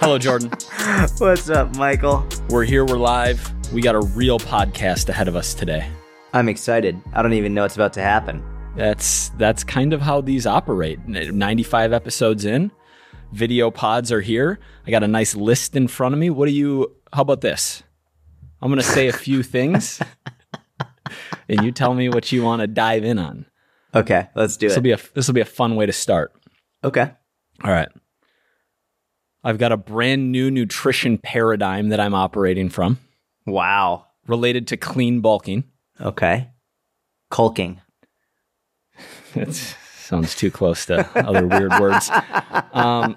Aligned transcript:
Hello, 0.00 0.16
Jordan. 0.18 0.48
What's 1.18 1.50
up, 1.50 1.76
Michael? 1.76 2.26
We're 2.48 2.64
here, 2.64 2.86
we're 2.86 2.96
live. 2.96 3.52
We 3.74 3.82
got 3.82 3.94
a 3.94 4.00
real 4.00 4.38
podcast 4.38 5.10
ahead 5.10 5.28
of 5.28 5.36
us 5.36 5.52
today. 5.52 5.86
I'm 6.32 6.48
excited. 6.48 6.98
I 7.12 7.20
don't 7.20 7.34
even 7.34 7.52
know 7.52 7.62
what's 7.62 7.74
about 7.74 7.92
to 7.92 8.00
happen. 8.00 8.42
That's 8.76 9.28
that's 9.36 9.62
kind 9.64 9.92
of 9.92 10.00
how 10.00 10.22
these 10.22 10.46
operate. 10.46 11.06
95 11.06 11.92
episodes 11.92 12.46
in, 12.46 12.72
video 13.32 13.70
pods 13.70 14.10
are 14.10 14.22
here. 14.22 14.60
I 14.86 14.90
got 14.90 15.02
a 15.02 15.08
nice 15.08 15.34
list 15.34 15.76
in 15.76 15.88
front 15.88 16.14
of 16.14 16.18
me. 16.18 16.30
What 16.30 16.46
do 16.46 16.52
you 16.52 16.96
how 17.12 17.20
about 17.20 17.42
this? 17.42 17.82
I'm 18.62 18.68
going 18.70 18.80
to 18.80 18.86
say 18.86 19.08
a 19.08 19.12
few 19.12 19.42
things 19.42 20.00
and 21.48 21.64
you 21.64 21.72
tell 21.72 21.94
me 21.94 22.08
what 22.08 22.30
you 22.32 22.42
want 22.42 22.60
to 22.60 22.66
dive 22.66 23.04
in 23.04 23.18
on. 23.18 23.46
Okay, 23.94 24.28
let's 24.34 24.56
do 24.56 24.68
This 24.68 24.76
will 24.76 24.80
it. 24.80 24.84
be 24.84 24.92
a 24.92 24.98
this 25.14 25.26
will 25.26 25.34
be 25.34 25.40
a 25.40 25.44
fun 25.46 25.74
way 25.76 25.86
to 25.86 25.92
start. 25.92 26.32
okay. 26.84 27.12
All 27.64 27.70
right. 27.72 27.88
I've 29.42 29.58
got 29.58 29.72
a 29.72 29.76
brand 29.76 30.30
new 30.32 30.50
nutrition 30.50 31.16
paradigm 31.18 31.88
that 31.88 32.00
I'm 32.00 32.14
operating 32.14 32.68
from 32.68 32.98
Wow. 33.46 34.06
related 34.26 34.68
to 34.68 34.76
clean 34.76 35.20
bulking. 35.20 35.64
Okay. 36.00 36.48
Culking. 37.30 37.80
It 39.34 39.76
sounds 40.10 40.34
too 40.34 40.50
close 40.50 40.84
to 40.86 41.08
other 41.16 41.46
weird 41.46 41.72
words. 41.80 42.10
Um, 42.72 43.16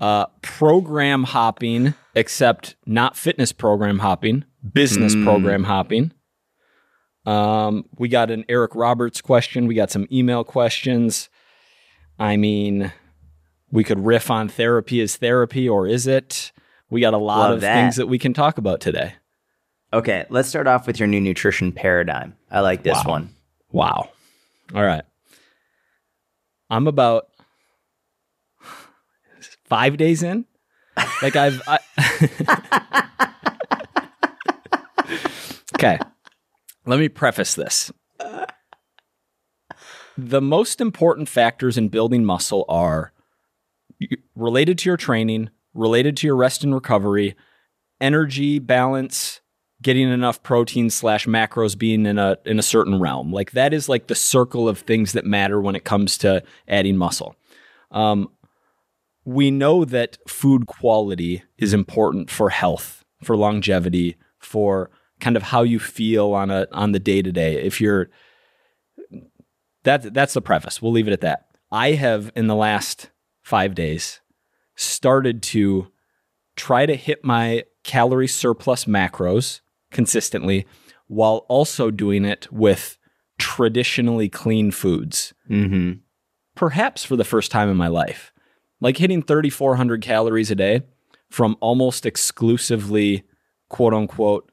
uh, 0.00 0.26
program 0.42 1.24
hopping, 1.24 1.94
except 2.14 2.76
not 2.86 3.16
fitness 3.16 3.52
program 3.52 3.98
hopping, 3.98 4.44
business 4.72 5.14
Mm. 5.14 5.24
program 5.24 5.64
hopping. 5.64 6.12
Um, 7.26 7.84
we 7.98 8.08
got 8.08 8.30
an 8.30 8.44
Eric 8.48 8.74
Roberts 8.74 9.20
question. 9.20 9.66
We 9.66 9.74
got 9.74 9.90
some 9.90 10.06
email 10.10 10.44
questions. 10.44 11.28
I 12.18 12.36
mean, 12.36 12.92
we 13.70 13.84
could 13.84 14.04
riff 14.06 14.30
on 14.30 14.48
therapy 14.48 15.00
is 15.00 15.16
therapy 15.16 15.68
or 15.68 15.86
is 15.86 16.06
it? 16.06 16.52
We 16.90 17.00
got 17.02 17.12
a 17.12 17.18
lot 17.18 17.38
Love 17.48 17.54
of 17.56 17.60
that. 17.60 17.74
things 17.74 17.96
that 17.96 18.06
we 18.06 18.18
can 18.18 18.32
talk 18.32 18.56
about 18.56 18.80
today. 18.80 19.14
Okay, 19.92 20.24
let's 20.30 20.48
start 20.48 20.66
off 20.66 20.86
with 20.86 20.98
your 20.98 21.06
new 21.06 21.20
nutrition 21.20 21.72
paradigm. 21.72 22.34
I 22.50 22.60
like 22.60 22.82
this 22.82 22.96
Wow. 23.04 23.10
one. 23.10 23.30
Wow. 23.72 24.08
All 24.74 24.84
right. 24.84 25.02
I'm 26.70 26.86
about 26.86 27.28
five 29.64 29.96
days 29.96 30.22
in. 30.22 30.44
Like 31.22 31.36
I've. 31.36 31.62
I, 31.66 31.78
okay. 35.74 35.98
Let 36.86 36.98
me 36.98 37.08
preface 37.08 37.54
this. 37.54 37.92
The 40.16 40.40
most 40.40 40.80
important 40.80 41.28
factors 41.28 41.78
in 41.78 41.88
building 41.88 42.24
muscle 42.24 42.64
are 42.68 43.12
related 44.34 44.78
to 44.78 44.88
your 44.88 44.96
training, 44.96 45.50
related 45.74 46.16
to 46.18 46.26
your 46.26 46.36
rest 46.36 46.64
and 46.64 46.74
recovery, 46.74 47.36
energy 48.00 48.58
balance, 48.58 49.40
getting 49.82 50.10
enough 50.10 50.42
protein 50.42 50.90
slash 50.90 51.26
macros 51.26 51.78
being 51.78 52.06
in 52.06 52.18
a 52.18 52.36
in 52.44 52.58
a 52.58 52.62
certain 52.62 52.98
realm. 52.98 53.32
Like 53.32 53.52
that 53.52 53.72
is 53.72 53.88
like 53.88 54.06
the 54.06 54.14
circle 54.14 54.68
of 54.68 54.80
things 54.80 55.12
that 55.12 55.24
matter 55.24 55.60
when 55.60 55.76
it 55.76 55.84
comes 55.84 56.18
to 56.18 56.42
adding 56.66 56.96
muscle. 56.96 57.36
Um, 57.90 58.30
we 59.24 59.50
know 59.50 59.84
that 59.84 60.18
food 60.26 60.66
quality 60.66 61.42
is 61.58 61.74
important 61.74 62.30
for 62.30 62.50
health, 62.50 63.04
for 63.22 63.36
longevity, 63.36 64.16
for 64.38 64.90
kind 65.20 65.36
of 65.36 65.44
how 65.44 65.62
you 65.62 65.78
feel 65.78 66.32
on 66.32 66.50
a 66.50 66.66
on 66.72 66.92
the 66.92 66.98
day 66.98 67.22
to 67.22 67.30
day. 67.30 67.62
If 67.62 67.80
you're 67.80 68.08
that 69.84 70.12
that's 70.12 70.34
the 70.34 70.42
preface. 70.42 70.82
We'll 70.82 70.92
leave 70.92 71.08
it 71.08 71.12
at 71.12 71.20
that. 71.20 71.46
I 71.70 71.92
have 71.92 72.32
in 72.34 72.46
the 72.46 72.54
last 72.54 73.10
five 73.42 73.74
days 73.74 74.20
started 74.74 75.42
to 75.42 75.88
try 76.56 76.86
to 76.86 76.96
hit 76.96 77.24
my 77.24 77.64
calorie 77.84 78.28
surplus 78.28 78.84
macros 78.84 79.60
consistently 79.90 80.66
while 81.06 81.46
also 81.48 81.90
doing 81.90 82.24
it 82.24 82.50
with 82.52 82.98
traditionally 83.38 84.28
clean 84.28 84.70
foods, 84.70 85.32
Mm-hmm. 85.48 86.00
perhaps 86.54 87.04
for 87.04 87.16
the 87.16 87.24
first 87.24 87.50
time 87.50 87.68
in 87.70 87.76
my 87.76 87.88
life. 87.88 88.32
Like 88.80 88.98
hitting 88.98 89.22
3,400 89.22 90.02
calories 90.02 90.50
a 90.50 90.54
day 90.54 90.82
from 91.30 91.56
almost 91.60 92.04
exclusively, 92.06 93.24
quote 93.68 93.94
unquote, 93.94 94.50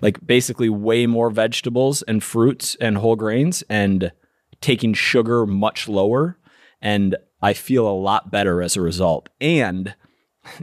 like 0.00 0.24
basically 0.26 0.68
way 0.68 1.06
more 1.06 1.30
vegetables 1.30 2.02
and 2.02 2.22
fruits 2.22 2.76
and 2.80 2.98
whole 2.98 3.16
grains 3.16 3.62
and 3.68 4.12
taking 4.60 4.94
sugar 4.94 5.46
much 5.46 5.88
lower. 5.88 6.38
And 6.80 7.16
I 7.40 7.52
feel 7.52 7.86
a 7.88 7.90
lot 7.98 8.30
better 8.30 8.62
as 8.62 8.76
a 8.76 8.80
result. 8.80 9.28
And 9.40 9.94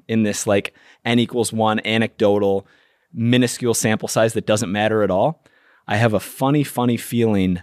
in 0.07 0.23
this 0.23 0.45
like 0.45 0.73
n 1.05 1.19
equals 1.19 1.51
one 1.53 1.79
anecdotal 1.81 2.67
minuscule 3.13 3.73
sample 3.73 4.07
size 4.07 4.33
that 4.33 4.45
doesn't 4.45 4.71
matter 4.71 5.03
at 5.03 5.11
all, 5.11 5.43
I 5.87 5.97
have 5.97 6.13
a 6.13 6.19
funny, 6.19 6.63
funny 6.63 6.97
feeling 6.97 7.61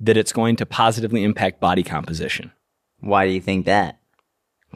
that 0.00 0.16
it's 0.16 0.32
going 0.32 0.56
to 0.56 0.66
positively 0.66 1.24
impact 1.24 1.60
body 1.60 1.82
composition. 1.82 2.52
Why 3.00 3.26
do 3.26 3.32
you 3.32 3.40
think 3.40 3.66
that? 3.66 4.00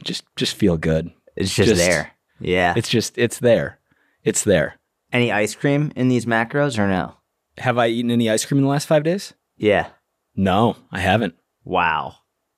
Just 0.03 0.25
just 0.37 0.57
feel 0.57 0.77
good. 0.77 1.11
It's 1.37 1.55
just, 1.55 1.69
Just- 1.71 1.81
there. 1.81 2.13
Yeah. 2.41 2.75
It's 2.77 2.89
just 2.89 3.17
it's 3.17 3.39
there. 3.39 3.79
It's 4.23 4.45
there. 4.45 4.79
Any 5.13 5.31
ice 5.31 5.55
cream 5.55 5.93
in 5.95 6.09
these 6.09 6.27
macros 6.27 6.79
or 6.79 6.89
no? 6.89 7.15
Have 7.59 7.79
I 7.79 7.87
eaten 7.89 8.11
any 8.11 8.29
ice 8.29 8.45
cream 8.45 8.59
in 8.59 8.65
the 8.65 8.71
last 8.71 8.89
5 8.89 9.05
days? 9.05 9.33
Yeah. 9.57 9.91
No, 10.35 10.77
I 10.91 10.99
haven't. 10.99 11.37
Wow. 11.63 12.17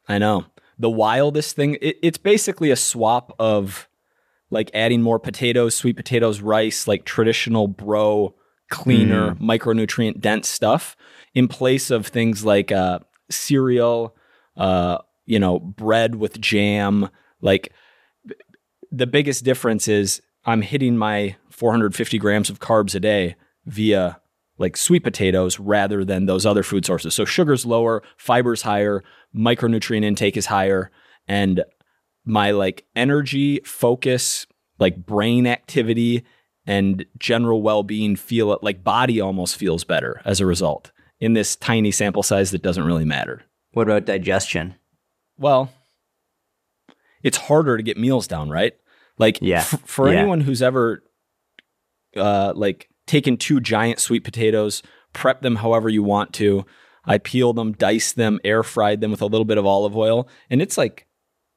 I 0.09 0.17
know. 0.17 0.47
The 0.79 0.89
wildest 0.89 1.55
thing, 1.55 1.77
it, 1.83 1.99
it's 2.03 2.17
basically 2.17 2.71
a 2.71 2.77
swap 2.77 3.35
of 3.39 3.89
like 4.51 4.71
adding 4.75 5.03
more 5.03 5.19
potatoes, 5.19 5.75
sweet 5.75 5.97
potatoes, 5.97 6.41
rice, 6.41 6.87
like 6.87 7.05
traditional 7.05 7.69
bro, 7.69 8.35
cleaner, 8.71 9.35
micronutrient 9.35 10.21
dense 10.21 10.49
stuff 10.49 10.97
in 11.35 11.49
place 11.49 11.91
of 11.91 12.07
things 12.07 12.45
like 12.45 12.73
uh, 12.73 12.99
cereal, 13.31 14.17
uh, 14.57 14.99
you 15.25 15.39
know, 15.39 15.59
bread 15.59 16.17
with 16.17 16.41
jam. 16.41 17.09
Like 17.41 17.73
the 18.91 19.07
biggest 19.07 19.45
difference 19.45 19.89
is 19.89 20.23
I'm 20.45 20.63
hitting 20.63 20.97
my 20.97 21.37
450 21.51 22.19
grams 22.19 22.51
of 22.51 22.61
carbs 22.61 22.95
a 22.95 23.01
day 23.01 23.37
via 23.67 24.21
like 24.59 24.77
sweet 24.77 25.03
potatoes 25.03 25.59
rather 25.59 26.05
than 26.05 26.27
those 26.27 26.47
other 26.47 26.63
food 26.63 26.87
sources. 26.87 27.15
So 27.15 27.25
sugar's 27.25 27.67
lower, 27.67 28.03
fiber's 28.17 28.63
higher, 28.63 29.05
micronutrient 29.35 30.05
intake 30.05 30.37
is 30.37 30.47
higher, 30.47 30.91
and 31.29 31.63
my 32.27 32.51
like 32.51 32.85
energy, 32.95 33.61
focus, 33.65 34.47
like 34.79 35.07
brain 35.07 35.47
activity, 35.47 36.25
and 36.67 37.07
general 37.19 37.63
well-being 37.63 38.17
feel 38.17 38.53
it 38.53 38.63
like 38.63 38.85
body 38.85 39.21
almost 39.21 39.57
feels 39.57 39.85
better 39.85 40.21
as 40.25 40.41
a 40.41 40.47
result 40.47 40.91
in 41.21 41.33
this 41.33 41.57
tiny 41.57 41.91
sample 41.93 42.23
size 42.23 42.51
that 42.51 42.63
doesn't 42.63 42.85
really 42.85 43.05
matter. 43.05 43.43
What 43.73 43.87
about 43.89 44.05
digestion? 44.05 44.75
Well, 45.39 45.71
it's 47.23 47.37
harder 47.39 47.77
to 47.77 47.83
get 47.83 47.97
meals 47.97 48.27
down, 48.27 48.51
right? 48.51 48.75
Like 49.19 49.39
Yeah. 49.41 49.59
f- 49.61 49.81
for 49.87 50.13
Yeah. 50.13 50.19
anyone 50.21 50.41
who's 50.43 50.61
ever 50.63 51.03
uh 52.17 52.53
like 52.57 52.89
taken 53.07 53.37
two 53.37 53.61
giant 53.61 54.01
sweet 54.01 54.25
potatoes, 54.25 54.83
prep 55.13 55.43
them 55.43 55.57
however 55.57 55.89
you 55.89 56.03
want 56.03 56.33
to. 56.35 56.67
I 57.05 57.19
peel 57.19 57.53
them, 57.53 57.73
dice 57.73 58.13
them, 58.13 58.41
air 58.43 58.63
fried 58.65 59.01
them 59.01 59.13
with 59.13 59.23
a 59.23 59.27
little 59.27 59.45
bit 59.45 59.59
of 59.59 59.67
olive 59.67 59.97
oil, 59.97 60.29
and 60.51 60.61
it's 60.61 60.77
like 60.77 61.06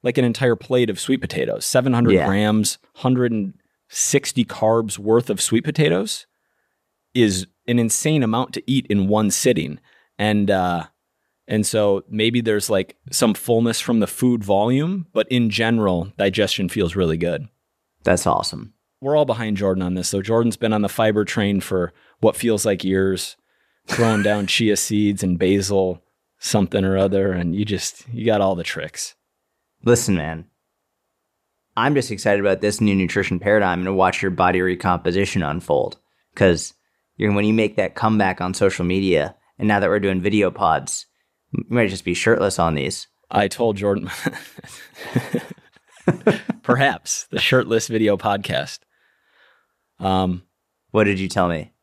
like 0.04 0.18
an 0.18 0.26
entire 0.26 0.56
plate 0.56 0.90
of 0.90 1.00
sweet 1.00 1.22
potatoes, 1.22 1.66
700 1.66 2.12
Yeah. 2.14 2.26
grams, 2.26 2.78
160 3.02 4.46
carbs 4.46 4.98
worth 4.98 5.30
of 5.30 5.42
sweet 5.42 5.64
potatoes 5.64 6.26
is 7.14 7.48
an 7.68 7.80
insane 7.80 8.24
amount 8.24 8.54
to 8.54 8.64
eat 8.72 8.86
in 8.88 9.08
one 9.08 9.32
sitting. 9.32 9.80
And 10.18 10.50
uh 10.52 10.86
and 11.48 11.66
so 11.66 12.04
maybe 12.10 12.42
there's 12.42 12.70
like 12.70 12.96
some 13.12 13.34
fullness 13.34 13.80
from 13.80 14.00
the 14.00 14.08
food 14.08 14.44
volume, 14.44 15.08
but 15.14 15.28
in 15.30 15.50
general, 15.50 16.14
digestion 16.18 16.70
feels 16.70 16.96
really 16.96 17.18
good. 17.18 17.48
That's 18.04 18.28
awesome. 18.28 18.74
We're 19.02 19.16
all 19.18 19.26
behind 19.26 19.58
Jordan 19.58 19.82
on 19.82 19.96
this. 19.96 20.10
So 20.10 20.22
Jordan's 20.22 20.58
been 20.58 20.74
on 20.74 20.82
the 20.84 20.90
fiber 20.90 21.26
train 21.26 21.60
for 21.62 21.92
what 22.20 22.36
feels 22.36 22.66
like 22.66 22.84
years, 22.84 23.36
throwing 23.88 24.22
down 24.22 24.46
chia 24.54 24.78
seeds 24.78 25.24
and 25.24 25.40
basil 25.40 26.04
something 26.38 26.86
or 26.86 26.98
other, 26.98 27.32
and 27.32 27.56
you 27.56 27.66
just 27.66 28.08
you 28.14 28.26
got 28.26 28.42
all 28.42 28.56
the 28.56 28.64
tricks. 28.64 29.16
Listen, 29.84 30.16
man. 30.16 30.46
I'm 31.78 31.96
just 31.96 32.12
excited 32.12 32.42
about 32.42 32.62
this 32.62 32.82
new 32.82 32.96
nutrition 32.96 33.40
paradigm 33.40 33.80
and 33.80 33.86
to 33.88 33.94
watch 33.94 34.22
your 34.22 34.32
body 34.32 34.62
recomposition 34.62 35.44
unfold. 35.44 35.98
Because 36.34 36.74
you're 37.16 37.32
when 37.32 37.46
you 37.46 37.54
make 37.54 37.78
that 37.78 37.96
comeback 37.96 38.42
on 38.42 38.54
social 38.54 38.86
media, 38.86 39.36
and 39.58 39.68
now 39.68 39.80
that 39.80 39.90
we're 39.90 40.00
doing 40.00 40.22
video 40.22 40.52
pods, 40.52 41.06
you 41.52 41.64
might 41.70 41.90
just 41.90 42.06
be 42.06 42.14
shirtless 42.14 42.60
on 42.60 42.76
these. 42.76 43.08
I 43.32 43.48
told 43.48 43.78
Jordan 43.78 44.10
perhaps 46.64 47.28
the 47.30 47.40
shirtless 47.40 47.88
video 47.88 48.18
podcast. 48.18 48.80
Um 50.00 50.44
What 50.92 51.06
did 51.06 51.20
you 51.20 51.28
tell 51.30 51.48
me? 51.48 51.74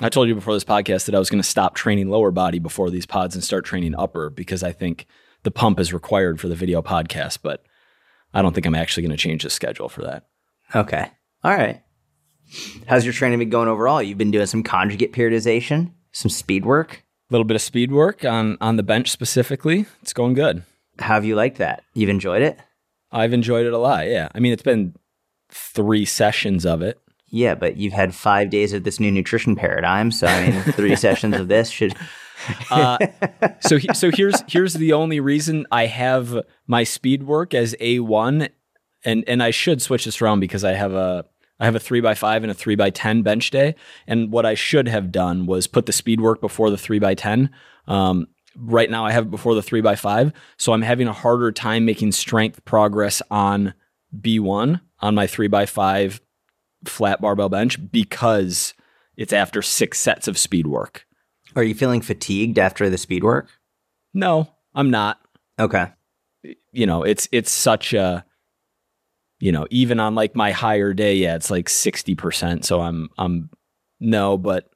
I 0.00 0.08
told 0.08 0.28
you 0.28 0.34
before 0.34 0.54
this 0.54 0.64
podcast 0.64 1.06
that 1.06 1.14
I 1.14 1.18
was 1.18 1.30
going 1.30 1.42
to 1.42 1.48
stop 1.48 1.74
training 1.74 2.08
lower 2.08 2.30
body 2.30 2.58
before 2.58 2.90
these 2.90 3.06
pods 3.06 3.34
and 3.34 3.44
start 3.44 3.64
training 3.64 3.94
upper 3.94 4.30
because 4.30 4.62
I 4.62 4.72
think 4.72 5.06
the 5.42 5.50
pump 5.50 5.80
is 5.80 5.92
required 5.92 6.40
for 6.40 6.48
the 6.48 6.54
video 6.54 6.82
podcast, 6.82 7.38
but 7.42 7.64
I 8.34 8.42
don't 8.42 8.54
think 8.54 8.66
I'm 8.66 8.74
actually 8.74 9.02
going 9.02 9.16
to 9.16 9.22
change 9.22 9.42
the 9.42 9.50
schedule 9.50 9.88
for 9.88 10.02
that. 10.02 10.26
Okay. 10.74 11.10
All 11.44 11.54
right. 11.54 11.82
How's 12.86 13.04
your 13.04 13.14
training 13.14 13.38
been 13.38 13.50
going 13.50 13.68
overall? 13.68 14.02
You've 14.02 14.18
been 14.18 14.30
doing 14.30 14.46
some 14.46 14.62
conjugate 14.62 15.12
periodization, 15.12 15.92
some 16.12 16.30
speed 16.30 16.64
work. 16.64 17.04
A 17.30 17.32
little 17.32 17.44
bit 17.44 17.54
of 17.54 17.62
speed 17.62 17.92
work 17.92 18.24
on 18.24 18.58
on 18.60 18.76
the 18.76 18.82
bench 18.82 19.10
specifically. 19.10 19.86
It's 20.02 20.12
going 20.12 20.34
good. 20.34 20.64
How 20.98 21.14
have 21.14 21.24
you 21.24 21.34
liked 21.34 21.58
that? 21.58 21.82
You've 21.94 22.10
enjoyed 22.10 22.42
it? 22.42 22.58
I've 23.10 23.32
enjoyed 23.32 23.66
it 23.66 23.72
a 23.72 23.78
lot. 23.78 24.06
Yeah. 24.06 24.28
I 24.34 24.40
mean, 24.40 24.52
it's 24.52 24.62
been 24.62 24.94
three 25.50 26.04
sessions 26.04 26.66
of 26.66 26.82
it. 26.82 26.98
Yeah, 27.28 27.54
but 27.54 27.78
you've 27.78 27.94
had 27.94 28.14
five 28.14 28.50
days 28.50 28.74
of 28.74 28.84
this 28.84 29.00
new 29.00 29.10
nutrition 29.10 29.56
paradigm. 29.56 30.10
So, 30.10 30.26
I 30.26 30.50
mean, 30.50 30.62
three 30.72 30.94
sessions 31.06 31.34
of 31.36 31.48
this 31.48 31.70
should. 31.70 31.94
Uh, 32.70 32.98
so 33.60 33.76
he- 33.78 33.92
so 33.94 34.10
here's 34.10 34.42
here's 34.48 34.74
the 34.74 34.92
only 34.92 35.20
reason 35.20 35.66
I 35.70 35.86
have 35.86 36.42
my 36.66 36.84
speed 36.84 37.22
work 37.24 37.54
as 37.54 37.74
a 37.80 38.00
one, 38.00 38.48
and 39.04 39.24
and 39.26 39.42
I 39.42 39.50
should 39.50 39.82
switch 39.82 40.04
this 40.04 40.20
around 40.22 40.40
because 40.40 40.64
I 40.64 40.72
have 40.72 40.92
a 40.94 41.24
I 41.60 41.64
have 41.66 41.74
a 41.76 41.80
three 41.80 42.00
by 42.00 42.14
five 42.14 42.42
and 42.42 42.50
a 42.50 42.54
three 42.54 42.74
by 42.74 42.90
ten 42.90 43.22
bench 43.22 43.50
day, 43.50 43.74
and 44.06 44.32
what 44.32 44.44
I 44.46 44.54
should 44.54 44.88
have 44.88 45.12
done 45.12 45.46
was 45.46 45.66
put 45.66 45.86
the 45.86 45.92
speed 45.92 46.20
work 46.20 46.40
before 46.40 46.70
the 46.70 46.78
three 46.78 46.98
by 46.98 47.14
ten. 47.14 47.50
Um, 47.86 48.26
right 48.56 48.90
now 48.90 49.04
I 49.04 49.12
have 49.12 49.26
it 49.26 49.30
before 49.30 49.54
the 49.54 49.62
three 49.62 49.80
by 49.80 49.94
five, 49.96 50.32
so 50.56 50.72
I'm 50.72 50.82
having 50.82 51.08
a 51.08 51.12
harder 51.12 51.52
time 51.52 51.84
making 51.84 52.12
strength 52.12 52.64
progress 52.64 53.22
on 53.30 53.74
B 54.20 54.38
one 54.38 54.80
on 55.00 55.14
my 55.14 55.26
three 55.26 55.48
by 55.48 55.66
five 55.66 56.20
flat 56.84 57.20
barbell 57.20 57.48
bench 57.48 57.78
because 57.92 58.74
it's 59.16 59.32
after 59.32 59.62
six 59.62 60.00
sets 60.00 60.26
of 60.26 60.36
speed 60.36 60.66
work. 60.66 61.06
Are 61.56 61.62
you 61.62 61.74
feeling 61.74 62.00
fatigued 62.00 62.58
after 62.58 62.88
the 62.88 62.98
speed 62.98 63.24
work? 63.24 63.48
No, 64.14 64.48
I'm 64.74 64.90
not. 64.90 65.20
Okay. 65.58 65.86
You 66.72 66.86
know, 66.86 67.02
it's 67.02 67.28
it's 67.32 67.50
such 67.50 67.92
a 67.92 68.24
you 69.40 69.50
know, 69.52 69.66
even 69.70 69.98
on 69.98 70.14
like 70.14 70.36
my 70.36 70.52
higher 70.52 70.94
day, 70.94 71.16
yeah, 71.16 71.34
it's 71.34 71.50
like 71.50 71.66
60%. 71.66 72.64
So 72.64 72.80
I'm 72.80 73.10
I'm 73.18 73.50
no, 74.00 74.38
but 74.38 74.70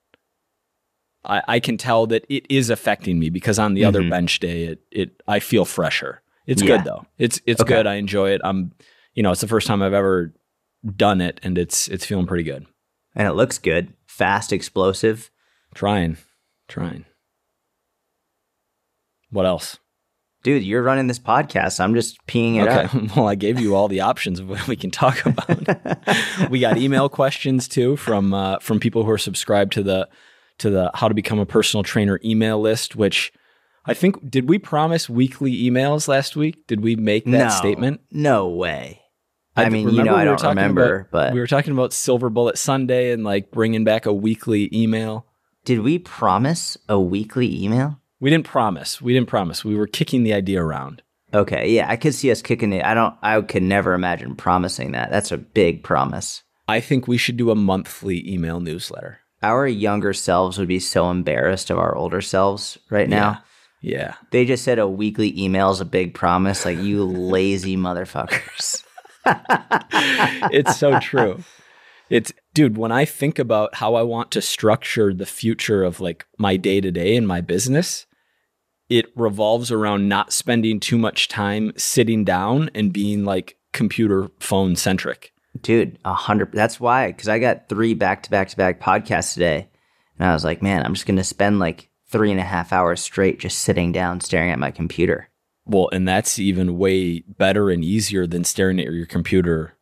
I, 1.25 1.43
I 1.49 1.61
can 1.61 1.77
tell 1.77 2.07
that 2.09 2.25
it 2.29 2.47
is 2.51 2.69
affecting 2.71 3.19
me 3.19 3.31
because 3.31 3.59
on 3.59 3.75
the 3.75 3.85
other 3.85 4.03
Mhm. 4.03 4.11
bench 4.11 4.39
day 4.41 4.65
it 4.65 4.81
it 4.91 5.23
I 5.27 5.41
feel 5.41 5.65
fresher. 5.65 6.23
It's 6.47 6.63
Yeah. 6.63 6.77
good 6.79 6.85
though. 6.85 7.07
It's 7.19 7.41
it's 7.47 7.61
Okay. 7.63 7.75
good. 7.75 7.87
I 7.87 7.95
enjoy 7.95 8.31
it. 8.31 8.41
I'm 8.45 8.73
you 9.15 9.23
know, 9.23 9.33
it's 9.33 9.41
the 9.41 9.49
first 9.49 9.67
time 9.67 9.83
I've 9.83 9.93
ever 9.95 10.35
done 10.97 11.21
it 11.21 11.41
and 11.43 11.59
it's 11.59 11.89
it's 11.89 12.05
feeling 12.07 12.27
pretty 12.27 12.45
good. 12.45 12.67
And 13.15 13.27
it 13.27 13.33
looks 13.33 13.59
good. 13.59 13.95
Fast, 14.07 14.53
explosive. 14.53 15.31
Trying. 15.75 16.17
Trying. 16.69 17.05
What 19.31 19.47
else? 19.47 19.79
Dude, 20.43 20.63
you're 20.63 20.83
running 20.83 21.09
this 21.09 21.19
podcast. 21.19 21.81
I'm 21.81 21.95
just 21.95 22.25
peeing 22.27 22.63
it 22.63 22.69
Okay. 22.69 23.09
Well, 23.17 23.29
I 23.29 23.35
gave 23.35 23.59
you 23.59 23.75
all 23.75 23.89
the 23.89 24.01
options 24.01 24.39
of 24.39 24.49
what 24.49 24.69
we 24.69 24.77
can 24.77 24.91
talk 24.91 25.25
about. 25.27 26.51
we 26.51 26.61
got 26.61 26.77
email 26.77 27.09
questions 27.09 27.67
too 27.67 27.97
from 27.97 28.33
uh, 28.33 28.59
from 28.61 28.79
people 28.79 29.03
who 29.05 29.11
are 29.11 29.19
subscribed 29.19 29.73
to 29.73 29.83
the 29.83 30.09
to 30.59 30.71
the 30.71 30.91
how 30.95 31.09
to 31.09 31.15
become 31.15 31.39
a 31.41 31.47
personal 31.47 31.83
trainer 31.83 32.21
email 32.25 32.61
list. 32.61 32.95
Which 32.95 33.33
I 33.87 33.95
think 33.95 34.31
did 34.31 34.49
we 34.49 34.59
promise 34.59 35.09
weekly 35.09 35.53
emails 35.53 36.07
last 36.07 36.37
week? 36.37 36.67
Did 36.69 36.81
we 36.81 36.95
make 36.95 37.25
that 37.25 37.31
no, 37.31 37.49
statement? 37.49 38.03
No 38.13 38.49
way. 38.49 39.01
I 39.57 39.71
mean, 39.71 39.89
you 39.89 39.99
remember 39.99 40.11
know, 40.11 40.17
we 40.17 40.21
I 40.21 40.25
don't 40.25 40.43
remember, 40.45 40.95
about- 40.97 41.11
but 41.11 41.33
we 41.33 41.41
were 41.41 41.47
talking 41.47 41.73
about 41.73 41.93
Silver 41.93 42.31
Bullet 42.31 42.59
Sunday 42.59 43.11
and 43.11 43.25
like 43.25 43.51
bringing 43.51 43.85
back 43.85 44.07
a 44.07 44.13
weekly 44.13 44.69
email. 44.73 45.27
Did 45.67 45.81
we 45.81 45.99
promise 45.99 46.79
a 46.89 46.99
weekly 46.99 47.63
email? 47.63 48.01
We 48.21 48.31
didn't 48.31 48.47
promise. 48.47 49.03
We 49.03 49.13
didn't 49.13 49.29
promise. 49.29 49.65
We 49.65 49.75
were 49.75 49.89
kicking 49.89 50.23
the 50.23 50.33
idea 50.33 50.63
around. 50.63 51.03
Okay, 51.35 51.73
yeah, 51.73 51.91
I 51.91 51.97
could 51.97 52.15
see 52.15 52.31
us 52.31 52.41
kicking 52.41 52.73
it. 52.73 52.85
I 52.85 52.95
don't. 52.95 53.15
I 53.21 53.41
could 53.43 53.65
never 53.65 53.93
imagine 53.93 54.37
promising 54.37 54.93
that. 54.93 55.11
That's 55.11 55.33
a 55.33 55.37
big 55.37 55.83
promise. 55.83 56.45
I 56.69 56.79
think 56.79 57.09
we 57.09 57.19
should 57.19 57.37
do 57.37 57.51
a 57.51 57.57
monthly 57.57 58.33
email 58.33 58.61
newsletter. 58.61 59.19
Our 59.43 59.67
younger 59.67 60.13
selves 60.13 60.57
would 60.57 60.69
be 60.69 60.79
so 60.79 61.11
embarrassed 61.11 61.69
of 61.71 61.79
our 61.79 61.97
older 61.97 62.21
selves 62.21 62.79
right 62.89 63.09
now. 63.09 63.43
Yeah. 63.81 63.99
yeah. 63.99 64.15
They 64.31 64.45
just 64.45 64.63
said 64.63 64.79
a 64.79 64.89
weekly 64.89 65.39
email 65.39 65.71
is 65.71 65.81
a 65.81 65.85
big 65.85 66.15
promise. 66.15 66.65
Like 66.65 66.79
you 66.79 67.05
lazy 67.05 67.77
motherfuckers. 67.77 68.85
it's 70.53 70.77
so 70.77 71.01
true. 71.01 71.43
It's 72.09 72.33
dude, 72.55 72.79
when 72.79 72.93
I 72.93 73.05
think 73.05 73.39
about 73.39 73.77
how 73.77 73.95
I 73.95 74.03
want 74.03 74.31
to 74.33 74.43
structure 74.43 75.13
the 75.13 75.27
future 75.27 75.83
of 75.83 76.01
like 76.01 76.27
my 76.39 76.57
day 76.57 76.81
to 76.81 76.91
day 76.91 77.17
and 77.17 77.27
my 77.27 77.41
business, 77.41 78.07
it 78.89 79.07
revolves 79.17 79.73
around 79.73 80.09
not 80.09 80.33
spending 80.33 80.79
too 80.79 80.99
much 80.99 81.29
time 81.29 81.73
sitting 81.77 82.25
down 82.25 82.71
and 82.75 82.93
being 82.93 83.25
like 83.25 83.59
computer 83.73 84.29
phone 84.39 84.77
centric. 84.77 85.33
Dude, 85.61 85.99
a 86.05 86.15
hundred. 86.15 86.53
That's 86.53 86.79
why, 86.79 87.09
because 87.09 87.29
I 87.29 87.39
got 87.39 87.69
three 87.69 87.95
back 87.95 88.23
to 88.25 88.31
back 88.31 88.49
to 88.49 88.57
back 88.57 88.81
podcasts 88.81 89.35
today, 89.35 89.69
and 90.19 90.29
I 90.29 90.33
was 90.33 90.45
like, 90.45 90.63
man, 90.63 90.85
I'm 90.85 90.95
just 90.95 91.07
gonna 91.07 91.25
spend 91.25 91.59
like 91.59 91.91
three 92.09 92.31
and 92.31 92.41
a 92.41 92.45
half 92.45 92.73
hours 92.73 93.01
straight 93.01 93.41
just 93.41 93.59
sitting 93.59 93.91
down 93.91 94.21
staring 94.21 94.51
at 94.51 94.59
my 94.59 94.71
computer. 94.71 95.29
Well, 95.65 95.89
and 95.93 96.07
that's 96.07 96.39
even 96.39 96.79
way 96.79 97.21
better 97.21 97.71
and 97.71 97.85
easier 97.85 98.27
than 98.27 98.45
staring 98.45 98.79
at 98.79 98.93
your 98.93 99.07
computer 99.07 99.76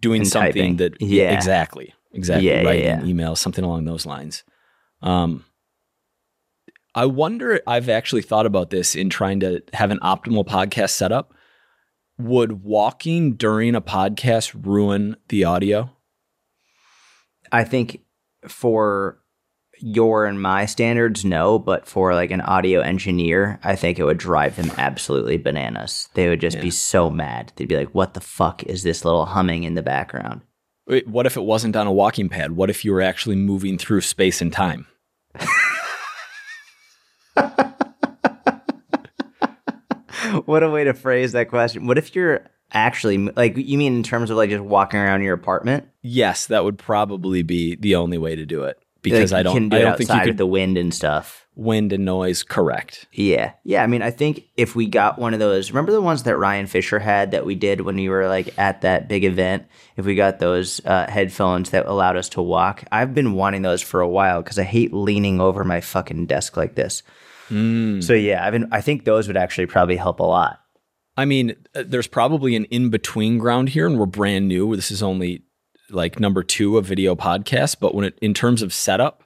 doing 0.00 0.22
And 0.22 0.28
something 0.28 0.52
typing. 0.52 0.76
that 0.76 1.00
Yeah. 1.00 1.32
exactly. 1.32 1.94
Exactly. 2.12 2.48
Yeah, 2.48 2.60
yeah, 2.60 2.66
writing 2.66 2.84
yeah. 2.84 3.00
emails, 3.00 3.38
something 3.38 3.64
along 3.64 3.84
those 3.84 4.04
lines. 4.06 4.44
Um 5.02 5.44
I 6.94 7.06
wonder 7.06 7.58
I've 7.66 7.88
actually 7.88 8.20
thought 8.22 8.44
about 8.44 8.68
this 8.70 8.94
in 8.94 9.08
trying 9.08 9.40
to 9.40 9.62
have 9.72 9.90
an 9.90 9.98
optimal 10.00 10.44
podcast 10.46 10.90
setup. 10.90 11.32
Would 12.18 12.62
walking 12.62 13.34
during 13.36 13.74
a 13.74 13.80
podcast 13.80 14.54
ruin 14.66 15.16
the 15.28 15.44
audio? 15.44 15.90
I 17.50 17.64
think 17.64 18.00
for 18.46 19.21
your 19.82 20.26
and 20.26 20.40
my 20.40 20.66
standards, 20.66 21.24
no, 21.24 21.58
but 21.58 21.86
for 21.86 22.14
like 22.14 22.30
an 22.30 22.40
audio 22.40 22.80
engineer, 22.80 23.58
I 23.64 23.76
think 23.76 23.98
it 23.98 24.04
would 24.04 24.18
drive 24.18 24.56
them 24.56 24.70
absolutely 24.78 25.36
bananas. 25.36 26.08
They 26.14 26.28
would 26.28 26.40
just 26.40 26.56
Yeah. 26.56 26.62
be 26.62 26.70
so 26.70 27.10
mad. 27.10 27.52
They'd 27.56 27.68
be 27.68 27.76
like, 27.76 27.94
what 27.94 28.14
the 28.14 28.20
fuck 28.20 28.62
is 28.64 28.82
this 28.82 29.04
little 29.04 29.26
humming 29.26 29.64
in 29.64 29.74
the 29.74 29.82
background? 29.82 30.42
Wait, 30.86 31.06
What 31.08 31.26
if 31.26 31.36
it 31.36 31.42
wasn't 31.42 31.76
on 31.76 31.86
a 31.86 31.92
walking 31.92 32.28
pad? 32.28 32.52
What 32.52 32.70
if 32.70 32.84
you 32.84 32.92
were 32.92 33.02
actually 33.02 33.36
moving 33.36 33.78
through 33.78 34.00
space 34.02 34.40
and 34.40 34.52
time? 34.52 34.86
what 40.44 40.62
a 40.62 40.70
way 40.70 40.84
to 40.84 40.94
phrase 40.94 41.32
that 41.32 41.48
question. 41.48 41.86
What 41.86 41.98
if 41.98 42.14
you're 42.14 42.42
actually 42.72 43.18
like 43.18 43.56
you 43.56 43.76
mean 43.76 43.96
in 43.96 44.02
terms 44.02 44.30
of 44.30 44.36
like 44.36 44.50
just 44.50 44.62
walking 44.64 45.00
around 45.00 45.22
your 45.22 45.34
apartment? 45.34 45.88
Yes, 46.02 46.46
that 46.46 46.64
would 46.64 46.78
probably 46.78 47.42
be 47.42 47.76
the 47.76 47.94
only 47.96 48.18
way 48.18 48.36
to 48.36 48.46
do 48.46 48.64
it 48.64 48.78
because 49.02 49.32
Like, 49.32 49.40
I 49.40 49.42
don't 49.42 49.68
do 49.68 49.76
I 49.76 49.80
don't 49.80 49.96
think 49.98 50.10
you 50.10 50.20
could 50.20 50.28
of 50.30 50.36
the 50.36 50.46
wind 50.46 50.78
and 50.78 50.94
stuff. 50.94 51.46
wind 51.54 51.92
and 51.92 52.04
noise 52.04 52.42
correct. 52.42 53.06
Yeah. 53.12 53.52
Yeah. 53.64 53.82
I 53.82 53.86
mean, 53.86 54.00
I 54.02 54.10
think 54.10 54.44
if 54.56 54.74
we 54.74 54.86
got 54.86 55.18
one 55.18 55.34
of 55.34 55.40
those, 55.40 55.70
remember 55.70 55.92
the 55.92 56.00
ones 56.00 56.22
that 56.22 56.36
Ryan 56.38 56.66
Fisher 56.66 56.98
had 56.98 57.32
that 57.32 57.44
we 57.44 57.54
did 57.54 57.82
when 57.82 57.96
we 57.96 58.08
were 58.08 58.28
like 58.28 58.56
at 58.58 58.80
that 58.82 59.08
big 59.08 59.24
event? 59.24 59.66
If 59.96 60.06
we 60.06 60.14
got 60.14 60.38
those 60.38 60.80
uh, 60.86 61.06
headphones 61.10 61.70
that 61.70 61.86
allowed 61.86 62.16
us 62.16 62.28
to 62.30 62.42
walk, 62.42 62.84
I've 62.90 63.12
been 63.14 63.34
wanting 63.34 63.62
those 63.62 63.82
for 63.82 64.00
a 64.00 64.08
while 64.08 64.40
because 64.42 64.58
I 64.58 64.64
hate 64.64 64.94
leaning 64.94 65.40
over 65.40 65.64
my 65.64 65.80
fucking 65.80 66.26
desk 66.26 66.56
like 66.56 66.74
this. 66.74 67.02
Mm. 67.50 68.02
So 68.02 68.14
yeah, 68.14 68.46
I've 68.46 68.52
been, 68.52 68.68
I 68.72 68.80
think 68.80 69.04
those 69.04 69.26
would 69.26 69.36
actually 69.36 69.66
probably 69.66 69.96
help 69.96 70.20
a 70.20 70.24
lot. 70.24 70.60
I 71.14 71.26
mean, 71.26 71.56
uh, 71.74 71.82
there's 71.86 72.06
probably 72.06 72.56
an 72.56 72.64
in 72.66 72.88
between 72.88 73.36
ground 73.36 73.68
here, 73.68 73.86
and 73.86 73.98
we're 73.98 74.06
brand 74.06 74.48
new. 74.48 74.74
This 74.74 74.90
is 74.90 75.02
only 75.02 75.42
like 75.92 76.20
number 76.20 76.42
two 76.42 76.78
of 76.78 76.86
video 76.86 77.14
podcasts, 77.14 77.76
but 77.78 77.94
when 77.94 78.06
it 78.06 78.18
in 78.20 78.34
terms 78.34 78.62
of 78.62 78.72
setup, 78.72 79.24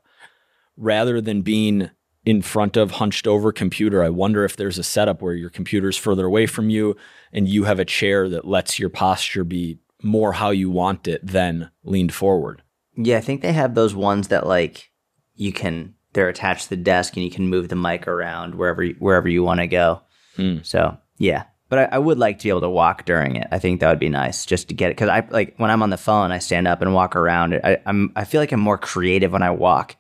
rather 0.77 1.21
than 1.21 1.43
being 1.43 1.91
in 2.25 2.43
front 2.43 2.77
of 2.77 2.93
hunched 2.93 3.27
over 3.27 3.53
computer, 3.53 4.03
I 4.03 4.11
wonder 4.11 4.45
if 4.45 4.57
there's 4.57 4.79
a 4.79 4.83
setup 4.83 5.23
where 5.23 5.35
your 5.35 5.51
computer's 5.51 5.97
further 5.97 6.27
away 6.27 6.47
from 6.47 6.71
you 6.71 6.97
and 7.33 7.49
you 7.49 7.65
have 7.65 7.79
a 7.79 7.85
chair 7.85 8.29
that 8.29 8.45
lets 8.45 8.79
your 8.79 8.91
posture 8.91 9.45
be 9.45 9.79
more 10.03 10.33
how 10.33 10.51
you 10.51 10.69
want 10.69 11.07
it 11.07 11.25
than 11.25 11.71
leaned 11.85 12.13
forward. 12.13 12.63
Yeah, 12.97 13.19
I 13.19 13.21
think 13.21 13.43
they 13.43 13.53
have 13.53 13.75
those 13.75 13.95
ones 13.95 14.29
that 14.29 14.47
like 14.47 14.91
you 15.35 15.53
can 15.53 15.95
they're 16.13 16.29
attached 16.29 16.65
to 16.65 16.71
the 16.71 16.77
desk 16.77 17.15
and 17.17 17.25
you 17.25 17.31
can 17.31 17.49
move 17.49 17.69
the 17.69 17.77
mic 17.77 18.09
around 18.09 18.55
wherever 18.55 18.83
you, 18.83 18.97
wherever 18.99 19.29
you 19.29 19.43
want 19.43 19.61
to 19.61 19.67
go. 19.67 20.01
Hmm. 20.37 20.59
So 20.63 20.97
yeah, 21.19 21.45
but 21.69 21.79
I, 21.79 21.97
I 21.97 21.99
would 21.99 22.19
like 22.19 22.39
to 22.39 22.45
be 22.45 22.49
able 22.49 22.61
to 22.63 22.71
walk 22.71 23.05
during 23.05 23.37
it. 23.37 23.47
I 23.51 23.59
think 23.59 23.81
that 23.81 23.89
would 23.89 23.99
be 23.99 24.09
nice 24.09 24.47
just 24.47 24.69
to 24.69 24.75
get 24.75 24.91
it 24.91 24.97
because 24.97 25.09
I 25.09 25.27
like 25.31 25.55
when 25.57 25.71
I'm 25.71 25.83
on 25.83 25.91
the 25.91 25.97
phone, 25.97 26.33
I 26.33 26.39
stand 26.39 26.69
up 26.69 26.83
and 26.83 26.95
walk 26.95 27.17
around. 27.17 27.55
I, 27.63 27.79
I'm 27.87 28.13
I 28.17 28.25
feel 28.25 28.41
like 28.41 28.53
I'm 28.53 28.61
more 28.61 28.79
creative 28.79 29.33
when 29.33 29.43
I 29.43 29.51
walk. 29.51 29.97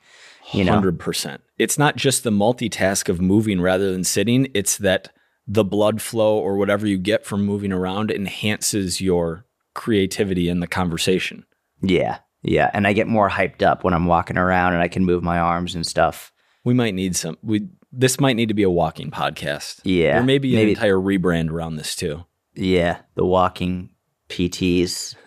You 0.52 0.64
know, 0.64 0.72
Hundred 0.72 1.00
percent. 1.00 1.42
It's 1.58 1.78
not 1.78 1.96
just 1.96 2.22
the 2.22 2.30
multitask 2.30 3.08
of 3.08 3.20
moving 3.20 3.60
rather 3.60 3.90
than 3.90 4.04
sitting. 4.04 4.48
It's 4.54 4.78
that 4.78 5.12
the 5.46 5.64
blood 5.64 6.00
flow 6.02 6.38
or 6.38 6.56
whatever 6.56 6.86
you 6.86 6.98
get 6.98 7.24
from 7.24 7.44
moving 7.44 7.72
around 7.72 8.10
enhances 8.10 9.00
your 9.00 9.44
creativity 9.74 10.48
in 10.48 10.60
the 10.60 10.66
conversation. 10.66 11.44
yeah, 11.82 12.18
Yeah, 12.42 12.70
and 12.72 12.86
I 12.86 12.92
get 12.92 13.06
more 13.06 13.28
hyped 13.28 13.62
up 13.62 13.84
when 13.84 13.94
I'm 13.94 14.06
walking 14.06 14.38
around 14.38 14.72
and 14.72 14.82
I 14.82 14.88
can 14.88 15.04
move 15.04 15.22
my 15.22 15.38
arms 15.38 15.74
and 15.74 15.86
stuff. 15.86 16.32
We 16.64 16.74
might 16.74 16.94
need 16.94 17.14
some. 17.14 17.38
We 17.42 17.68
this 17.96 18.20
might 18.20 18.36
need 18.36 18.48
to 18.48 18.54
be 18.54 18.62
a 18.62 18.70
walking 18.70 19.10
podcast. 19.10 19.80
Yeah, 19.84 20.18
or 20.18 20.22
maybe 20.22 20.50
an 20.54 20.60
maybe- 20.60 20.72
entire 20.72 20.96
rebrand 20.96 21.50
around 21.50 21.76
this 21.76 21.94
too. 21.96 22.24
Yeah, 22.54 22.98
the 23.14 23.24
walking 23.24 23.90
PTs. 24.28 25.14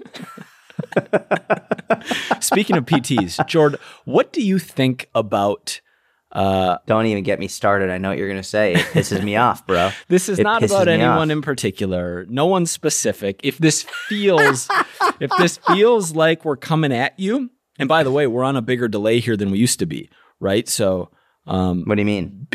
Speaking 2.40 2.78
of 2.78 2.86
PTs, 2.86 3.46
Jord, 3.48 3.78
what 4.06 4.32
do 4.34 4.42
you 4.42 4.60
think 4.60 5.10
about? 5.14 5.82
Uh, 6.32 6.78
Don't 6.86 7.08
even 7.08 7.24
get 7.24 7.40
me 7.40 7.48
started. 7.48 7.90
I 7.90 7.98
know 7.98 8.10
what 8.10 8.18
you're 8.20 8.30
gonna 8.30 8.44
say. 8.44 8.74
It 8.74 8.86
pisses 8.88 9.24
me 9.24 9.36
off, 9.36 9.66
bro. 9.66 9.90
this 10.10 10.30
is 10.30 10.38
It 10.40 10.44
not 10.44 10.62
about 10.64 10.88
anyone 10.88 11.32
off. 11.32 11.38
in 11.38 11.42
particular. 11.42 12.26
No 12.30 12.46
one 12.46 12.66
specific. 12.68 13.40
If 13.44 13.58
this 13.58 13.84
feels, 14.08 14.70
if 15.20 15.32
this 15.40 15.58
feels 15.58 16.14
like 16.16 16.46
we're 16.46 16.56
coming 16.58 16.94
at 16.94 17.20
you, 17.20 17.50
and 17.80 17.90
by 17.90 18.04
the 18.04 18.12
way, 18.12 18.28
we're 18.28 18.44
on 18.44 18.56
a 18.56 18.62
bigger 18.62 18.88
delay 18.88 19.20
here 19.20 19.36
than 19.36 19.50
we 19.52 19.58
used 19.58 19.80
to 19.80 19.86
be, 19.88 20.10
right? 20.40 20.70
So, 20.70 21.10
um, 21.50 21.84
What 21.86 21.96
do 21.96 22.02
you 22.02 22.06
mean? 22.06 22.48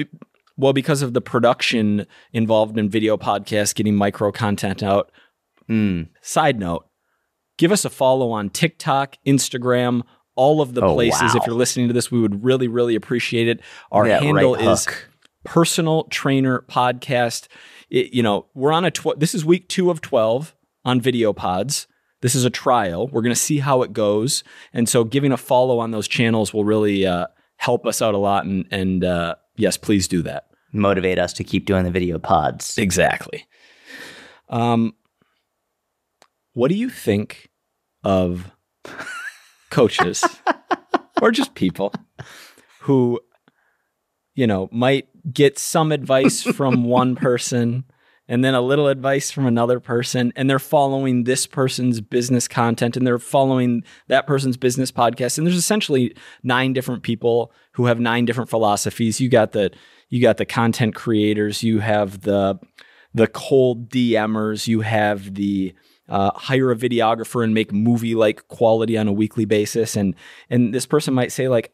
well, 0.56 0.72
because 0.72 1.02
of 1.02 1.12
the 1.14 1.20
production 1.20 2.06
involved 2.32 2.78
in 2.78 2.88
video 2.88 3.16
podcasts, 3.16 3.74
getting 3.74 3.94
micro 3.96 4.30
content 4.32 4.82
out. 4.82 5.10
Mm. 5.68 6.08
Side 6.22 6.58
note, 6.58 6.86
give 7.58 7.72
us 7.72 7.84
a 7.84 7.90
follow 7.90 8.30
on 8.30 8.50
TikTok, 8.50 9.16
Instagram, 9.26 10.02
all 10.36 10.60
of 10.60 10.74
the 10.74 10.82
Oh, 10.82 10.94
places. 10.94 11.34
If 11.34 11.46
you're 11.46 11.54
listening 11.56 11.88
to 11.88 11.94
this, 11.94 12.10
we 12.10 12.20
would 12.20 12.44
really, 12.44 12.68
really 12.68 12.94
appreciate 12.94 13.48
it. 13.48 13.60
Our 13.92 14.06
Yeah, 14.06 14.20
handle 14.20 14.54
right 14.54 14.64
is. 14.64 14.86
Personal 15.44 16.04
Trainer 16.04 16.64
Podcast. 16.68 17.48
It- 17.90 18.12
you 18.14 18.22
know, 18.22 18.46
we're 18.54 18.72
on 18.72 18.84
a 18.84 18.90
tw- 18.90 19.18
this 19.18 19.34
is 19.34 19.44
week 19.44 19.68
two 19.68 19.90
of 19.90 20.00
12 20.00 20.54
on 20.84 21.00
video 21.00 21.32
pods. 21.32 21.86
This 22.22 22.34
is 22.34 22.44
a 22.44 22.50
trial. 22.50 23.08
We're 23.08 23.20
going 23.22 23.34
to 23.34 23.40
see 23.40 23.58
how 23.58 23.82
it 23.82 23.92
goes. 23.92 24.42
And 24.72 24.88
so 24.88 25.04
giving 25.04 25.32
a 25.32 25.36
follow 25.36 25.78
on 25.78 25.90
those 25.90 26.08
channels 26.08 26.54
will 26.54 26.64
really 26.64 27.06
uh, 27.06 27.26
help 27.64 27.86
us 27.86 28.02
out 28.02 28.14
a 28.14 28.18
lot. 28.18 28.44
And, 28.44 28.66
and 28.70 29.04
uh, 29.04 29.36
yes, 29.56 29.78
please 29.78 30.06
do 30.06 30.20
that. 30.22 30.48
motivate 30.72 31.18
us 31.18 31.32
to 31.32 31.44
keep 31.44 31.64
doing 31.64 31.84
the 31.84 31.90
video 31.90 32.18
pods. 32.18 32.76
Exactly. 32.76 33.46
Um, 34.50 34.94
what 36.52 36.68
do 36.68 36.74
you 36.74 36.90
think 36.90 37.48
of 38.02 38.50
coaches 39.70 40.22
or 41.22 41.30
just 41.30 41.54
people 41.54 41.92
who, 42.80 43.18
you 44.34 44.46
know, 44.46 44.68
might 44.70 45.08
get 45.32 45.58
some 45.58 45.90
advice 45.90 46.42
from 46.42 46.84
one 46.84 47.16
person 47.16 47.84
and 48.28 48.44
then 48.44 48.54
a 48.54 48.60
little 48.60 48.88
advice 48.88 49.30
from 49.30 49.46
another 49.46 49.80
person 49.80 50.32
and 50.36 50.48
they're 50.48 50.58
following 50.58 51.24
this 51.24 51.46
person's 51.46 52.00
business 52.00 52.48
content 52.48 52.96
and 52.96 53.06
they're 53.06 53.18
following 53.18 53.84
that 54.08 54.26
person's 54.26 54.56
business 54.56 54.90
podcast 54.90 55.38
and 55.38 55.46
there's 55.46 55.56
essentially 55.56 56.14
nine 56.42 56.72
different 56.72 57.02
people 57.02 57.52
who 57.72 57.86
have 57.86 58.00
nine 58.00 58.24
different 58.24 58.50
philosophies. 58.50 59.20
You 59.20 59.28
got 59.28 59.52
the 59.52 59.70
you 60.08 60.22
got 60.22 60.36
the 60.36 60.46
content 60.46 60.94
creators 60.94 61.62
you 61.62 61.80
have 61.80 62.22
the 62.22 62.58
the 63.14 63.28
cold 63.28 63.88
DMers, 63.88 64.66
you 64.66 64.80
have 64.80 65.34
the 65.34 65.72
uh, 66.08 66.32
hire 66.34 66.70
a 66.70 66.76
videographer 66.76 67.42
and 67.42 67.54
make 67.54 67.72
movie 67.72 68.14
like 68.14 68.46
quality 68.48 68.98
on 68.98 69.08
a 69.08 69.12
weekly 69.12 69.44
basis, 69.44 69.96
and 69.96 70.14
and 70.50 70.74
this 70.74 70.84
person 70.84 71.14
might 71.14 71.32
say 71.32 71.48
like, 71.48 71.72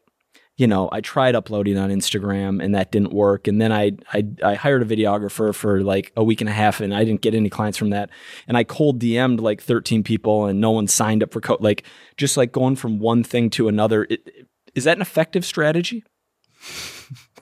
you 0.61 0.67
know, 0.67 0.89
I 0.91 1.01
tried 1.01 1.33
uploading 1.33 1.79
on 1.79 1.89
Instagram 1.89 2.63
and 2.63 2.75
that 2.75 2.91
didn't 2.91 3.13
work, 3.13 3.47
and 3.47 3.59
then 3.59 3.71
I 3.71 3.93
I, 4.13 4.27
I 4.43 4.53
hired 4.53 4.83
a 4.83 4.85
videographer 4.85 5.55
for 5.55 5.81
like 5.81 6.11
a 6.15 6.23
week 6.23 6.39
and 6.39 6.49
a 6.49 6.53
half, 6.53 6.81
and 6.81 6.93
I 6.93 7.03
didn't 7.03 7.21
get 7.21 7.33
any 7.33 7.49
clients 7.49 7.79
from 7.79 7.89
that, 7.89 8.11
and 8.47 8.55
I 8.55 8.63
cold 8.63 8.99
DM'd 8.99 9.39
like 9.39 9.59
13 9.59 10.03
people, 10.03 10.45
and 10.45 10.61
no 10.61 10.69
one 10.69 10.85
signed 10.87 11.23
up 11.23 11.33
for 11.33 11.41
co- 11.41 11.57
like 11.59 11.83
just 12.15 12.37
like 12.37 12.51
going 12.51 12.75
from 12.75 12.99
one 12.99 13.23
thing 13.23 13.49
to 13.51 13.69
another. 13.69 14.05
It, 14.07 14.47
is 14.75 14.83
that 14.83 14.97
an 14.97 15.01
effective 15.01 15.43
strategy? 15.45 16.03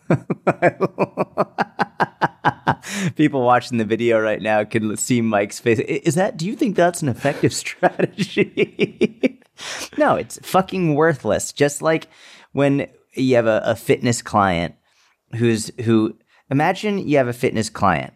People 3.17 3.41
watching 3.41 3.79
the 3.79 3.85
video 3.85 4.17
right 4.17 4.41
now 4.41 4.63
can 4.63 4.95
see 4.95 5.19
Mike's 5.19 5.59
face. 5.59 5.79
Is 5.79 6.15
that? 6.15 6.37
Do 6.37 6.47
you 6.47 6.55
think 6.55 6.77
that's 6.77 7.01
an 7.01 7.09
effective 7.09 7.51
strategy? 7.65 9.41
no, 9.97 10.15
it's 10.15 10.39
fucking 10.41 10.95
worthless. 10.95 11.51
Just 11.51 11.81
like 11.81 12.07
when 12.53 12.87
you 13.13 13.35
have 13.35 13.47
a, 13.47 13.61
a 13.65 13.75
fitness 13.75 14.21
client 14.21 14.75
who's 15.35 15.71
who. 15.81 16.15
Imagine 16.51 17.07
you 17.07 17.17
have 17.17 17.27
a 17.27 17.33
fitness 17.33 17.69
client 17.69 18.13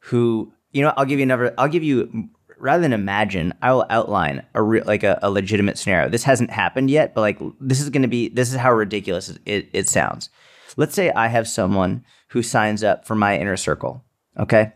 who 0.00 0.52
you 0.70 0.82
know. 0.82 0.92
I'll 0.96 1.04
give 1.04 1.18
you 1.18 1.24
another. 1.24 1.54
I'll 1.58 1.68
give 1.68 1.84
you 1.84 2.28
rather 2.58 2.82
than 2.82 2.92
imagine. 2.92 3.52
I 3.60 3.72
will 3.72 3.86
outline 3.90 4.46
a 4.54 4.62
real 4.62 4.84
like 4.86 5.02
a, 5.02 5.18
a 5.22 5.30
legitimate 5.30 5.78
scenario. 5.78 6.08
This 6.08 6.24
hasn't 6.24 6.50
happened 6.50 6.90
yet, 6.90 7.14
but 7.14 7.20
like 7.20 7.38
this 7.60 7.80
is 7.80 7.90
going 7.90 8.02
to 8.02 8.08
be. 8.08 8.28
This 8.28 8.50
is 8.50 8.56
how 8.56 8.72
ridiculous 8.72 9.36
it, 9.44 9.68
it 9.72 9.88
sounds. 9.88 10.30
Let's 10.76 10.94
say 10.94 11.10
I 11.10 11.28
have 11.28 11.48
someone 11.48 12.04
who 12.28 12.42
signs 12.42 12.82
up 12.82 13.06
for 13.06 13.14
my 13.14 13.38
inner 13.38 13.56
circle. 13.56 14.04
Okay. 14.38 14.72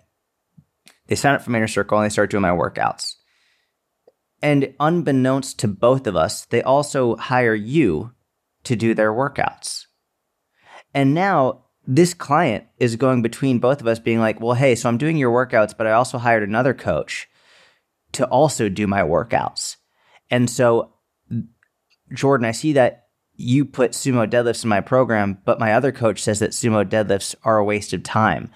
They 1.06 1.14
sign 1.14 1.34
up 1.34 1.42
for 1.42 1.50
my 1.50 1.58
inner 1.58 1.68
circle 1.68 1.98
and 1.98 2.04
they 2.04 2.12
start 2.12 2.30
doing 2.30 2.42
my 2.42 2.50
workouts. 2.50 3.14
And 4.42 4.74
unbeknownst 4.78 5.58
to 5.60 5.68
both 5.68 6.06
of 6.06 6.16
us, 6.16 6.44
they 6.46 6.62
also 6.62 7.16
hire 7.16 7.54
you 7.54 8.12
to 8.66 8.76
do 8.76 8.94
their 8.94 9.12
workouts. 9.12 9.86
And 10.94 11.14
now 11.14 11.64
this 11.86 12.14
client 12.14 12.64
is 12.78 12.96
going 12.96 13.22
between 13.22 13.58
both 13.58 13.80
of 13.80 13.86
us 13.86 13.98
being 13.98 14.18
like, 14.18 14.40
well, 14.40 14.54
hey, 14.54 14.74
so 14.74 14.88
I'm 14.88 14.98
doing 14.98 15.16
your 15.16 15.32
workouts, 15.32 15.76
but 15.76 15.86
I 15.86 15.92
also 15.92 16.18
hired 16.18 16.42
another 16.42 16.74
coach 16.74 17.28
to 18.12 18.26
also 18.26 18.68
do 18.68 18.86
my 18.86 19.02
workouts. 19.02 19.76
And 20.30 20.50
so, 20.50 20.92
Jordan, 22.12 22.46
I 22.46 22.52
see 22.52 22.72
that 22.72 23.06
you 23.34 23.64
put 23.64 23.92
sumo 23.92 24.28
deadlifts 24.28 24.64
in 24.64 24.70
my 24.70 24.80
program, 24.80 25.38
but 25.44 25.60
my 25.60 25.74
other 25.74 25.92
coach 25.92 26.22
says 26.22 26.40
that 26.40 26.50
sumo 26.50 26.84
deadlifts 26.84 27.34
are 27.44 27.58
a 27.58 27.64
waste 27.64 27.92
of 27.92 28.02
time. 28.02 28.50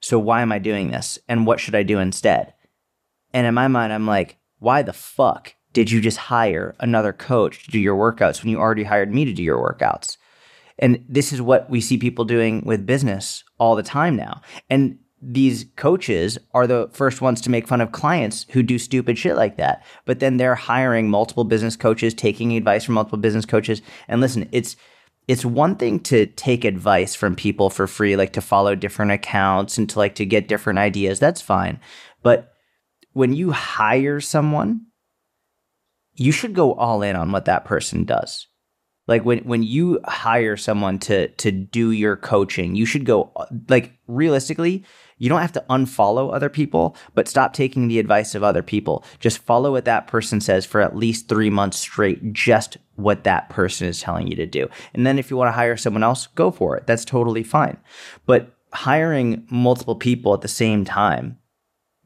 So 0.00 0.18
why 0.18 0.42
am 0.42 0.52
I 0.52 0.58
doing 0.58 0.90
this? 0.90 1.18
And 1.28 1.46
what 1.46 1.60
should 1.60 1.74
I 1.74 1.82
do 1.82 1.98
instead? 1.98 2.52
And 3.32 3.46
in 3.46 3.54
my 3.54 3.68
mind, 3.68 3.92
I'm 3.92 4.06
like, 4.06 4.38
why 4.58 4.82
the 4.82 4.92
fuck 4.92 5.54
did 5.76 5.90
you 5.90 6.00
just 6.00 6.16
hire 6.16 6.74
another 6.80 7.12
coach 7.12 7.66
to 7.66 7.70
do 7.70 7.78
your 7.78 7.94
workouts 7.94 8.42
when 8.42 8.50
you 8.50 8.58
already 8.58 8.84
hired 8.84 9.12
me 9.12 9.26
to 9.26 9.34
do 9.34 9.42
your 9.42 9.58
workouts? 9.58 10.16
And 10.78 11.04
this 11.06 11.34
is 11.34 11.42
what 11.42 11.68
we 11.68 11.82
see 11.82 11.98
people 11.98 12.24
doing 12.24 12.62
with 12.64 12.86
business 12.86 13.44
all 13.58 13.76
the 13.76 13.82
time 13.82 14.16
now. 14.16 14.40
And 14.70 14.98
these 15.20 15.66
coaches 15.76 16.38
are 16.54 16.66
the 16.66 16.88
first 16.94 17.20
ones 17.20 17.42
to 17.42 17.50
make 17.50 17.68
fun 17.68 17.82
of 17.82 17.92
clients 17.92 18.46
who 18.52 18.62
do 18.62 18.78
stupid 18.78 19.18
shit 19.18 19.36
like 19.36 19.58
that. 19.58 19.84
But 20.06 20.20
then 20.20 20.38
they're 20.38 20.54
hiring 20.54 21.10
multiple 21.10 21.44
business 21.44 21.76
coaches, 21.76 22.14
taking 22.14 22.56
advice 22.56 22.84
from 22.84 22.94
multiple 22.94 23.18
business 23.18 23.44
coaches. 23.44 23.82
And 24.08 24.22
listen, 24.22 24.48
it's 24.52 24.76
it's 25.28 25.44
one 25.44 25.76
thing 25.76 26.00
to 26.04 26.24
take 26.24 26.64
advice 26.64 27.14
from 27.14 27.36
people 27.36 27.68
for 27.68 27.86
free, 27.86 28.16
like 28.16 28.32
to 28.32 28.40
follow 28.40 28.74
different 28.74 29.10
accounts 29.10 29.76
and 29.76 29.90
to 29.90 29.98
like 29.98 30.14
to 30.14 30.24
get 30.24 30.48
different 30.48 30.78
ideas. 30.78 31.18
That's 31.18 31.42
fine. 31.42 31.80
But 32.22 32.54
when 33.12 33.34
you 33.34 33.50
hire 33.50 34.20
someone, 34.20 34.86
you 36.16 36.32
should 36.32 36.54
go 36.54 36.74
all 36.74 37.02
in 37.02 37.16
on 37.16 37.32
what 37.32 37.44
that 37.44 37.64
person 37.64 38.04
does. 38.04 38.46
Like 39.08 39.24
when 39.24 39.38
when 39.40 39.62
you 39.62 40.00
hire 40.04 40.56
someone 40.56 40.98
to 41.00 41.28
to 41.28 41.52
do 41.52 41.92
your 41.92 42.16
coaching, 42.16 42.74
you 42.74 42.84
should 42.84 43.04
go 43.04 43.32
like 43.68 43.92
realistically, 44.08 44.84
you 45.18 45.28
don't 45.28 45.40
have 45.40 45.52
to 45.52 45.64
unfollow 45.70 46.34
other 46.34 46.48
people, 46.48 46.96
but 47.14 47.28
stop 47.28 47.52
taking 47.52 47.86
the 47.86 48.00
advice 48.00 48.34
of 48.34 48.42
other 48.42 48.64
people. 48.64 49.04
Just 49.20 49.38
follow 49.38 49.70
what 49.70 49.84
that 49.84 50.08
person 50.08 50.40
says 50.40 50.66
for 50.66 50.80
at 50.80 50.96
least 50.96 51.28
3 51.28 51.50
months 51.50 51.78
straight, 51.78 52.32
just 52.32 52.78
what 52.96 53.22
that 53.22 53.48
person 53.48 53.86
is 53.86 54.00
telling 54.00 54.26
you 54.26 54.34
to 54.34 54.46
do. 54.46 54.68
And 54.92 55.06
then 55.06 55.20
if 55.20 55.30
you 55.30 55.36
want 55.36 55.48
to 55.48 55.52
hire 55.56 55.76
someone 55.76 56.02
else, 56.02 56.26
go 56.28 56.50
for 56.50 56.76
it. 56.76 56.88
That's 56.88 57.04
totally 57.04 57.44
fine. 57.44 57.78
But 58.26 58.56
hiring 58.72 59.46
multiple 59.50 59.94
people 59.96 60.34
at 60.34 60.40
the 60.40 60.48
same 60.48 60.84
time 60.84 61.38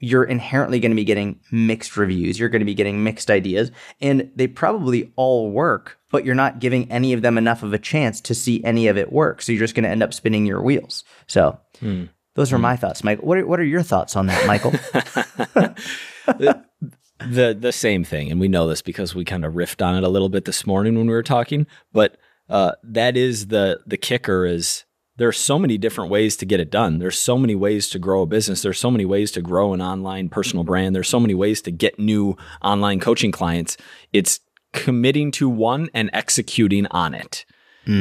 you're 0.00 0.24
inherently 0.24 0.80
going 0.80 0.90
to 0.90 0.96
be 0.96 1.04
getting 1.04 1.38
mixed 1.52 1.96
reviews. 1.96 2.38
You're 2.38 2.48
going 2.48 2.60
to 2.60 2.66
be 2.66 2.74
getting 2.74 3.04
mixed 3.04 3.30
ideas, 3.30 3.70
and 4.00 4.30
they 4.34 4.48
probably 4.48 5.12
all 5.16 5.50
work, 5.50 5.98
but 6.10 6.24
you're 6.24 6.34
not 6.34 6.58
giving 6.58 6.90
any 6.90 7.12
of 7.12 7.22
them 7.22 7.38
enough 7.38 7.62
of 7.62 7.72
a 7.72 7.78
chance 7.78 8.20
to 8.22 8.34
see 8.34 8.64
any 8.64 8.88
of 8.88 8.96
it 8.96 9.12
work. 9.12 9.42
So 9.42 9.52
you're 9.52 9.60
just 9.60 9.74
going 9.74 9.84
to 9.84 9.90
end 9.90 10.02
up 10.02 10.12
spinning 10.14 10.46
your 10.46 10.62
wheels. 10.62 11.04
So 11.26 11.58
those 12.34 12.52
are 12.52 12.58
my 12.58 12.76
thoughts, 12.76 13.04
Mike. 13.04 13.22
What 13.22 13.38
are, 13.38 13.46
what 13.46 13.60
are 13.60 13.64
your 13.64 13.82
thoughts 13.82 14.16
on 14.16 14.26
that, 14.26 14.46
Michael? 14.46 14.72
the 17.18 17.54
the 17.58 17.72
same 17.72 18.04
thing, 18.04 18.30
and 18.30 18.40
we 18.40 18.48
know 18.48 18.66
this 18.66 18.82
because 18.82 19.14
we 19.14 19.24
kind 19.24 19.44
of 19.44 19.54
riffed 19.54 19.84
on 19.84 19.96
it 19.96 20.04
a 20.04 20.08
little 20.08 20.30
bit 20.30 20.46
this 20.46 20.66
morning 20.66 20.96
when 20.96 21.06
we 21.06 21.12
were 21.12 21.22
talking. 21.22 21.66
But 21.92 22.16
uh, 22.48 22.72
that 22.82 23.16
is 23.16 23.48
the 23.48 23.80
the 23.86 23.96
kicker 23.96 24.46
is 24.46 24.84
there's 25.20 25.36
so 25.36 25.58
many 25.58 25.76
different 25.76 26.10
ways 26.10 26.34
to 26.38 26.46
get 26.46 26.60
it 26.60 26.70
done. 26.70 26.98
There's 26.98 27.18
so 27.18 27.36
many 27.36 27.54
ways 27.54 27.90
to 27.90 27.98
grow 27.98 28.22
a 28.22 28.26
business. 28.26 28.62
There's 28.62 28.78
so 28.78 28.90
many 28.90 29.04
ways 29.04 29.30
to 29.32 29.42
grow 29.42 29.74
an 29.74 29.82
online 29.82 30.30
personal 30.30 30.64
brand. 30.64 30.94
There's 30.94 31.10
so 31.10 31.20
many 31.20 31.34
ways 31.34 31.60
to 31.62 31.70
get 31.70 31.98
new 31.98 32.38
online 32.62 33.00
coaching 33.00 33.30
clients. 33.30 33.76
It's 34.14 34.40
committing 34.72 35.30
to 35.32 35.46
one 35.46 35.90
and 35.92 36.08
executing 36.14 36.86
on 36.86 37.12
it. 37.12 37.44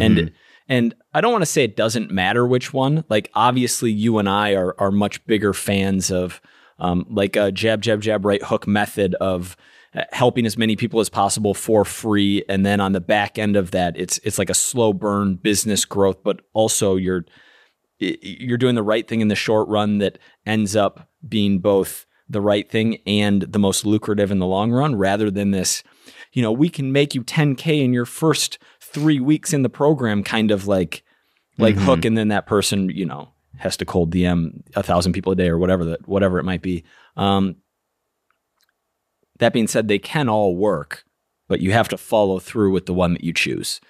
And 0.01 0.31
and 0.69 0.95
I 1.13 1.19
don't 1.19 1.33
want 1.33 1.41
to 1.41 1.47
say 1.47 1.65
it 1.65 1.75
doesn't 1.75 2.09
matter 2.09 2.47
which 2.47 2.71
one. 2.73 3.03
Like 3.09 3.29
obviously 3.33 3.91
you 3.91 4.17
and 4.17 4.29
I 4.29 4.53
are 4.53 4.73
are 4.79 4.91
much 4.91 5.25
bigger 5.27 5.53
fans 5.53 6.11
of 6.11 6.39
um, 6.79 7.05
like 7.09 7.35
a 7.35 7.51
jab 7.51 7.81
jab 7.81 8.01
jab 8.01 8.23
right 8.23 8.41
hook 8.41 8.65
method 8.65 9.15
of 9.15 9.57
helping 10.11 10.45
as 10.45 10.57
many 10.57 10.75
people 10.75 10.99
as 10.99 11.09
possible 11.09 11.53
for 11.53 11.83
free 11.83 12.43
and 12.47 12.65
then 12.65 12.79
on 12.79 12.91
the 12.91 12.99
back 12.99 13.39
end 13.39 13.55
of 13.55 13.71
that 13.71 13.97
it's 13.97 14.19
it's 14.19 14.37
like 14.37 14.49
a 14.49 14.55
slow 14.55 14.93
burn 14.93 15.35
business 15.35 15.83
growth 15.83 16.23
but 16.23 16.41
also 16.53 16.95
you're 16.95 17.25
you're 17.97 18.57
doing 18.57 18.75
the 18.75 18.83
right 18.83 19.07
thing 19.07 19.19
in 19.21 19.29
the 19.29 19.35
short 19.35 19.67
run 19.67 19.97
that 19.97 20.19
ends 20.45 20.75
up 20.75 21.09
being 21.27 21.59
both 21.59 22.05
the 22.29 22.39
right 22.39 22.69
thing 22.69 22.99
and 23.07 23.41
the 23.41 23.59
most 23.59 23.85
lucrative 23.85 24.29
in 24.29 24.37
the 24.37 24.45
long 24.45 24.71
run 24.71 24.95
rather 24.95 25.31
than 25.31 25.51
this 25.51 25.83
you 26.33 26.41
know 26.41 26.51
we 26.51 26.69
can 26.69 26.91
make 26.91 27.15
you 27.15 27.23
10k 27.23 27.83
in 27.83 27.91
your 27.91 28.05
first 28.05 28.59
3 28.81 29.19
weeks 29.19 29.53
in 29.53 29.63
the 29.63 29.69
program 29.69 30.23
kind 30.23 30.51
of 30.51 30.67
like 30.67 31.03
like 31.57 31.75
mm-hmm. 31.75 31.85
hook 31.85 32.05
and 32.05 32.15
then 32.15 32.27
that 32.27 32.45
person 32.45 32.89
you 32.89 33.05
know 33.05 33.29
has 33.57 33.75
to 33.75 33.85
cold 33.85 34.13
dm 34.13 34.61
a 34.75 34.83
thousand 34.83 35.13
people 35.13 35.31
a 35.31 35.35
day 35.35 35.49
or 35.49 35.57
whatever 35.57 35.83
that 35.83 36.07
whatever 36.07 36.37
it 36.37 36.43
might 36.43 36.61
be 36.61 36.83
um, 37.17 37.55
that 39.39 39.53
being 39.53 39.67
said, 39.67 39.87
they 39.87 39.99
can 39.99 40.29
all 40.29 40.55
work, 40.55 41.03
but 41.47 41.59
you 41.59 41.71
have 41.71 41.89
to 41.89 41.97
follow 41.97 42.39
through 42.39 42.71
with 42.71 42.85
the 42.85 42.93
one 42.93 43.13
that 43.13 43.23
you 43.23 43.33
choose. 43.33 43.81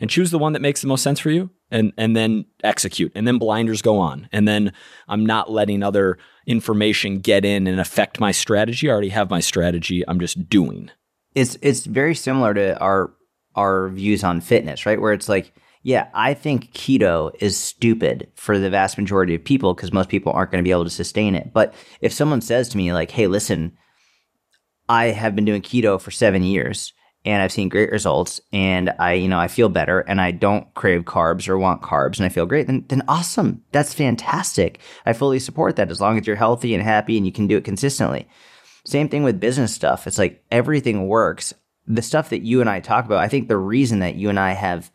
And 0.00 0.08
choose 0.08 0.30
the 0.30 0.38
one 0.38 0.52
that 0.52 0.62
makes 0.62 0.80
the 0.80 0.86
most 0.86 1.02
sense 1.02 1.18
for 1.18 1.30
you 1.30 1.50
and 1.70 1.92
and 1.96 2.16
then 2.16 2.44
execute. 2.62 3.10
And 3.16 3.26
then 3.26 3.38
blinders 3.38 3.82
go 3.82 3.98
on. 3.98 4.28
And 4.30 4.46
then 4.46 4.72
I'm 5.08 5.26
not 5.26 5.50
letting 5.50 5.82
other 5.82 6.18
information 6.46 7.18
get 7.18 7.44
in 7.44 7.66
and 7.66 7.80
affect 7.80 8.20
my 8.20 8.30
strategy. 8.30 8.88
I 8.88 8.92
already 8.92 9.08
have 9.08 9.28
my 9.28 9.40
strategy. 9.40 10.04
I'm 10.06 10.20
just 10.20 10.48
doing. 10.48 10.90
It's 11.34 11.58
it's 11.62 11.84
very 11.84 12.14
similar 12.14 12.54
to 12.54 12.78
our 12.78 13.12
our 13.54 13.88
views 13.88 14.22
on 14.22 14.40
fitness, 14.40 14.86
right? 14.86 15.00
Where 15.00 15.12
it's 15.12 15.28
like, 15.28 15.52
yeah, 15.82 16.08
I 16.14 16.32
think 16.34 16.72
keto 16.72 17.32
is 17.40 17.56
stupid 17.56 18.30
for 18.36 18.56
the 18.56 18.70
vast 18.70 18.98
majority 18.98 19.34
of 19.34 19.44
people 19.44 19.74
because 19.74 19.92
most 19.92 20.08
people 20.08 20.32
aren't 20.32 20.52
going 20.52 20.62
to 20.62 20.66
be 20.66 20.70
able 20.70 20.84
to 20.84 20.90
sustain 20.90 21.34
it. 21.34 21.52
But 21.52 21.74
if 22.00 22.12
someone 22.12 22.40
says 22.40 22.68
to 22.68 22.76
me 22.76 22.92
like, 22.92 23.10
"Hey, 23.10 23.26
listen, 23.26 23.76
I 24.88 25.06
have 25.06 25.34
been 25.34 25.44
doing 25.44 25.62
keto 25.62 26.00
for 26.00 26.10
seven 26.10 26.42
years 26.42 26.92
and 27.24 27.42
I've 27.42 27.52
seen 27.52 27.68
great 27.68 27.90
results 27.90 28.40
and 28.52 28.92
I, 28.98 29.14
you 29.14 29.28
know, 29.28 29.38
I 29.38 29.48
feel 29.48 29.68
better 29.68 30.00
and 30.00 30.20
I 30.20 30.30
don't 30.30 30.72
crave 30.74 31.02
carbs 31.02 31.48
or 31.48 31.58
want 31.58 31.82
carbs 31.82 32.16
and 32.16 32.24
I 32.24 32.30
feel 32.30 32.46
great, 32.46 32.66
then, 32.66 32.84
then 32.88 33.02
awesome. 33.08 33.62
That's 33.72 33.92
fantastic. 33.92 34.80
I 35.04 35.12
fully 35.12 35.38
support 35.38 35.76
that 35.76 35.90
as 35.90 36.00
long 36.00 36.18
as 36.18 36.26
you're 36.26 36.36
healthy 36.36 36.74
and 36.74 36.82
happy 36.82 37.16
and 37.16 37.26
you 37.26 37.32
can 37.32 37.46
do 37.46 37.56
it 37.56 37.64
consistently. 37.64 38.28
Same 38.84 39.08
thing 39.08 39.24
with 39.24 39.40
business 39.40 39.74
stuff. 39.74 40.06
It's 40.06 40.18
like 40.18 40.42
everything 40.50 41.08
works. 41.08 41.52
The 41.86 42.02
stuff 42.02 42.30
that 42.30 42.42
you 42.42 42.60
and 42.60 42.70
I 42.70 42.80
talk 42.80 43.04
about, 43.04 43.18
I 43.18 43.28
think 43.28 43.48
the 43.48 43.56
reason 43.56 43.98
that 43.98 44.14
you 44.14 44.30
and 44.30 44.38
I 44.38 44.52
have 44.52 44.90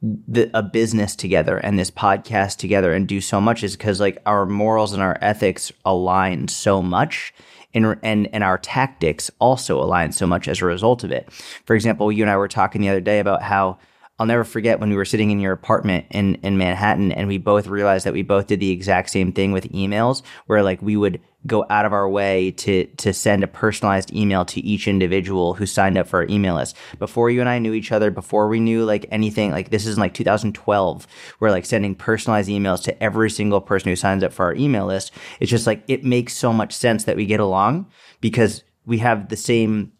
the, 0.00 0.50
a 0.54 0.62
business 0.62 1.16
together 1.16 1.58
and 1.58 1.78
this 1.78 1.90
podcast 1.90 2.58
together 2.58 2.92
and 2.92 3.08
do 3.08 3.20
so 3.20 3.40
much 3.40 3.64
is 3.64 3.76
because 3.76 3.98
like 3.98 4.22
our 4.26 4.46
morals 4.46 4.92
and 4.92 5.02
our 5.02 5.18
ethics 5.20 5.72
align 5.84 6.46
so 6.46 6.80
much 6.80 7.34
and, 7.74 7.98
and, 8.02 8.28
and 8.32 8.42
our 8.42 8.58
tactics 8.58 9.30
also 9.38 9.82
align 9.82 10.12
so 10.12 10.26
much 10.26 10.48
as 10.48 10.60
a 10.60 10.64
result 10.66 11.04
of 11.04 11.10
it. 11.10 11.30
For 11.64 11.76
example, 11.76 12.10
you 12.10 12.22
and 12.22 12.30
I 12.30 12.36
were 12.36 12.48
talking 12.48 12.80
the 12.80 12.88
other 12.88 13.00
day 13.00 13.18
about 13.18 13.42
how 13.42 13.78
I'll 14.18 14.26
never 14.26 14.44
forget 14.44 14.80
when 14.80 14.90
we 14.90 14.96
were 14.96 15.04
sitting 15.04 15.30
in 15.30 15.38
your 15.38 15.52
apartment 15.52 16.06
in, 16.10 16.34
in 16.36 16.58
Manhattan 16.58 17.12
and 17.12 17.28
we 17.28 17.38
both 17.38 17.68
realized 17.68 18.04
that 18.04 18.12
we 18.12 18.22
both 18.22 18.48
did 18.48 18.58
the 18.58 18.70
exact 18.70 19.10
same 19.10 19.32
thing 19.32 19.52
with 19.52 19.70
emails 19.72 20.22
where 20.46 20.62
like 20.62 20.82
we 20.82 20.96
would 20.96 21.20
go 21.46 21.64
out 21.70 21.86
of 21.86 21.92
our 21.92 22.08
way 22.08 22.50
to 22.50 22.84
to 22.96 23.12
send 23.12 23.44
a 23.44 23.46
personalized 23.46 24.12
email 24.12 24.44
to 24.44 24.60
each 24.60 24.88
individual 24.88 25.54
who 25.54 25.66
signed 25.66 25.96
up 25.96 26.08
for 26.08 26.18
our 26.20 26.26
email 26.28 26.56
list. 26.56 26.76
Before 26.98 27.30
you 27.30 27.38
and 27.40 27.48
I 27.48 27.60
knew 27.60 27.72
each 27.72 27.92
other, 27.92 28.10
before 28.10 28.48
we 28.48 28.58
knew 28.58 28.84
like 28.84 29.06
anything, 29.10 29.52
like 29.52 29.70
this 29.70 29.86
is 29.86 29.96
like 29.98 30.14
2012, 30.14 31.06
we're 31.38 31.50
like 31.50 31.64
sending 31.64 31.94
personalized 31.94 32.50
emails 32.50 32.82
to 32.84 33.02
every 33.02 33.30
single 33.30 33.60
person 33.60 33.88
who 33.88 33.96
signs 33.96 34.24
up 34.24 34.32
for 34.32 34.46
our 34.46 34.54
email 34.54 34.86
list. 34.86 35.12
It's 35.38 35.50
just 35.50 35.66
like 35.66 35.84
it 35.86 36.04
makes 36.04 36.34
so 36.34 36.52
much 36.52 36.72
sense 36.72 37.04
that 37.04 37.16
we 37.16 37.24
get 37.24 37.40
along 37.40 37.86
because 38.20 38.64
we 38.84 38.98
have 38.98 39.28
the 39.28 39.36
same 39.36 39.92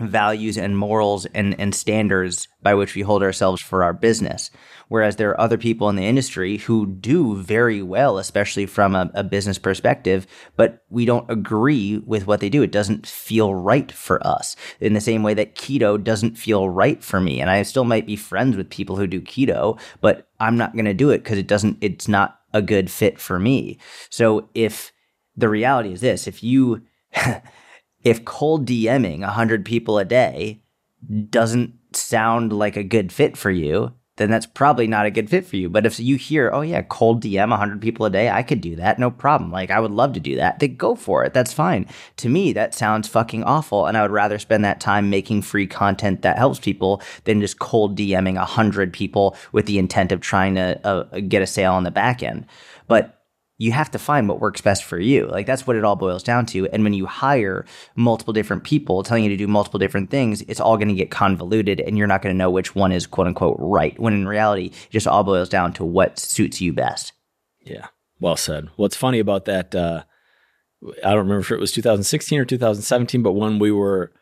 values 0.00 0.58
and 0.58 0.76
morals 0.76 1.24
and, 1.26 1.58
and 1.60 1.74
standards 1.74 2.48
by 2.62 2.74
which 2.74 2.94
we 2.94 3.02
hold 3.02 3.22
ourselves 3.22 3.62
for 3.62 3.84
our 3.84 3.92
business. 3.92 4.50
Whereas 4.88 5.16
there 5.16 5.30
are 5.30 5.40
other 5.40 5.56
people 5.56 5.88
in 5.88 5.96
the 5.96 6.06
industry 6.06 6.58
who 6.58 6.86
do 6.86 7.36
very 7.36 7.80
well, 7.80 8.18
especially 8.18 8.66
from 8.66 8.94
a, 8.94 9.10
a, 9.14 9.22
business 9.22 9.58
perspective, 9.58 10.26
but 10.56 10.84
we 10.90 11.04
don't 11.04 11.30
agree 11.30 11.98
with 11.98 12.26
what 12.26 12.40
they 12.40 12.48
do. 12.48 12.62
It 12.62 12.72
doesn't 12.72 13.06
feel 13.06 13.54
right 13.54 13.90
for 13.90 14.24
us 14.26 14.56
in 14.80 14.94
the 14.94 15.00
same 15.00 15.22
way 15.22 15.34
that 15.34 15.54
keto 15.54 16.02
doesn't 16.02 16.36
feel 16.36 16.68
right 16.68 17.02
for 17.02 17.20
me. 17.20 17.40
And 17.40 17.48
I 17.48 17.62
still 17.62 17.84
might 17.84 18.06
be 18.06 18.16
friends 18.16 18.56
with 18.56 18.70
people 18.70 18.96
who 18.96 19.06
do 19.06 19.20
keto, 19.20 19.78
but 20.00 20.28
I'm 20.40 20.56
not 20.56 20.72
going 20.72 20.84
to 20.86 20.94
do 20.94 21.10
it 21.10 21.18
because 21.18 21.38
it 21.38 21.46
doesn't, 21.46 21.78
it's 21.80 22.08
not 22.08 22.40
a 22.52 22.62
good 22.62 22.90
fit 22.90 23.20
for 23.20 23.38
me. 23.38 23.78
So 24.10 24.48
if 24.54 24.92
the 25.36 25.48
reality 25.48 25.92
is 25.92 26.00
this, 26.00 26.26
if 26.26 26.42
you, 26.42 26.82
if 28.04 28.24
cold 28.24 28.66
DMing 28.66 29.20
100 29.20 29.64
people 29.64 29.98
a 29.98 30.04
day 30.04 30.62
doesn't 31.30 31.74
sound 31.92 32.52
like 32.52 32.76
a 32.76 32.84
good 32.84 33.12
fit 33.12 33.36
for 33.36 33.50
you, 33.50 33.92
then 34.16 34.30
that's 34.30 34.46
probably 34.46 34.86
not 34.86 35.06
a 35.06 35.10
good 35.10 35.28
fit 35.28 35.44
for 35.44 35.56
you. 35.56 35.68
But 35.68 35.86
if 35.86 35.98
you 35.98 36.16
hear, 36.16 36.50
oh 36.52 36.60
yeah, 36.60 36.82
cold 36.82 37.22
DM 37.22 37.50
100 37.50 37.80
people 37.82 38.06
a 38.06 38.10
day, 38.10 38.30
I 38.30 38.44
could 38.44 38.60
do 38.60 38.76
that, 38.76 38.98
no 38.98 39.10
problem. 39.10 39.50
Like 39.50 39.70
I 39.70 39.80
would 39.80 39.90
love 39.90 40.12
to 40.12 40.20
do 40.20 40.36
that. 40.36 40.60
Then 40.60 40.76
go 40.76 40.94
for 40.94 41.24
it. 41.24 41.34
That's 41.34 41.52
fine. 41.52 41.86
To 42.18 42.28
me, 42.28 42.52
that 42.52 42.74
sounds 42.74 43.08
fucking 43.08 43.42
awful, 43.42 43.86
and 43.86 43.96
I 43.96 44.02
would 44.02 44.12
rather 44.12 44.38
spend 44.38 44.64
that 44.64 44.80
time 44.80 45.10
making 45.10 45.42
free 45.42 45.66
content 45.66 46.22
that 46.22 46.38
helps 46.38 46.60
people 46.60 47.02
than 47.24 47.40
just 47.40 47.58
cold 47.58 47.98
DMing 47.98 48.36
100 48.36 48.92
people 48.92 49.36
with 49.50 49.66
the 49.66 49.78
intent 49.78 50.12
of 50.12 50.20
trying 50.20 50.54
to 50.54 50.80
uh, 50.86 51.20
get 51.20 51.42
a 51.42 51.46
sale 51.46 51.72
on 51.72 51.82
the 51.82 51.90
back 51.90 52.22
end. 52.22 52.46
But 52.86 53.13
you 53.56 53.72
have 53.72 53.90
to 53.92 53.98
find 53.98 54.28
what 54.28 54.40
works 54.40 54.60
best 54.60 54.82
for 54.84 54.98
you. 54.98 55.26
Like 55.26 55.46
that's 55.46 55.66
what 55.66 55.76
it 55.76 55.84
all 55.84 55.96
boils 55.96 56.22
down 56.22 56.46
to. 56.46 56.66
And 56.68 56.82
when 56.82 56.92
you 56.92 57.06
hire 57.06 57.64
multiple 57.94 58.32
different 58.32 58.64
people 58.64 59.02
telling 59.02 59.24
you 59.24 59.30
to 59.30 59.36
do 59.36 59.46
multiple 59.46 59.78
different 59.78 60.10
things, 60.10 60.42
it's 60.42 60.60
all 60.60 60.76
going 60.76 60.88
to 60.88 60.94
get 60.94 61.10
convoluted 61.10 61.80
and 61.80 61.96
you're 61.96 62.08
not 62.08 62.22
going 62.22 62.34
to 62.34 62.38
know 62.38 62.50
which 62.50 62.74
one 62.74 62.90
is 62.90 63.06
quote 63.06 63.28
unquote 63.28 63.56
right. 63.60 63.98
When 63.98 64.12
in 64.12 64.26
reality, 64.26 64.66
it 64.66 64.90
just 64.90 65.06
all 65.06 65.22
boils 65.22 65.48
down 65.48 65.72
to 65.74 65.84
what 65.84 66.18
suits 66.18 66.60
you 66.60 66.72
best. 66.72 67.12
Yeah. 67.60 67.88
Well 68.20 68.36
said. 68.36 68.68
What's 68.76 68.96
funny 68.96 69.20
about 69.20 69.44
that, 69.44 69.74
uh, 69.74 70.04
I 71.04 71.10
don't 71.10 71.18
remember 71.18 71.40
if 71.40 71.50
it 71.50 71.60
was 71.60 71.72
2016 71.72 72.38
or 72.38 72.44
2017, 72.44 73.22
but 73.22 73.32
when 73.32 73.58
we 73.58 73.70
were 73.70 74.12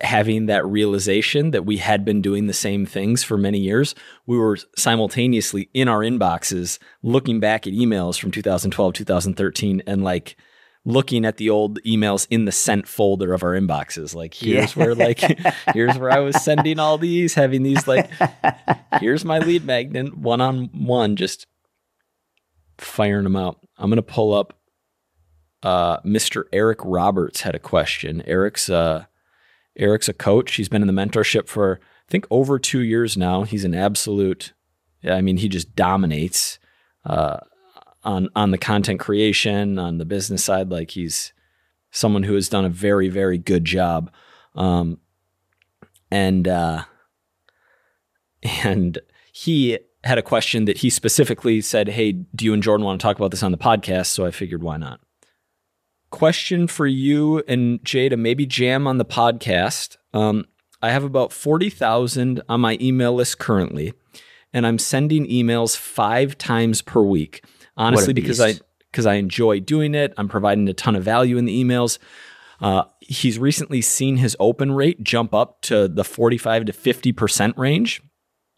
having 0.00 0.46
that 0.46 0.66
realization 0.66 1.50
that 1.50 1.66
we 1.66 1.76
had 1.76 2.04
been 2.04 2.22
doing 2.22 2.46
the 2.46 2.52
same 2.52 2.86
things 2.86 3.22
for 3.22 3.36
many 3.36 3.58
years, 3.58 3.94
we 4.26 4.38
were 4.38 4.58
simultaneously 4.76 5.68
in 5.74 5.88
our 5.88 6.00
inboxes 6.00 6.78
looking 7.02 7.40
back 7.40 7.66
at 7.66 7.72
emails 7.72 8.18
from 8.18 8.30
2012, 8.30 8.94
2013, 8.94 9.82
and 9.86 10.02
like 10.02 10.36
looking 10.84 11.24
at 11.24 11.36
the 11.36 11.50
old 11.50 11.80
emails 11.82 12.26
in 12.30 12.46
the 12.46 12.52
sent 12.52 12.88
folder 12.88 13.32
of 13.32 13.42
our 13.42 13.52
inboxes. 13.52 14.14
Like, 14.14 14.34
here's 14.34 14.74
yeah. 14.74 14.82
where, 14.82 14.94
like, 14.94 15.20
here's 15.74 15.98
where 15.98 16.10
I 16.10 16.20
was 16.20 16.42
sending 16.42 16.78
all 16.78 16.98
these, 16.98 17.34
having 17.34 17.62
these, 17.62 17.86
like, 17.86 18.10
here's 18.98 19.24
my 19.24 19.38
lead 19.38 19.64
magnet 19.64 20.16
one 20.16 20.40
on 20.40 20.70
one, 20.72 21.16
just 21.16 21.46
firing 22.78 23.24
them 23.24 23.36
out. 23.36 23.58
I'm 23.76 23.90
going 23.90 23.96
to 23.96 24.02
pull 24.02 24.32
up. 24.34 24.54
Uh, 25.62 26.00
Mr. 26.00 26.44
Eric 26.54 26.78
Roberts 26.82 27.42
had 27.42 27.54
a 27.54 27.58
question. 27.58 28.22
Eric's, 28.22 28.70
uh, 28.70 29.04
Eric's 29.76 30.08
a 30.08 30.12
coach. 30.12 30.54
He's 30.54 30.68
been 30.68 30.82
in 30.82 30.88
the 30.88 30.92
mentorship 30.92 31.48
for 31.48 31.80
I 31.82 32.10
think 32.10 32.26
over 32.30 32.58
two 32.58 32.80
years 32.80 33.16
now. 33.16 33.44
He's 33.44 33.64
an 33.64 33.74
absolute. 33.74 34.52
I 35.04 35.20
mean, 35.20 35.38
he 35.38 35.48
just 35.48 35.74
dominates 35.74 36.58
uh, 37.04 37.38
on 38.04 38.28
on 38.34 38.50
the 38.50 38.58
content 38.58 39.00
creation, 39.00 39.78
on 39.78 39.98
the 39.98 40.04
business 40.04 40.44
side. 40.44 40.70
Like 40.70 40.90
he's 40.90 41.32
someone 41.90 42.24
who 42.24 42.34
has 42.34 42.48
done 42.48 42.64
a 42.64 42.70
very 42.70 43.08
very 43.08 43.38
good 43.38 43.64
job. 43.64 44.10
Um, 44.54 44.98
and 46.10 46.48
uh, 46.48 46.84
and 48.64 48.98
he 49.32 49.78
had 50.02 50.18
a 50.18 50.22
question 50.22 50.64
that 50.64 50.78
he 50.78 50.90
specifically 50.90 51.60
said, 51.60 51.88
"Hey, 51.88 52.12
do 52.12 52.44
you 52.44 52.52
and 52.52 52.62
Jordan 52.62 52.84
want 52.84 53.00
to 53.00 53.02
talk 53.02 53.16
about 53.16 53.30
this 53.30 53.42
on 53.42 53.52
the 53.52 53.58
podcast?" 53.58 54.06
So 54.06 54.26
I 54.26 54.30
figured, 54.30 54.62
why 54.62 54.76
not? 54.76 55.00
Question 56.10 56.66
for 56.66 56.86
you 56.86 57.42
and 57.48 57.82
Jay 57.84 58.08
to 58.08 58.16
maybe 58.16 58.46
jam 58.46 58.86
on 58.86 58.98
the 58.98 59.04
podcast. 59.04 59.96
Um, 60.12 60.46
I 60.82 60.90
have 60.90 61.04
about 61.04 61.32
40,000 61.32 62.42
on 62.48 62.60
my 62.60 62.78
email 62.80 63.14
list 63.14 63.38
currently, 63.38 63.92
and 64.52 64.66
I'm 64.66 64.78
sending 64.78 65.26
emails 65.26 65.76
five 65.76 66.38
times 66.38 66.82
per 66.82 67.02
week. 67.02 67.44
Honestly, 67.76 68.12
because 68.12 68.40
I 68.40 68.54
because 68.90 69.06
I 69.06 69.14
enjoy 69.14 69.60
doing 69.60 69.94
it. 69.94 70.12
I'm 70.16 70.28
providing 70.28 70.68
a 70.68 70.74
ton 70.74 70.96
of 70.96 71.04
value 71.04 71.38
in 71.38 71.44
the 71.44 71.64
emails. 71.64 71.98
Uh, 72.60 72.84
he's 73.00 73.38
recently 73.38 73.80
seen 73.80 74.16
his 74.16 74.36
open 74.38 74.72
rate 74.72 75.02
jump 75.02 75.32
up 75.32 75.62
to 75.62 75.88
the 75.88 76.04
45 76.04 76.66
to 76.66 76.72
50 76.72 77.12
percent 77.12 77.56
range, 77.56 78.02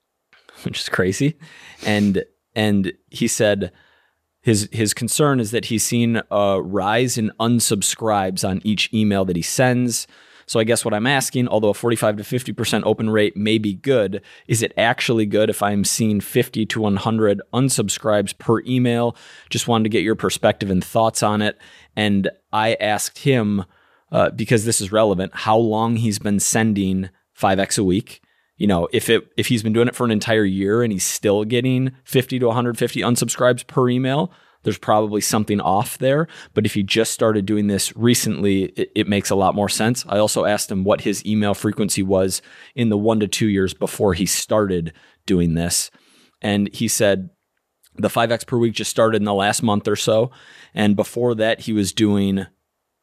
which 0.63 0.81
is 0.81 0.89
crazy. 0.89 1.39
And 1.85 2.25
and 2.55 2.93
he 3.11 3.29
said 3.29 3.73
his 4.43 4.69
his 4.73 4.93
concern 4.93 5.41
is 5.41 5.53
that 5.53 5.67
he's 5.67 5.85
seen 5.85 6.21
a 6.31 6.61
rise 6.61 7.17
in 7.17 7.33
unsubscribes 7.41 8.47
on 8.47 8.61
each 8.65 8.93
email 8.93 9.25
that 9.25 9.37
he 9.37 9.43
sends. 9.43 10.07
So 10.47 10.59
I 10.59 10.65
guess 10.65 10.85
what 10.85 10.93
I'm 10.93 11.07
asking, 11.07 11.49
although 11.49 11.71
a 11.71 11.75
45 11.75 12.17
to 12.19 12.23
50% 12.25 12.83
open 12.85 13.09
rate 13.09 13.37
may 13.37 13.59
be 13.59 13.75
good, 13.75 14.21
is 14.49 14.61
it 14.61 14.73
actually 14.77 15.25
good 15.25 15.49
if 15.49 15.63
I'm 15.63 15.85
seeing 15.85 16.21
50 16.21 16.67
to 16.67 16.81
100 16.81 17.41
unsubscribes 17.55 18.37
per 18.37 18.61
email? 18.63 19.17
Just 19.51 19.69
wanted 19.69 19.85
to 19.85 19.91
get 19.91 20.03
your 20.03 20.17
perspective 20.17 20.69
and 20.69 20.85
thoughts 20.85 21.23
on 21.23 21.41
it. 21.41 21.57
And 21.97 22.29
I 22.53 22.75
asked 22.75 23.21
him 23.21 23.65
uh, 24.11 24.31
because 24.31 24.65
this 24.65 24.81
is 24.81 24.93
relevant, 24.93 25.33
how 25.35 25.57
long 25.57 25.97
he's 25.97 26.19
been 26.19 26.41
sending 26.41 27.09
5x 27.39 27.79
a 27.79 27.85
week. 27.85 28.21
You 28.63 28.69
know, 28.69 28.87
if 28.93 29.11
it 29.11 29.25
if 29.37 29.49
he's 29.49 29.65
been 29.65 29.73
doing 29.73 29.89
it 29.89 29.97
for 29.97 30.05
an 30.05 30.13
entire 30.13 30.45
year 30.45 30.85
and 30.85 30.93
he's 30.93 31.03
still 31.03 31.45
getting 31.45 31.91
50 32.05 32.39
to 32.39 32.47
150 32.47 33.01
unsubscribes 33.01 33.67
per 33.67 33.89
email, 33.89 34.31
there's 34.63 34.79
probably 34.79 35.21
something 35.21 35.61
off 35.61 35.99
there. 35.99 36.29
But 36.55 36.65
if 36.65 36.75
he 36.75 36.85
just 36.85 37.11
started 37.11 37.45
doing 37.45 37.67
this 37.67 37.93
recently, 37.97 38.67
it, 38.67 38.93
it, 38.95 39.09
makes 39.09 39.31
a 39.31 39.35
lot 39.35 39.57
more 39.57 39.69
sense. 39.69 40.05
I 40.09 40.19
also 40.19 40.45
asked 40.45 40.71
him 40.71 40.85
what 40.85 41.01
his 41.01 41.27
email 41.27 41.55
frequency 41.55 42.05
was 42.05 42.41
in 42.77 42.89
the 42.89 42.97
one 42.97 43.19
to 43.19 43.27
two 43.27 43.49
years 43.49 43.75
before 43.75 44.15
he 44.15 44.27
started 44.27 44.93
doing 45.27 45.55
this. 45.55 45.91
And 46.41 46.73
he 46.73 46.87
said 46.87 47.31
the 47.97 48.07
5X 48.07 48.47
per 48.47 48.59
week 48.59 48.75
just 48.75 48.93
started 48.93 49.17
in 49.17 49.25
the 49.25 49.35
last 49.35 49.65
month 49.65 49.89
or 49.89 49.97
so. 49.97 50.31
And 50.73 50.95
before 50.95 51.35
that, 51.35 51.63
he 51.63 51.73
was 51.73 51.93
doing, 51.93 52.47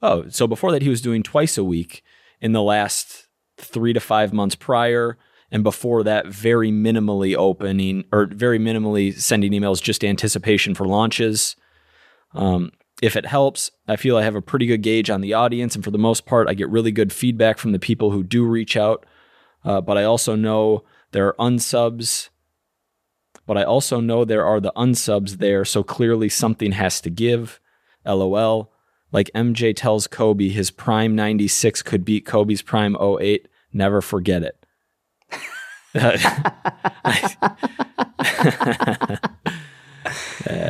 oh, 0.01 0.29
so 0.29 0.47
before 0.47 0.71
that, 0.71 0.83
he 0.83 0.89
was 0.89 1.01
doing 1.01 1.21
twice 1.21 1.57
a 1.57 1.65
week 1.65 2.01
in 2.39 2.53
the 2.53 2.63
last 2.63 3.27
three 3.57 3.91
to 3.91 3.99
five 3.99 4.31
months 4.31 4.55
prior 4.55 5.17
and 5.51 5.63
before 5.63 6.03
that 6.03 6.27
very 6.27 6.71
minimally 6.71 7.35
opening 7.35 8.05
or 8.11 8.27
very 8.27 8.59
minimally 8.59 9.13
sending 9.17 9.51
emails 9.51 9.81
just 9.81 10.03
anticipation 10.03 10.75
for 10.75 10.85
launches. 10.85 11.55
Um, 12.33 12.71
if 13.01 13.15
it 13.15 13.25
helps 13.25 13.71
i 13.87 13.95
feel 13.95 14.17
i 14.17 14.23
have 14.23 14.35
a 14.35 14.41
pretty 14.41 14.65
good 14.65 14.81
gauge 14.81 15.09
on 15.09 15.21
the 15.21 15.33
audience 15.33 15.75
and 15.75 15.83
for 15.83 15.91
the 15.91 15.97
most 15.97 16.25
part 16.25 16.49
i 16.49 16.53
get 16.53 16.69
really 16.69 16.91
good 16.91 17.13
feedback 17.13 17.57
from 17.57 17.71
the 17.71 17.79
people 17.79 18.11
who 18.11 18.23
do 18.23 18.45
reach 18.45 18.75
out. 18.77 19.05
Uh, 19.63 19.81
but 19.81 19.97
i 19.97 20.03
also 20.03 20.35
know 20.35 20.83
there 21.11 21.27
are 21.27 21.35
unsubs 21.39 22.29
but 23.45 23.57
i 23.57 23.63
also 23.63 23.99
know 23.99 24.23
there 24.23 24.45
are 24.45 24.59
the 24.59 24.73
unsubs 24.75 25.37
there 25.37 25.65
so 25.65 25.83
clearly 25.83 26.29
something 26.29 26.71
has 26.73 27.01
to 27.01 27.09
give. 27.09 27.59
Lol. 28.05 28.71
Like 29.11 29.31
mj 29.33 29.75
tells 29.75 30.07
kobe 30.07 30.49
his 30.49 30.71
prime 30.71 31.15
96 31.15 31.81
could 31.83 32.05
beat 32.05 32.25
kobe's 32.25 32.61
prime 32.61 32.95
08 32.95 33.47
never 33.73 34.01
forget 34.01 34.43
it 34.43 34.58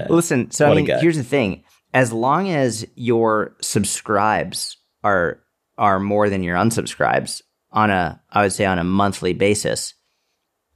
Listen, 0.10 0.52
so 0.52 0.72
I 0.72 0.76
mean, 0.76 0.86
here's 1.02 1.18
the 1.18 1.24
thing: 1.24 1.64
as 1.94 2.14
long 2.14 2.50
as 2.50 2.86
your 2.96 3.56
subscribes 3.62 4.78
are 5.04 5.42
are 5.78 6.00
more 6.00 6.30
than 6.30 6.44
your 6.44 6.56
unsubscribes 6.58 7.42
on 7.72 7.90
a, 7.90 8.22
I 8.32 8.44
would 8.44 8.54
say, 8.54 8.66
on 8.66 8.80
a 8.80 8.84
monthly 8.84 9.34
basis, 9.34 9.94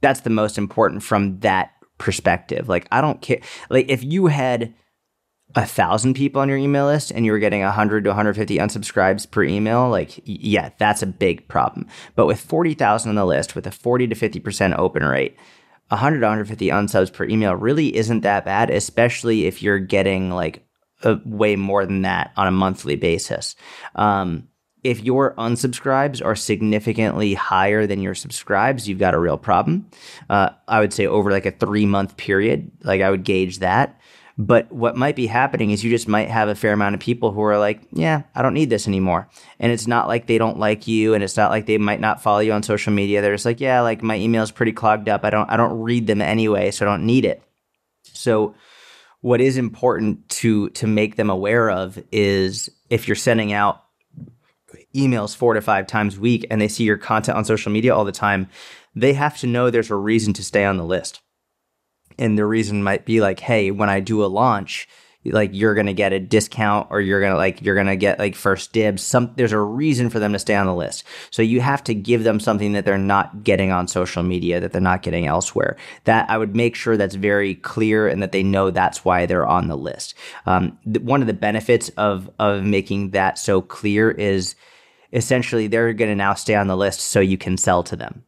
that's 0.00 0.20
the 0.20 0.30
most 0.30 0.58
important 0.58 1.02
from 1.02 1.40
that 1.40 1.70
perspective. 1.98 2.68
Like, 2.68 2.86
I 2.90 3.00
don't 3.00 3.20
care. 3.20 3.40
Like, 3.70 3.86
if 3.88 4.04
you 4.04 4.26
had 4.26 4.74
a 5.56 5.66
thousand 5.66 6.14
people 6.14 6.42
on 6.42 6.48
your 6.48 6.58
email 6.58 6.86
list 6.86 7.12
and 7.12 7.24
you 7.24 7.32
were 7.32 7.38
getting 7.38 7.62
100 7.62 8.04
to 8.04 8.10
150 8.10 8.58
unsubscribes 8.58 9.30
per 9.30 9.44
email, 9.44 9.88
like, 9.88 10.20
yeah, 10.24 10.70
that's 10.78 11.02
a 11.02 11.06
big 11.06 11.46
problem. 11.48 11.86
But 12.16 12.26
with 12.26 12.40
40,000 12.40 13.08
on 13.08 13.14
the 13.14 13.24
list, 13.24 13.54
with 13.54 13.66
a 13.66 13.70
40 13.70 14.08
to 14.08 14.14
50% 14.14 14.78
open 14.78 15.04
rate, 15.04 15.36
100 15.88 16.20
to 16.20 16.26
150 16.26 16.68
unsubs 16.68 17.12
per 17.12 17.24
email 17.24 17.54
really 17.54 17.94
isn't 17.94 18.22
that 18.22 18.44
bad, 18.44 18.70
especially 18.70 19.46
if 19.46 19.62
you're 19.62 19.78
getting 19.78 20.30
like 20.30 20.66
a, 21.02 21.20
way 21.24 21.56
more 21.56 21.86
than 21.86 22.02
that 22.02 22.32
on 22.36 22.48
a 22.48 22.52
monthly 22.52 22.96
basis. 22.96 23.54
Um, 23.94 24.48
if 24.82 25.02
your 25.02 25.34
unsubscribes 25.36 26.22
are 26.24 26.36
significantly 26.36 27.34
higher 27.34 27.86
than 27.86 28.02
your 28.02 28.14
subscribes, 28.14 28.86
you've 28.86 28.98
got 28.98 29.14
a 29.14 29.18
real 29.18 29.38
problem. 29.38 29.88
Uh, 30.28 30.50
I 30.68 30.80
would 30.80 30.92
say 30.92 31.06
over 31.06 31.30
like 31.30 31.46
a 31.46 31.50
three 31.50 31.86
month 31.86 32.16
period, 32.16 32.70
like 32.82 33.00
I 33.00 33.10
would 33.10 33.24
gauge 33.24 33.60
that. 33.60 33.98
But 34.36 34.70
what 34.72 34.96
might 34.96 35.14
be 35.14 35.28
happening 35.28 35.70
is 35.70 35.84
you 35.84 35.90
just 35.90 36.08
might 36.08 36.28
have 36.28 36.48
a 36.48 36.56
fair 36.56 36.72
amount 36.72 36.96
of 36.96 37.00
people 37.00 37.30
who 37.30 37.42
are 37.42 37.58
like, 37.58 37.82
yeah, 37.92 38.22
I 38.34 38.42
don't 38.42 38.54
need 38.54 38.68
this 38.68 38.88
anymore. 38.88 39.28
And 39.60 39.70
it's 39.70 39.86
not 39.86 40.08
like 40.08 40.26
they 40.26 40.38
don't 40.38 40.58
like 40.58 40.88
you 40.88 41.14
and 41.14 41.22
it's 41.22 41.36
not 41.36 41.50
like 41.50 41.66
they 41.66 41.78
might 41.78 42.00
not 42.00 42.20
follow 42.20 42.40
you 42.40 42.52
on 42.52 42.64
social 42.64 42.92
media. 42.92 43.22
They're 43.22 43.34
just 43.34 43.44
like, 43.44 43.60
yeah, 43.60 43.80
like 43.80 44.02
my 44.02 44.16
email 44.16 44.42
is 44.42 44.50
pretty 44.50 44.72
clogged 44.72 45.08
up. 45.08 45.24
I 45.24 45.30
don't 45.30 45.48
I 45.50 45.56
don't 45.56 45.80
read 45.80 46.08
them 46.08 46.20
anyway, 46.20 46.72
so 46.72 46.84
I 46.84 46.88
don't 46.88 47.06
need 47.06 47.24
it. 47.24 47.42
So 48.02 48.56
what 49.20 49.40
is 49.40 49.56
important 49.56 50.28
to 50.28 50.70
to 50.70 50.88
make 50.88 51.14
them 51.14 51.30
aware 51.30 51.70
of 51.70 52.02
is 52.10 52.68
if 52.90 53.06
you're 53.06 53.14
sending 53.14 53.52
out 53.52 53.84
emails 54.96 55.36
four 55.36 55.54
to 55.54 55.60
five 55.60 55.86
times 55.86 56.16
a 56.16 56.20
week 56.20 56.44
and 56.50 56.60
they 56.60 56.68
see 56.68 56.82
your 56.82 56.96
content 56.96 57.38
on 57.38 57.44
social 57.44 57.70
media 57.70 57.94
all 57.94 58.04
the 58.04 58.10
time, 58.12 58.48
they 58.96 59.12
have 59.12 59.38
to 59.38 59.46
know 59.46 59.70
there's 59.70 59.90
a 59.90 59.96
reason 59.96 60.32
to 60.32 60.42
stay 60.42 60.64
on 60.64 60.76
the 60.76 60.84
list 60.84 61.20
and 62.18 62.38
the 62.38 62.46
reason 62.46 62.82
might 62.82 63.04
be 63.04 63.20
like 63.20 63.40
hey 63.40 63.70
when 63.70 63.88
i 63.88 64.00
do 64.00 64.24
a 64.24 64.26
launch 64.26 64.88
like 65.32 65.50
you're 65.52 65.74
gonna 65.74 65.94
get 65.94 66.12
a 66.12 66.20
discount 66.20 66.88
or 66.90 67.00
you're 67.00 67.20
gonna 67.20 67.36
like 67.36 67.62
you're 67.62 67.74
gonna 67.74 67.96
get 67.96 68.18
like 68.18 68.34
first 68.34 68.72
dibs. 68.72 69.02
Some 69.02 69.32
there's 69.36 69.52
a 69.52 69.60
reason 69.60 70.10
for 70.10 70.18
them 70.18 70.32
to 70.32 70.38
stay 70.38 70.54
on 70.54 70.66
the 70.66 70.74
list. 70.74 71.04
So 71.30 71.42
you 71.42 71.60
have 71.60 71.82
to 71.84 71.94
give 71.94 72.24
them 72.24 72.40
something 72.40 72.72
that 72.72 72.84
they're 72.84 72.98
not 72.98 73.42
getting 73.42 73.70
on 73.70 73.88
social 73.88 74.22
media 74.22 74.60
that 74.60 74.72
they're 74.72 74.80
not 74.80 75.02
getting 75.02 75.26
elsewhere. 75.26 75.76
That 76.04 76.28
i 76.28 76.36
would 76.36 76.54
make 76.54 76.74
sure 76.74 76.96
that's 76.96 77.14
very 77.14 77.54
clear 77.54 78.08
and 78.08 78.22
that 78.22 78.32
they 78.32 78.42
know 78.42 78.70
that's 78.70 79.04
why 79.04 79.26
they're 79.26 79.46
on 79.46 79.68
the 79.68 79.76
list. 79.76 80.14
Um, 80.46 80.78
th- 80.84 81.00
one 81.00 81.20
of 81.20 81.26
the 81.26 81.32
benefits 81.34 81.88
of 81.90 82.30
of 82.38 82.64
making 82.64 83.10
that 83.10 83.38
so 83.38 83.62
clear 83.62 84.10
is 84.10 84.54
essentially 85.12 85.66
they're 85.68 85.92
gonna 85.92 86.14
now 86.14 86.34
stay 86.34 86.54
on 86.54 86.66
the 86.66 86.76
list 86.76 87.00
so 87.00 87.20
you 87.20 87.38
can 87.38 87.56
sell 87.56 87.82
to 87.84 87.96
them 87.96 88.24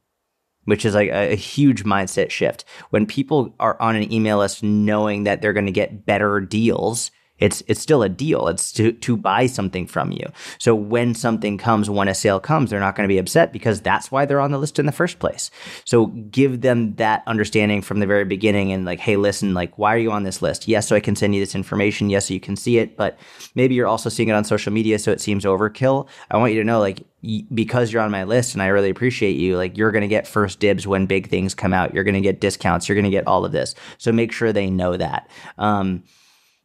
which 0.67 0.85
is 0.85 0.95
like 0.95 1.09
a, 1.09 1.33
a, 1.33 1.37
huge 1.37 1.85
mindset 1.85 2.31
shift. 2.31 2.65
When 2.91 3.07
people 3.07 3.55
are 3.59 3.81
on 3.81 3.97
an 3.97 4.13
email 4.13 4.39
list 4.39 4.63
knowing 4.63 5.25
that 5.25 5.41
they're 5.41 5.53
going 5.53 5.67
to 5.67 5.73
get 5.73 6.05
better 6.05 6.41
deals, 6.41 7.11
it's 7.39 7.63
it's 7.67 7.81
still 7.81 8.03
a 8.03 8.09
deal. 8.09 8.49
It's 8.49 8.73
to 8.73 8.93
to 8.93 9.17
buy 9.17 9.47
something 9.47 9.87
from 9.87 10.13
you. 10.13 10.27
So 10.59 10.75
when 10.75 11.15
something 11.15 11.59
comes, 11.59 11.91
when 11.91 12.09
a 12.09 12.15
sale 12.15 12.41
comes, 12.41 12.71
they're 12.71 12.81
not 12.81 12.97
going 12.97 13.07
to 13.07 13.13
be 13.13 13.19
upset 13.19 13.53
because 13.53 13.81
that's 13.81 14.11
why 14.11 14.25
they're 14.25 14.41
on 14.41 14.53
the 14.53 14.59
list 14.59 14.79
in 14.79 14.87
the 14.87 14.93
first 14.93 15.19
place. 15.19 15.51
So 15.85 16.07
give 16.07 16.63
them 16.63 16.95
that 16.97 17.23
understanding 17.27 17.83
from 17.83 18.01
the 18.01 18.07
very 18.07 18.25
beginning 18.25 18.73
and 18.73 18.85
like, 18.85 19.01
hey, 19.01 19.17
listen, 19.17 19.55
like, 19.55 19.77
why 19.79 19.95
are 19.95 19.99
you 19.99 20.13
on 20.13 20.23
this 20.23 20.43
list? 20.43 20.69
Yes, 20.69 20.89
so 20.89 20.97
I 20.97 21.01
can 21.01 21.17
send 21.17 21.35
you 21.35 21.41
this 21.41 21.55
information. 21.55 22.11
Yes, 22.11 22.29
so 22.29 22.35
you 22.35 22.41
can 22.41 22.57
see 22.57 22.79
it, 22.79 22.97
but 22.97 23.19
maybe 23.55 23.75
you're 23.75 23.87
also 23.87 24.09
seeing 24.09 24.29
it 24.29 24.33
on 24.33 24.45
social 24.45 24.73
media, 24.73 24.99
so 24.99 25.13
it 25.13 25.21
seems 25.21 25.45
overkill. 25.45 26.09
I 26.31 26.37
want 26.39 26.53
you 26.53 26.61
to 26.61 26.65
know, 26.65 26.81
like, 26.81 27.05
because 27.53 27.93
you're 27.93 28.03
on 28.03 28.11
my 28.11 28.25
list 28.25 28.55
and 28.55 28.63
I 28.63 28.69
really 28.69 28.91
appreciate 28.91 29.37
you, 29.37 29.57
like 29.57 29.77
you're 29.77 29.91
going 29.91 30.03
to 30.03 30.09
get 30.09 30.29
first 30.29 30.61
dibs 30.61 30.87
when 30.87 31.07
big 31.07 31.29
things 31.29 31.55
come 31.55 31.73
out. 31.73 31.93
You're 31.93 32.05
going 32.05 32.15
to 32.15 32.21
get 32.21 32.41
discounts. 32.41 32.89
You're 32.89 32.95
going 32.95 33.05
to 33.05 33.11
get 33.11 33.27
all 33.27 33.45
of 33.45 33.53
this. 33.53 33.75
So 33.99 34.13
make 34.13 34.33
sure 34.33 34.53
they 34.53 34.71
know 34.71 34.97
that. 34.97 35.29
Um, 35.59 36.05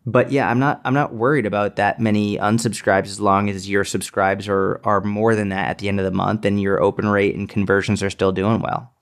but 0.06 0.32
yeah, 0.32 0.50
I'm 0.50 0.60
not 0.60 0.82
I'm 0.84 0.94
not 0.94 1.14
worried 1.14 1.46
about 1.46 1.76
that 1.76 2.00
many 2.00 2.38
unsubscribes 2.38 3.06
as 3.06 3.20
long 3.20 3.50
as 3.50 3.70
your 3.70 3.84
subscribes 3.84 4.48
are 4.48 4.82
are 4.84 5.02
more 5.02 5.36
than 5.36 5.50
that 5.50 5.70
at 5.70 5.78
the 5.78 5.88
end 5.88 6.00
of 6.00 6.06
the 6.06 6.12
month 6.12 6.46
and 6.46 6.62
your 6.62 6.82
open 6.82 7.08
rate 7.08 7.36
and 7.36 7.48
conversions 7.48 8.02
are 8.02 8.10
still 8.10 8.32
doing 8.32 8.62
well. 8.62 8.94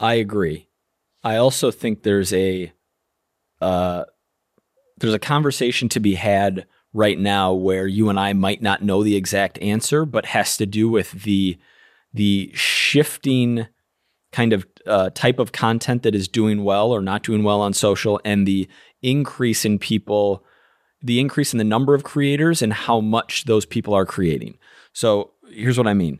I 0.00 0.14
agree. 0.14 0.68
I 1.22 1.36
also 1.36 1.70
think 1.70 2.02
there's 2.02 2.32
a 2.32 2.72
uh, 3.60 4.04
there's 4.98 5.14
a 5.14 5.20
conversation 5.20 5.88
to 5.90 6.00
be 6.00 6.16
had 6.16 6.66
right 6.92 7.18
now 7.18 7.52
where 7.52 7.86
you 7.86 8.08
and 8.08 8.18
I 8.18 8.32
might 8.32 8.60
not 8.60 8.82
know 8.82 9.04
the 9.04 9.16
exact 9.16 9.58
answer, 9.62 10.04
but 10.04 10.26
has 10.26 10.56
to 10.56 10.66
do 10.66 10.88
with 10.88 11.22
the 11.22 11.58
the 12.12 12.50
shifting 12.54 13.68
kind 14.32 14.52
of 14.52 14.66
uh, 14.86 15.10
type 15.10 15.38
of 15.38 15.52
content 15.52 16.02
that 16.02 16.14
is 16.14 16.26
doing 16.26 16.64
well 16.64 16.90
or 16.90 17.00
not 17.00 17.22
doing 17.22 17.42
well 17.42 17.60
on 17.60 17.72
social 17.72 18.20
and 18.24 18.46
the 18.46 18.68
increase 19.02 19.64
in 19.64 19.78
people 19.78 20.44
the 21.04 21.18
increase 21.18 21.52
in 21.52 21.58
the 21.58 21.64
number 21.64 21.94
of 21.94 22.04
creators 22.04 22.62
and 22.62 22.72
how 22.72 23.00
much 23.00 23.44
those 23.44 23.66
people 23.66 23.94
are 23.94 24.06
creating 24.06 24.56
so 24.92 25.30
here's 25.50 25.78
what 25.78 25.86
i 25.86 25.94
mean 25.94 26.18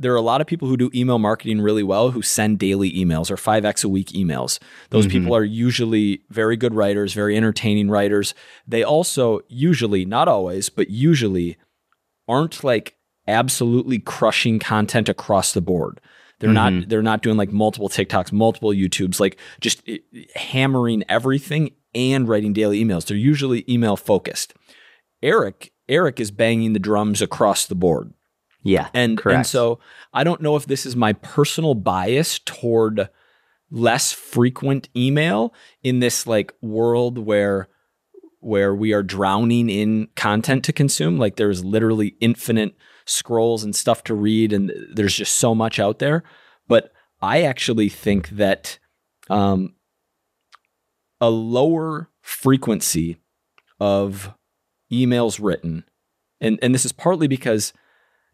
there 0.00 0.12
are 0.14 0.16
a 0.16 0.22
lot 0.22 0.40
of 0.40 0.46
people 0.46 0.66
who 0.66 0.78
do 0.78 0.90
email 0.94 1.18
marketing 1.18 1.60
really 1.60 1.82
well 1.82 2.10
who 2.10 2.22
send 2.22 2.58
daily 2.58 2.90
emails 2.92 3.30
or 3.30 3.36
5x 3.36 3.84
a 3.84 3.88
week 3.88 4.08
emails. 4.08 4.58
Those 4.88 5.06
mm-hmm. 5.06 5.18
people 5.18 5.36
are 5.36 5.44
usually 5.44 6.22
very 6.30 6.56
good 6.56 6.72
writers, 6.72 7.12
very 7.12 7.36
entertaining 7.36 7.90
writers. 7.90 8.34
They 8.66 8.82
also 8.82 9.40
usually, 9.48 10.06
not 10.06 10.26
always, 10.26 10.70
but 10.70 10.88
usually 10.88 11.58
aren't 12.26 12.64
like 12.64 12.96
absolutely 13.28 13.98
crushing 13.98 14.58
content 14.58 15.10
across 15.10 15.52
the 15.52 15.60
board. 15.60 16.00
They're 16.40 16.50
mm-hmm. 16.50 16.78
not 16.78 16.88
they're 16.88 17.02
not 17.02 17.22
doing 17.22 17.36
like 17.36 17.52
multiple 17.52 17.88
TikToks, 17.88 18.32
multiple 18.32 18.70
YouTubes, 18.70 19.20
like 19.20 19.38
just 19.60 19.82
eh, 19.86 19.98
hammering 20.34 21.04
everything 21.08 21.70
and 21.94 22.28
writing 22.28 22.52
daily 22.52 22.82
emails. 22.82 23.06
They're 23.06 23.16
usually 23.16 23.64
email 23.68 23.96
focused. 23.96 24.54
Eric 25.22 25.72
Eric 25.88 26.18
is 26.18 26.30
banging 26.30 26.72
the 26.72 26.78
drums 26.78 27.20
across 27.20 27.66
the 27.66 27.74
board. 27.74 28.12
Yeah. 28.62 28.88
And 28.94 29.18
correct. 29.18 29.36
and 29.36 29.46
so 29.46 29.78
I 30.12 30.24
don't 30.24 30.40
know 30.40 30.56
if 30.56 30.66
this 30.66 30.84
is 30.86 30.96
my 30.96 31.12
personal 31.12 31.74
bias 31.74 32.38
toward 32.38 33.08
less 33.70 34.12
frequent 34.12 34.88
email 34.96 35.54
in 35.82 36.00
this 36.00 36.26
like 36.26 36.52
world 36.60 37.18
where 37.18 37.68
where 38.40 38.74
we 38.74 38.92
are 38.92 39.02
drowning 39.02 39.68
in 39.68 40.08
content 40.16 40.64
to 40.64 40.72
consume 40.72 41.18
like 41.18 41.36
there's 41.36 41.64
literally 41.64 42.16
infinite 42.20 42.74
scrolls 43.04 43.64
and 43.64 43.74
stuff 43.74 44.04
to 44.04 44.14
read, 44.14 44.52
and 44.52 44.72
there's 44.94 45.14
just 45.14 45.38
so 45.38 45.54
much 45.54 45.78
out 45.78 45.98
there. 45.98 46.22
But 46.68 46.92
I 47.20 47.42
actually 47.42 47.88
think 47.88 48.30
that 48.30 48.78
um, 49.28 49.74
a 51.20 51.30
lower 51.30 52.10
frequency 52.20 53.18
of 53.78 54.34
emails 54.92 55.38
written 55.42 55.84
And 56.40 56.58
and 56.62 56.74
this 56.74 56.84
is 56.84 56.92
partly 56.92 57.28
because 57.28 57.72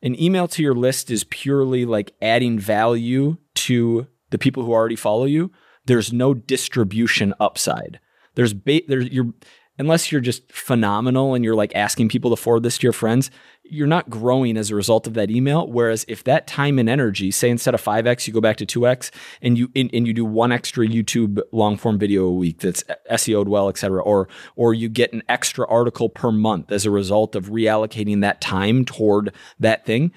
an 0.03 0.21
email 0.21 0.49
to 0.49 0.63
your 0.63 0.75
list 0.75 1.11
is 1.11 1.25
purely 1.25 1.85
like 1.85 2.15
adding 2.21 2.59
value 2.59 3.37
to 3.55 4.07
the 4.31 4.39
people 4.39 4.65
who 4.65 4.73
already 4.73 4.97
follow 4.97 5.25
you. 5.25 5.51
There's 5.87 6.13
no 6.13 6.35
distribution 6.35 7.35
upside. 7.41 8.01
There's 8.35 8.55
ba- 8.55 8.83
there's 8.87 9.09
you're 9.11 9.33
unless 9.79 10.11
you're 10.11 10.21
just 10.21 10.51
phenomenal 10.51 11.35
and 11.35 11.45
you're 11.45 11.55
like 11.55 11.75
asking 11.75 12.09
people 12.09 12.31
to 12.31 12.37
forward 12.37 12.63
this 12.63 12.79
to 12.79 12.83
your 12.85 12.93
friends, 12.93 13.31
you're 13.65 13.87
not 13.87 14.09
growing 14.09 14.57
as 14.57 14.71
a 14.71 14.75
result 14.75 15.07
of 15.07 15.15
that 15.15 15.31
email. 15.31 15.67
Whereas 15.67 16.05
if 16.09 16.25
that 16.25 16.47
time 16.47 16.79
and 16.79 16.89
energy, 16.89 17.31
say 17.31 17.51
instead 17.51 17.75
of 17.75 17.83
5x, 17.83 18.27
you 18.27 18.33
go 18.33 18.41
back 18.41 18.57
to 18.59 18.67
2x 18.67 19.11
and 19.43 19.59
you 19.59 19.71
and, 19.75 19.91
and 19.93 20.07
you 20.07 20.13
do 20.13 20.25
one 20.25 20.53
extra 20.53 20.87
YouTube 20.87 21.41
long 21.53 21.77
form 21.77 21.99
video 21.99 22.25
a 22.25 22.33
week 22.33 22.61
that's 22.61 22.85
SEO'd 23.15 23.49
well, 23.49 23.69
et 23.69 23.79
cetera, 23.79 24.03
or 24.03 24.29
or 24.55 24.75
you 24.75 24.89
get 24.89 25.13
an 25.13 25.23
extra 25.29 25.67
article 25.69 26.09
per 26.09 26.31
month 26.31 26.71
as 26.73 26.87
a 26.87 26.91
result 26.91 27.35
of 27.35 27.47
reallocating 27.47 28.21
that 28.21 28.41
time 28.41 28.85
toward 28.85 29.33
that 29.59 29.85
thing, 29.85 30.13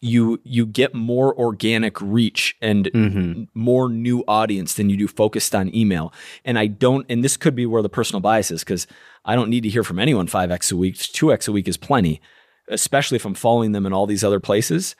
you 0.00 0.40
you 0.44 0.64
get 0.64 0.94
more 0.94 1.36
organic 1.38 2.00
reach 2.00 2.56
and 2.60 2.86
mm-hmm. 2.86 3.44
more 3.54 3.88
new 3.88 4.22
audience 4.28 4.74
than 4.74 4.90
you 4.90 4.96
do 4.96 5.08
focused 5.08 5.54
on 5.54 5.74
email. 5.74 6.12
And 6.44 6.58
I 6.58 6.66
don't 6.66 7.04
and 7.08 7.24
this 7.24 7.36
could 7.36 7.54
be 7.54 7.66
where 7.66 7.82
the 7.82 7.88
personal 7.88 8.20
bias 8.20 8.50
is 8.50 8.60
because 8.60 8.86
I 9.24 9.34
don't 9.34 9.50
need 9.50 9.62
to 9.62 9.68
hear 9.68 9.84
from 9.84 9.98
anyone 9.98 10.28
5x 10.28 10.72
a 10.72 10.76
week. 10.76 10.94
2x 10.94 11.48
a 11.48 11.52
week 11.52 11.68
is 11.68 11.76
plenty, 11.76 12.20
especially 12.68 13.16
if 13.16 13.24
I'm 13.24 13.34
following 13.34 13.72
them 13.72 13.86
in 13.86 13.92
all 13.92 14.06
these 14.06 14.24
other 14.24 14.40
places. 14.40 14.94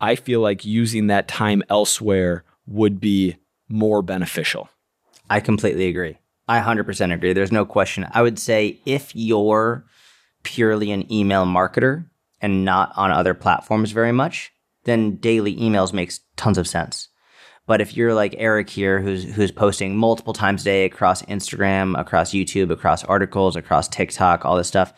I 0.00 0.16
feel 0.16 0.40
like 0.40 0.64
using 0.64 1.06
that 1.06 1.28
time 1.28 1.62
elsewhere 1.70 2.44
would 2.66 3.00
be 3.00 3.36
more 3.68 4.02
beneficial. 4.02 4.68
I 5.30 5.40
completely 5.40 5.88
agree. 5.88 6.18
I 6.48 6.60
100% 6.60 7.14
agree. 7.14 7.32
There's 7.32 7.52
no 7.52 7.64
question. 7.64 8.06
I 8.12 8.20
would 8.20 8.38
say 8.38 8.80
if 8.84 9.14
you're 9.14 9.86
purely 10.42 10.90
an 10.90 11.10
email 11.10 11.46
marketer, 11.46 12.06
and 12.42 12.64
not 12.64 12.92
on 12.96 13.10
other 13.10 13.32
platforms 13.32 13.92
very 13.92 14.12
much, 14.12 14.52
then 14.84 15.16
daily 15.16 15.56
emails 15.56 15.92
makes 15.92 16.20
tons 16.36 16.58
of 16.58 16.68
sense. 16.68 17.08
But 17.66 17.80
if 17.80 17.96
you're 17.96 18.12
like 18.12 18.34
Eric 18.38 18.68
here, 18.68 19.00
who's 19.00 19.22
who's 19.22 19.52
posting 19.52 19.96
multiple 19.96 20.32
times 20.32 20.62
a 20.62 20.64
day 20.64 20.84
across 20.84 21.22
Instagram, 21.22 21.98
across 21.98 22.32
YouTube, 22.32 22.70
across 22.72 23.04
articles, 23.04 23.54
across 23.54 23.88
TikTok, 23.88 24.44
all 24.44 24.56
this 24.56 24.68
stuff, 24.68 24.92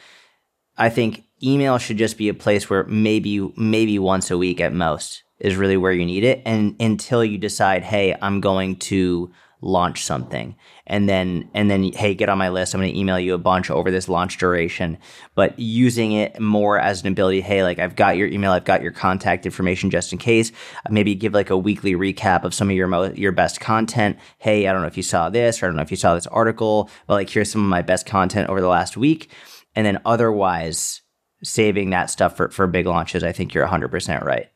I 0.78 0.88
think 0.88 1.24
email 1.42 1.76
should 1.76 1.98
just 1.98 2.16
be 2.16 2.30
a 2.30 2.34
place 2.34 2.70
where 2.70 2.84
maybe 2.84 3.52
maybe 3.56 3.98
once 3.98 4.30
a 4.30 4.38
week 4.38 4.60
at 4.60 4.72
most 4.72 5.22
is 5.38 5.56
really 5.56 5.76
where 5.76 5.92
you 5.92 6.06
need 6.06 6.24
it, 6.24 6.40
and 6.46 6.74
until 6.80 7.22
you 7.22 7.36
decide, 7.36 7.82
hey, 7.82 8.16
I'm 8.22 8.40
going 8.40 8.76
to 8.76 9.30
launch 9.64 10.04
something. 10.04 10.54
And 10.86 11.08
then 11.08 11.48
and 11.54 11.70
then 11.70 11.92
hey 11.94 12.14
get 12.14 12.28
on 12.28 12.36
my 12.36 12.50
list. 12.50 12.74
I'm 12.74 12.80
going 12.80 12.92
to 12.92 12.98
email 12.98 13.18
you 13.18 13.32
a 13.32 13.38
bunch 13.38 13.70
over 13.70 13.90
this 13.90 14.08
launch 14.08 14.36
duration. 14.36 14.98
But 15.34 15.58
using 15.58 16.12
it 16.12 16.38
more 16.38 16.78
as 16.78 17.00
an 17.00 17.08
ability 17.08 17.40
hey 17.40 17.62
like 17.62 17.78
i've 17.78 17.96
got 17.96 18.18
your 18.18 18.28
email 18.28 18.52
i've 18.52 18.66
got 18.66 18.82
your 18.82 18.92
contact 18.92 19.46
information 19.46 19.90
just 19.90 20.12
in 20.12 20.18
case. 20.18 20.52
Maybe 20.90 21.14
give 21.14 21.32
like 21.32 21.48
a 21.48 21.56
weekly 21.56 21.94
recap 21.94 22.44
of 22.44 22.52
some 22.52 22.68
of 22.68 22.76
your 22.76 23.12
your 23.14 23.32
best 23.32 23.58
content. 23.58 24.18
Hey 24.38 24.68
i 24.68 24.72
don't 24.72 24.82
know 24.82 24.86
if 24.86 24.98
you 24.98 25.02
saw 25.02 25.30
this 25.30 25.62
or 25.62 25.66
i 25.66 25.68
don't 25.68 25.76
know 25.76 25.82
if 25.82 25.90
you 25.90 25.96
saw 25.96 26.14
this 26.14 26.26
article 26.26 26.90
but 27.06 27.14
like 27.14 27.30
here's 27.30 27.50
some 27.50 27.62
of 27.62 27.70
my 27.70 27.82
best 27.82 28.06
content 28.06 28.50
over 28.50 28.60
the 28.60 28.68
last 28.68 28.96
week. 28.96 29.30
And 29.74 29.86
then 29.86 30.00
otherwise 30.04 31.00
saving 31.42 31.90
that 31.90 32.10
stuff 32.10 32.36
for 32.36 32.50
for 32.50 32.66
big 32.66 32.86
launches 32.86 33.24
i 33.24 33.32
think 33.32 33.54
you're 33.54 33.66
100% 33.66 34.22
right. 34.22 34.50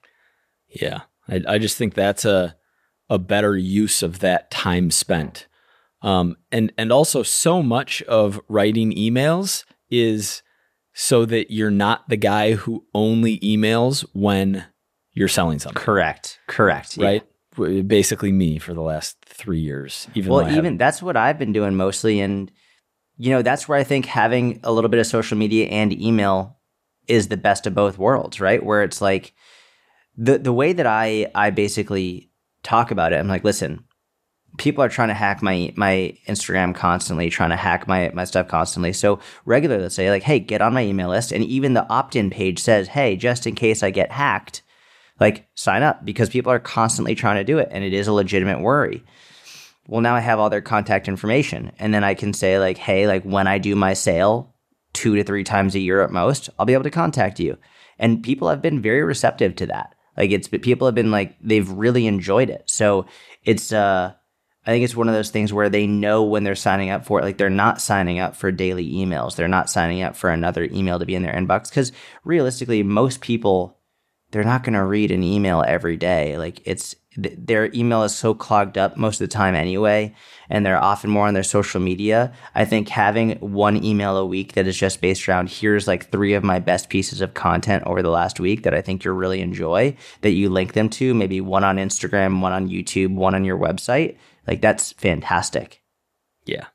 Yeah. 0.68 1.00
I, 1.26 1.42
I 1.48 1.58
just 1.58 1.78
think 1.78 1.94
that's 1.94 2.26
a 2.26 2.57
a 3.10 3.18
better 3.18 3.56
use 3.56 4.02
of 4.02 4.18
that 4.20 4.50
time 4.50 4.90
spent. 4.90 5.46
Um, 6.02 6.36
and 6.52 6.72
and 6.78 6.92
also 6.92 7.22
so 7.22 7.62
much 7.62 8.02
of 8.02 8.40
writing 8.48 8.92
emails 8.92 9.64
is 9.90 10.42
so 10.92 11.24
that 11.24 11.52
you're 11.52 11.70
not 11.70 12.08
the 12.08 12.16
guy 12.16 12.52
who 12.52 12.84
only 12.94 13.38
emails 13.40 14.04
when 14.12 14.64
you're 15.12 15.28
selling 15.28 15.58
something. 15.58 15.82
Correct. 15.82 16.38
Correct. 16.46 16.96
Right. 16.96 17.22
Yeah. 17.58 17.82
Basically, 17.82 18.30
me 18.30 18.58
for 18.58 18.72
the 18.72 18.80
last 18.80 19.16
three 19.24 19.58
years. 19.58 20.06
Even 20.14 20.32
well, 20.32 20.48
even 20.48 20.76
that's 20.76 21.02
what 21.02 21.16
I've 21.16 21.40
been 21.40 21.52
doing 21.52 21.74
mostly, 21.74 22.20
and 22.20 22.52
you 23.16 23.30
know 23.30 23.42
that's 23.42 23.68
where 23.68 23.76
I 23.76 23.82
think 23.82 24.06
having 24.06 24.60
a 24.62 24.70
little 24.70 24.88
bit 24.88 25.00
of 25.00 25.06
social 25.08 25.36
media 25.36 25.66
and 25.66 25.92
email 26.00 26.58
is 27.08 27.26
the 27.26 27.36
best 27.36 27.66
of 27.66 27.74
both 27.74 27.98
worlds. 27.98 28.40
Right, 28.40 28.64
where 28.64 28.84
it's 28.84 29.00
like 29.00 29.34
the 30.16 30.38
the 30.38 30.52
way 30.52 30.72
that 30.72 30.86
I 30.86 31.32
I 31.34 31.50
basically 31.50 32.27
talk 32.62 32.90
about 32.90 33.12
it. 33.12 33.16
I'm 33.16 33.28
like, 33.28 33.44
listen, 33.44 33.84
people 34.56 34.82
are 34.82 34.88
trying 34.88 35.08
to 35.08 35.14
hack 35.14 35.42
my 35.42 35.72
my 35.76 36.14
Instagram 36.26 36.74
constantly, 36.74 37.30
trying 37.30 37.50
to 37.50 37.56
hack 37.56 37.86
my 37.86 38.10
my 38.14 38.24
stuff 38.24 38.48
constantly. 38.48 38.92
So 38.92 39.20
regularly, 39.44 39.82
let's 39.82 39.94
say 39.94 40.10
like, 40.10 40.22
hey, 40.22 40.38
get 40.38 40.62
on 40.62 40.74
my 40.74 40.84
email 40.84 41.08
list, 41.08 41.32
and 41.32 41.44
even 41.44 41.74
the 41.74 41.88
opt-in 41.88 42.30
page 42.30 42.58
says, 42.58 42.88
hey, 42.88 43.16
just 43.16 43.46
in 43.46 43.54
case 43.54 43.82
I 43.82 43.90
get 43.90 44.10
hacked, 44.10 44.62
like 45.20 45.48
sign 45.54 45.82
up 45.82 46.04
because 46.04 46.28
people 46.28 46.52
are 46.52 46.58
constantly 46.58 47.14
trying 47.14 47.36
to 47.36 47.44
do 47.44 47.58
it, 47.58 47.68
and 47.70 47.84
it 47.84 47.92
is 47.92 48.08
a 48.08 48.12
legitimate 48.12 48.60
worry. 48.60 49.04
Well, 49.86 50.02
now 50.02 50.14
I 50.14 50.20
have 50.20 50.38
all 50.38 50.50
their 50.50 50.60
contact 50.60 51.08
information, 51.08 51.72
and 51.78 51.94
then 51.94 52.04
I 52.04 52.14
can 52.14 52.32
say 52.34 52.58
like, 52.58 52.76
hey, 52.76 53.06
like 53.06 53.22
when 53.22 53.46
I 53.46 53.58
do 53.58 53.74
my 53.74 53.94
sale, 53.94 54.54
two 54.92 55.16
to 55.16 55.24
three 55.24 55.44
times 55.44 55.74
a 55.74 55.80
year 55.80 56.02
at 56.02 56.10
most, 56.10 56.50
I'll 56.58 56.66
be 56.66 56.74
able 56.74 56.84
to 56.84 56.90
contact 56.90 57.40
you. 57.40 57.56
And 57.98 58.22
people 58.22 58.48
have 58.48 58.62
been 58.62 58.82
very 58.82 59.02
receptive 59.02 59.56
to 59.56 59.66
that. 59.66 59.94
Like 60.18 60.32
it's 60.32 60.48
people 60.48 60.86
have 60.86 60.94
been 60.94 61.12
like 61.12 61.36
they've 61.40 61.70
really 61.70 62.06
enjoyed 62.06 62.50
it. 62.50 62.64
So 62.66 63.06
it's 63.44 63.72
uh 63.72 64.12
I 64.66 64.70
think 64.70 64.84
it's 64.84 64.96
one 64.96 65.08
of 65.08 65.14
those 65.14 65.30
things 65.30 65.52
where 65.52 65.70
they 65.70 65.86
know 65.86 66.24
when 66.24 66.44
they're 66.44 66.54
signing 66.54 66.90
up 66.90 67.06
for 67.06 67.20
it. 67.20 67.22
Like 67.22 67.38
they're 67.38 67.48
not 67.48 67.80
signing 67.80 68.18
up 68.18 68.36
for 68.36 68.52
daily 68.52 68.92
emails. 68.92 69.36
They're 69.36 69.48
not 69.48 69.70
signing 69.70 70.02
up 70.02 70.14
for 70.14 70.28
another 70.28 70.64
email 70.64 70.98
to 70.98 71.06
be 71.06 71.14
in 71.14 71.22
their 71.22 71.32
inbox 71.32 71.70
because 71.70 71.92
realistically, 72.24 72.82
most 72.82 73.22
people 73.22 73.78
they're 74.30 74.44
not 74.44 74.62
going 74.62 74.74
to 74.74 74.84
read 74.84 75.10
an 75.10 75.22
email 75.22 75.64
every 75.66 75.96
day. 75.96 76.36
Like 76.36 76.60
it's 76.66 76.94
their 77.16 77.72
email 77.74 78.02
is 78.02 78.14
so 78.14 78.34
clogged 78.34 78.78
up 78.78 78.96
most 78.96 79.20
of 79.20 79.28
the 79.28 79.32
time 79.32 79.54
anyway, 79.54 80.14
and 80.50 80.64
they're 80.64 80.82
often 80.82 81.10
more 81.10 81.26
on 81.26 81.34
their 81.34 81.42
social 81.42 81.80
media. 81.80 82.32
I 82.54 82.64
think 82.64 82.88
having 82.88 83.32
one 83.40 83.82
email 83.82 84.16
a 84.16 84.26
week 84.26 84.52
that 84.52 84.66
is 84.66 84.76
just 84.76 85.00
based 85.00 85.28
around 85.28 85.48
here's 85.48 85.88
like 85.88 86.10
three 86.10 86.34
of 86.34 86.44
my 86.44 86.58
best 86.58 86.88
pieces 86.90 87.20
of 87.20 87.34
content 87.34 87.84
over 87.86 88.02
the 88.02 88.10
last 88.10 88.38
week 88.38 88.62
that 88.62 88.74
I 88.74 88.82
think 88.82 89.04
you'll 89.04 89.16
really 89.16 89.40
enjoy 89.40 89.96
that 90.20 90.32
you 90.32 90.48
link 90.48 90.74
them 90.74 90.90
to, 90.90 91.14
maybe 91.14 91.40
one 91.40 91.64
on 91.64 91.76
Instagram, 91.76 92.40
one 92.40 92.52
on 92.52 92.68
YouTube, 92.68 93.14
one 93.14 93.34
on 93.34 93.44
your 93.44 93.58
website. 93.58 94.16
Like 94.46 94.60
that's 94.60 94.92
fantastic. 94.92 95.82
Yeah. 96.44 96.66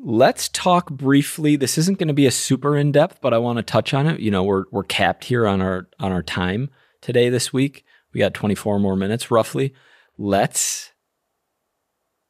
Let's 0.00 0.48
talk 0.48 0.90
briefly. 0.90 1.56
This 1.56 1.76
isn't 1.76 1.98
going 1.98 2.08
to 2.08 2.14
be 2.14 2.26
a 2.26 2.30
super 2.30 2.76
in 2.76 2.92
depth, 2.92 3.20
but 3.20 3.34
I 3.34 3.38
want 3.38 3.56
to 3.56 3.64
touch 3.64 3.92
on 3.92 4.06
it. 4.06 4.20
You 4.20 4.30
know, 4.30 4.44
we're 4.44 4.64
we're 4.70 4.84
capped 4.84 5.24
here 5.24 5.46
on 5.46 5.60
our 5.60 5.88
on 5.98 6.12
our 6.12 6.22
time 6.22 6.70
today 7.00 7.28
this 7.28 7.52
week. 7.52 7.84
We 8.18 8.24
got 8.24 8.34
24 8.34 8.80
more 8.80 8.96
minutes 8.96 9.30
roughly. 9.30 9.74
Let's 10.18 10.90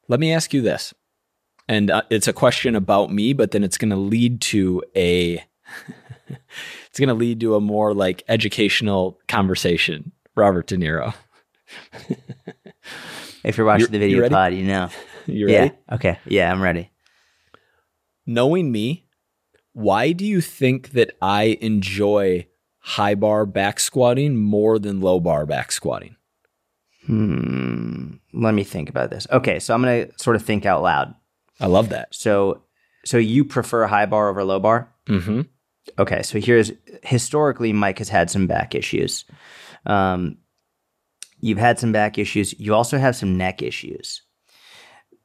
let 0.07 0.19
me 0.19 0.31
ask 0.31 0.53
you 0.53 0.61
this. 0.61 0.93
And 1.67 1.89
uh, 1.89 2.03
it's 2.11 2.27
a 2.27 2.33
question 2.33 2.75
about 2.75 3.11
me, 3.11 3.33
but 3.33 3.49
then 3.49 3.63
it's 3.63 3.79
going 3.79 3.89
to 3.89 3.95
lead 3.95 4.39
to 4.41 4.83
a 4.95 5.43
it's 6.27 6.99
going 6.99 7.09
to 7.09 7.15
lead 7.15 7.39
to 7.39 7.55
a 7.55 7.59
more 7.59 7.95
like 7.95 8.21
educational 8.27 9.19
conversation. 9.27 10.11
Robert 10.35 10.67
De 10.67 10.77
Niro. 10.77 11.15
if 13.43 13.57
you're 13.57 13.65
watching 13.65 13.85
you're, 13.85 13.89
the 13.89 13.97
video 13.97 14.29
pod, 14.29 14.53
you 14.53 14.65
know. 14.65 14.89
You 15.25 15.47
ready? 15.47 15.73
Yeah. 15.89 15.95
Okay. 15.95 16.19
Yeah, 16.25 16.51
I'm 16.51 16.61
ready. 16.61 16.91
Knowing 18.27 18.71
me, 18.71 19.07
why 19.73 20.11
do 20.11 20.23
you 20.23 20.39
think 20.41 20.91
that 20.91 21.15
I 21.19 21.57
enjoy 21.61 22.48
high 22.89 23.13
bar 23.13 23.45
back 23.45 23.79
squatting 23.79 24.35
more 24.35 24.79
than 24.79 24.99
low 24.99 25.19
bar 25.19 25.45
back 25.45 25.71
squatting? 25.71 26.15
Hmm. 27.05 28.13
Let 28.33 28.55
me 28.55 28.63
think 28.63 28.89
about 28.89 29.11
this. 29.11 29.27
Okay, 29.31 29.59
so 29.59 29.75
I'm 29.75 29.81
gonna 29.83 30.07
sort 30.17 30.35
of 30.35 30.43
think 30.43 30.65
out 30.65 30.81
loud. 30.81 31.13
I 31.59 31.67
love 31.67 31.89
that. 31.89 32.07
So, 32.15 32.63
so 33.05 33.17
you 33.17 33.45
prefer 33.45 33.85
high 33.85 34.07
bar 34.07 34.29
over 34.29 34.43
low 34.43 34.59
bar? 34.59 34.91
Mm-hmm. 35.07 35.41
Okay, 35.99 36.23
so 36.23 36.39
here's 36.39 36.71
historically 37.03 37.73
Mike 37.73 37.99
has 37.99 38.09
had 38.09 38.31
some 38.31 38.47
back 38.47 38.73
issues. 38.73 39.23
Um, 39.85 40.37
you've 41.39 41.59
had 41.59 41.77
some 41.77 41.91
back 41.91 42.17
issues. 42.17 42.59
You 42.59 42.73
also 42.73 42.97
have 42.97 43.15
some 43.15 43.37
neck 43.37 43.61
issues. 43.61 44.23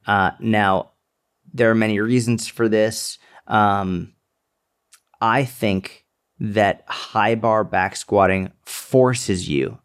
Uh, 0.06 0.32
now, 0.38 0.90
there 1.54 1.70
are 1.70 1.74
many 1.74 1.98
reasons 1.98 2.46
for 2.46 2.68
this. 2.68 3.18
Um, 3.46 4.12
I 5.20 5.44
think 5.46 6.03
that 6.38 6.84
high 6.86 7.34
bar 7.34 7.64
back 7.64 7.96
squatting 7.96 8.50
forces 8.64 9.48
you 9.48 9.78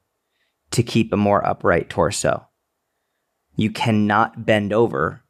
to 0.71 0.83
keep 0.83 1.11
a 1.13 1.17
more 1.17 1.45
upright 1.45 1.89
torso. 1.89 2.47
You 3.55 3.71
cannot 3.71 4.45
bend 4.45 4.73
over 4.73 5.23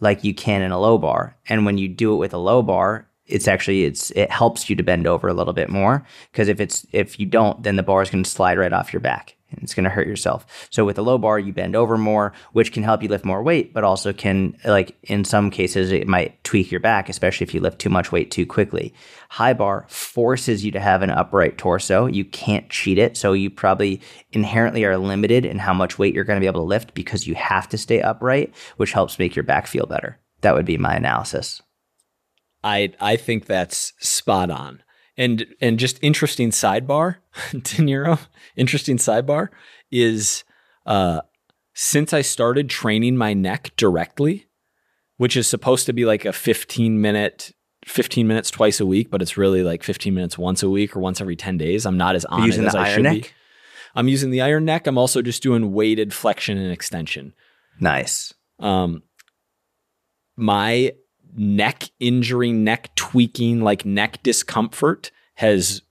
like 0.00 0.24
you 0.24 0.34
can 0.34 0.62
in 0.62 0.70
a 0.70 0.80
low 0.80 0.98
bar. 0.98 1.36
And 1.48 1.64
when 1.64 1.78
you 1.78 1.88
do 1.88 2.14
it 2.14 2.18
with 2.18 2.34
a 2.34 2.38
low 2.38 2.62
bar, 2.62 3.08
it's 3.26 3.48
actually 3.48 3.84
it's 3.84 4.10
it 4.12 4.30
helps 4.30 4.68
you 4.68 4.76
to 4.76 4.82
bend 4.82 5.06
over 5.06 5.28
a 5.28 5.34
little 5.34 5.52
bit 5.52 5.70
more 5.70 6.04
because 6.30 6.48
if 6.48 6.60
it's 6.60 6.86
if 6.92 7.18
you 7.18 7.26
don't 7.26 7.62
then 7.62 7.76
the 7.76 7.82
bar 7.82 8.02
is 8.02 8.10
going 8.10 8.22
to 8.22 8.28
slide 8.28 8.58
right 8.58 8.72
off 8.72 8.92
your 8.92 9.00
back 9.00 9.36
It's 9.62 9.74
going 9.74 9.84
to 9.84 9.90
hurt 9.90 10.06
yourself. 10.06 10.68
So 10.70 10.84
with 10.84 10.98
a 10.98 11.02
low 11.02 11.18
bar, 11.18 11.38
you 11.38 11.52
bend 11.52 11.76
over 11.76 11.96
more, 11.96 12.32
which 12.52 12.72
can 12.72 12.82
help 12.82 13.02
you 13.02 13.08
lift 13.08 13.24
more 13.24 13.42
weight, 13.42 13.72
but 13.72 13.84
also 13.84 14.12
can, 14.12 14.56
like 14.64 14.96
in 15.02 15.24
some 15.24 15.50
cases, 15.50 15.92
it 15.92 16.06
might 16.06 16.42
tweak 16.44 16.70
your 16.70 16.80
back, 16.80 17.08
especially 17.08 17.44
if 17.44 17.54
you 17.54 17.60
lift 17.60 17.78
too 17.78 17.90
much 17.90 18.12
weight 18.12 18.30
too 18.30 18.46
quickly. 18.46 18.94
High 19.30 19.52
bar 19.52 19.86
forces 19.88 20.64
you 20.64 20.70
to 20.72 20.80
have 20.80 21.02
an 21.02 21.10
upright 21.10 21.58
torso. 21.58 22.06
You 22.06 22.24
can't 22.24 22.68
cheat 22.70 22.98
it. 22.98 23.16
So 23.16 23.32
you 23.32 23.50
probably 23.50 24.00
inherently 24.32 24.84
are 24.84 24.98
limited 24.98 25.44
in 25.44 25.58
how 25.58 25.74
much 25.74 25.98
weight 25.98 26.14
you're 26.14 26.24
going 26.24 26.36
to 26.36 26.44
be 26.44 26.46
able 26.46 26.60
to 26.60 26.66
lift 26.66 26.94
because 26.94 27.26
you 27.26 27.34
have 27.34 27.68
to 27.70 27.78
stay 27.78 28.00
upright, 28.00 28.54
which 28.76 28.92
helps 28.92 29.18
make 29.18 29.34
your 29.34 29.42
back 29.42 29.66
feel 29.66 29.86
better. 29.86 30.18
That 30.42 30.54
would 30.54 30.66
be 30.66 30.76
my 30.76 30.94
analysis. 30.94 31.62
I 32.62 32.92
I 33.00 33.16
think 33.16 33.46
that's 33.46 33.92
spot 33.98 34.50
on. 34.50 34.82
And 35.16 35.46
and 35.60 35.78
just 35.78 35.98
interesting 36.02 36.50
sidebar, 36.50 37.16
De 37.52 37.58
Niro, 37.82 38.18
interesting 38.56 38.96
sidebar 38.96 39.48
is 39.90 40.44
uh 40.86 41.20
since 41.74 42.12
I 42.12 42.20
started 42.20 42.68
training 42.68 43.16
my 43.16 43.32
neck 43.34 43.72
directly, 43.76 44.46
which 45.16 45.36
is 45.36 45.46
supposed 45.48 45.86
to 45.86 45.92
be 45.92 46.04
like 46.04 46.24
a 46.24 46.32
15 46.32 47.00
minute 47.00 47.52
15 47.86 48.26
minutes 48.26 48.50
twice 48.50 48.80
a 48.80 48.86
week, 48.86 49.10
but 49.10 49.20
it's 49.20 49.36
really 49.36 49.62
like 49.62 49.82
15 49.82 50.14
minutes 50.14 50.38
once 50.38 50.62
a 50.62 50.70
week 50.70 50.96
or 50.96 51.00
once 51.00 51.20
every 51.20 51.36
10 51.36 51.58
days. 51.58 51.84
I'm 51.84 51.98
not 51.98 52.16
as 52.16 52.24
on 52.24 52.44
using 52.44 52.64
as 52.64 52.72
the 52.72 52.78
I 52.78 52.86
iron 52.86 52.94
should 52.94 53.02
neck? 53.02 53.14
be. 53.14 53.28
I'm 53.94 54.08
using 54.08 54.30
the 54.30 54.40
iron 54.40 54.64
neck. 54.64 54.86
I'm 54.86 54.98
also 54.98 55.22
just 55.22 55.42
doing 55.42 55.72
weighted 55.72 56.12
flexion 56.12 56.58
and 56.58 56.72
extension. 56.72 57.34
Nice. 57.80 58.32
Um, 58.58 59.02
my 60.36 60.92
neck 61.34 61.90
injury, 62.00 62.52
neck 62.52 62.94
tweaking, 62.94 63.60
like 63.60 63.84
neck 63.84 64.22
discomfort 64.22 65.10
has 65.34 65.82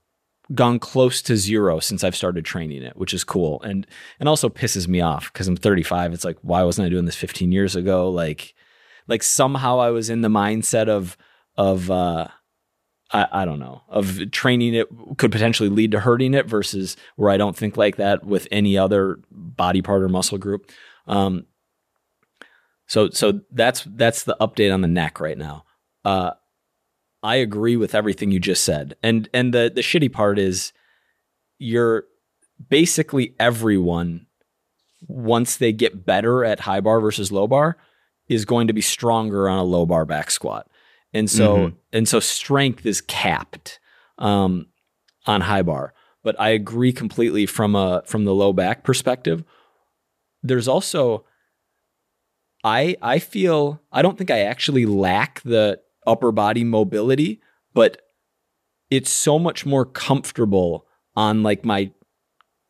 gone 0.52 0.78
close 0.78 1.22
to 1.22 1.36
zero 1.36 1.80
since 1.80 2.04
I've 2.04 2.16
started 2.16 2.44
training 2.44 2.82
it, 2.82 2.96
which 2.96 3.14
is 3.14 3.24
cool. 3.24 3.62
And 3.62 3.86
and 4.20 4.28
also 4.28 4.48
pisses 4.48 4.88
me 4.88 5.00
off 5.00 5.32
because 5.32 5.48
I'm 5.48 5.56
35. 5.56 6.12
It's 6.12 6.24
like, 6.24 6.38
why 6.42 6.62
wasn't 6.62 6.86
I 6.86 6.88
doing 6.90 7.04
this 7.04 7.16
15 7.16 7.52
years 7.52 7.76
ago? 7.76 8.10
Like, 8.10 8.54
like 9.06 9.22
somehow 9.22 9.80
I 9.80 9.90
was 9.90 10.10
in 10.10 10.20
the 10.20 10.28
mindset 10.28 10.88
of 10.88 11.16
of 11.56 11.90
uh 11.90 12.28
I, 13.10 13.26
I 13.30 13.44
don't 13.44 13.60
know 13.60 13.82
of 13.88 14.30
training 14.32 14.74
it 14.74 14.88
could 15.18 15.32
potentially 15.32 15.68
lead 15.68 15.92
to 15.92 16.00
hurting 16.00 16.34
it 16.34 16.46
versus 16.46 16.96
where 17.16 17.30
I 17.30 17.36
don't 17.36 17.56
think 17.56 17.76
like 17.76 17.96
that 17.96 18.24
with 18.24 18.48
any 18.50 18.76
other 18.76 19.18
body 19.30 19.82
part 19.82 20.02
or 20.02 20.08
muscle 20.08 20.38
group. 20.38 20.70
Um, 21.06 21.46
so 22.94 23.10
so 23.10 23.40
that's 23.50 23.82
that's 23.96 24.22
the 24.22 24.36
update 24.40 24.72
on 24.72 24.80
the 24.80 24.86
neck 24.88 25.18
right 25.18 25.36
now. 25.36 25.64
Uh, 26.04 26.30
I 27.24 27.36
agree 27.36 27.76
with 27.76 27.92
everything 27.92 28.30
you 28.30 28.38
just 28.38 28.62
said, 28.62 28.94
and 29.02 29.28
and 29.34 29.52
the 29.52 29.68
the 29.74 29.80
shitty 29.80 30.12
part 30.12 30.38
is 30.38 30.72
you're 31.58 32.04
basically 32.70 33.34
everyone 33.40 34.26
once 35.08 35.56
they 35.56 35.72
get 35.72 36.06
better 36.06 36.44
at 36.44 36.60
high 36.60 36.80
bar 36.80 37.00
versus 37.00 37.32
low 37.32 37.48
bar 37.48 37.76
is 38.28 38.44
going 38.44 38.68
to 38.68 38.72
be 38.72 38.80
stronger 38.80 39.48
on 39.48 39.58
a 39.58 39.64
low 39.64 39.84
bar 39.86 40.04
back 40.04 40.30
squat, 40.30 40.70
and 41.12 41.28
so 41.28 41.56
Mhm. 41.56 41.74
and 41.92 42.08
so 42.08 42.20
strength 42.20 42.86
is 42.86 43.00
capped 43.00 43.80
um, 44.18 44.68
on 45.26 45.40
high 45.40 45.62
bar. 45.62 45.94
But 46.22 46.40
I 46.40 46.50
agree 46.50 46.92
completely 46.92 47.44
from 47.44 47.74
a 47.74 48.02
from 48.06 48.24
the 48.24 48.34
low 48.34 48.52
back 48.52 48.84
perspective. 48.84 49.42
There's 50.44 50.68
also 50.68 51.24
I 52.64 52.96
I 53.02 53.18
feel 53.18 53.80
I 53.92 54.02
don't 54.02 54.16
think 54.18 54.30
I 54.30 54.40
actually 54.40 54.86
lack 54.86 55.42
the 55.42 55.80
upper 56.06 56.32
body 56.32 56.64
mobility, 56.64 57.40
but 57.74 58.00
it's 58.90 59.10
so 59.10 59.38
much 59.38 59.66
more 59.66 59.84
comfortable 59.84 60.86
on 61.14 61.42
like 61.42 61.64
my 61.64 61.92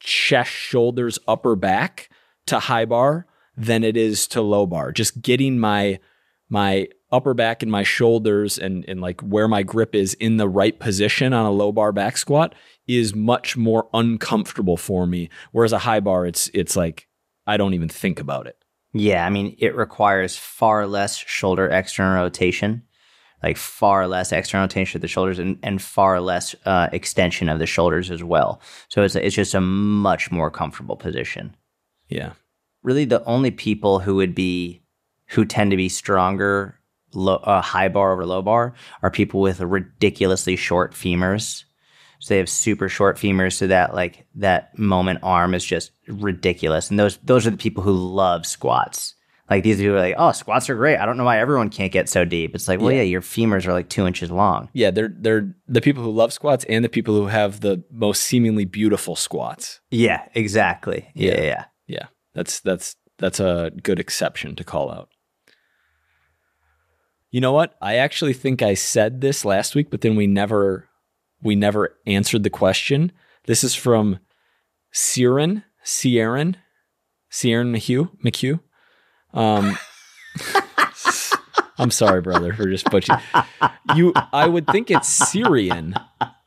chest, 0.01 0.51
shoulders, 0.51 1.19
upper 1.27 1.57
back 1.57 2.11
to 2.47 2.59
high 2.59 2.85
bar 2.85 3.27
than 3.57 3.85
it 3.85 3.97
is 3.97 4.27
to 4.29 4.43
low 4.43 4.67
bar. 4.67 4.93
Just 4.93 5.23
getting 5.23 5.59
my 5.59 6.01
my 6.49 6.89
upper 7.13 7.33
back 7.33 7.63
and 7.63 7.71
my 7.71 7.85
shoulders 7.85 8.59
and 8.59 8.85
and 8.89 9.01
like 9.01 9.21
where 9.21 9.47
my 9.47 9.63
grip 9.63 9.95
is 9.95 10.15
in 10.15 10.37
the 10.37 10.49
right 10.49 10.79
position 10.81 11.33
on 11.33 11.47
a 11.47 11.51
low 11.53 11.71
bar 11.71 11.93
back 11.93 12.17
squat 12.17 12.55
is 12.89 13.15
much 13.15 13.57
more 13.57 13.89
uncomfortable 13.95 14.77
for 14.77 15.07
me. 15.07 15.31
Whereas 15.53 15.73
a 15.73 15.79
high 15.79 16.01
bar, 16.01 16.27
it's 16.27 16.51
it's 16.53 16.75
like 16.75 17.07
I 17.47 17.57
don't 17.57 17.75
even 17.75 17.89
think 17.89 18.19
about 18.19 18.47
it. 18.49 18.64
Yeah, 18.95 19.27
I 19.27 19.31
mean, 19.31 19.57
it 19.59 19.75
requires 19.75 20.37
far 20.37 20.87
less 20.87 21.17
shoulder 21.17 21.69
external 21.69 22.23
rotation, 22.23 22.85
like 23.43 23.57
far 23.57 24.07
less 24.07 24.31
external 24.31 24.65
rotation 24.65 24.99
of 24.99 25.03
the 25.03 25.09
shoulders, 25.09 25.41
and, 25.41 25.59
and 25.65 25.83
far 25.83 26.21
less 26.21 26.55
uh, 26.65 26.89
extension 26.93 27.49
of 27.49 27.59
the 27.59 27.67
shoulders 27.67 28.11
as 28.11 28.23
well. 28.23 28.63
So 28.89 29.03
it's 29.03 29.17
it's 29.17 29.35
just 29.35 29.53
a 29.53 29.61
much 29.61 30.31
more 30.31 30.49
comfortable 30.49 30.97
position. 30.97 31.57
Yeah. 32.09 32.33
Really, 32.85 33.05
the 33.05 33.25
only 33.25 33.51
people 33.51 33.99
who 33.99 34.15
would 34.15 34.35
be 34.35 34.83
who 35.27 35.45
tend 35.45 35.73
to 35.73 35.77
be 35.77 35.89
stronger 35.89 36.79
low, 37.15 37.37
uh, 37.37 37.61
high 37.63 37.89
bar 37.89 38.13
over 38.13 38.25
low 38.25 38.43
bar 38.43 38.75
are 39.03 39.11
people 39.11 39.41
with 39.41 39.61
ridiculously 39.61 40.55
short 40.55 40.93
femurs. 40.93 41.65
So 42.25 42.33
they 42.33 42.39
have 42.39 42.49
super 42.49 42.89
short 42.89 43.19
femurs, 43.19 43.53
so 43.53 43.67
that 43.67 43.93
like 43.95 44.27
that 44.37 44.79
moment 44.79 45.19
arm 45.23 45.53
is 45.53 45.63
just 45.63 45.91
ridiculous. 46.09 46.89
And 46.89 46.99
those 46.99 47.19
those 47.19 47.47
are 47.47 47.51
the 47.51 47.59
people 47.59 47.83
who 47.83 47.93
love 47.93 48.47
squats. 48.47 49.15
Like 49.51 49.63
these 49.63 49.77
people 49.77 49.97
are 49.97 50.01
like, 50.01 50.15
oh, 50.17 50.33
squats 50.33 50.71
are 50.71 50.75
great. 50.75 50.97
I 50.97 51.05
don't 51.05 51.19
know 51.19 51.25
why 51.25 51.39
everyone 51.39 51.69
can't 51.69 51.93
get 51.93 52.09
so 52.09 52.25
deep. 52.25 52.55
It's 52.55 52.67
like, 52.67 52.81
well, 52.81 52.91
Yeah. 52.91 52.99
yeah, 53.03 53.03
your 53.03 53.21
femurs 53.21 53.67
are 53.67 53.75
like 53.75 53.91
two 53.91 54.07
inches 54.07 54.31
long. 54.31 54.71
Yeah, 54.73 54.91
they're 54.91 55.13
they're 55.15 55.55
the 55.69 55.83
people 55.83 56.03
who 56.03 56.13
love 56.13 56.33
squats 56.33 56.65
and 56.67 56.83
the 56.83 56.89
people 56.89 57.15
who 57.15 57.27
have 57.27 57.61
the 57.61 57.85
most 57.93 58.23
seemingly 58.23 58.65
beautiful 58.65 59.17
squats. 59.17 59.81
Yeah, 59.91 60.23
exactly. 60.35 61.11
Yeah, 61.15 61.33
Yeah. 61.33 61.37
yeah. 61.37 61.45
yeah. 61.47 61.65
Yeah. 61.89 62.07
That's 62.33 62.61
that's 62.61 62.97
that's 63.19 63.39
a 63.39 63.71
good 63.83 64.01
exception 64.01 64.57
to 64.57 64.65
call 64.65 64.91
out. 64.91 65.11
You 67.31 67.43
know 67.43 67.53
what? 67.53 67.75
I 67.83 67.97
actually 67.97 68.33
think 68.33 68.63
I 68.63 68.73
said 68.73 69.21
this 69.21 69.45
last 69.45 69.75
week, 69.75 69.91
but 69.91 70.01
then 70.01 70.17
we 70.17 70.27
never 70.27 70.89
we 71.43 71.55
never 71.55 71.97
answered 72.07 72.43
the 72.43 72.51
question. 72.51 73.13
This 73.45 73.65
is 73.65 73.75
from 73.75 74.19
Siren, 74.93 75.65
Sieran, 75.83 76.57
Sieran 77.31 77.73
McHugh, 77.73 78.11
McHugh. 78.23 78.61
Um, 79.33 79.79
I'm 81.79 81.91
sorry, 81.91 82.21
brother, 82.21 82.53
for 82.53 82.69
just 82.69 82.91
butchering. 82.91 83.21
You, 83.95 84.13
I 84.33 84.47
would 84.47 84.67
think 84.69 84.91
it's 84.91 85.09
Syrian, 85.09 85.95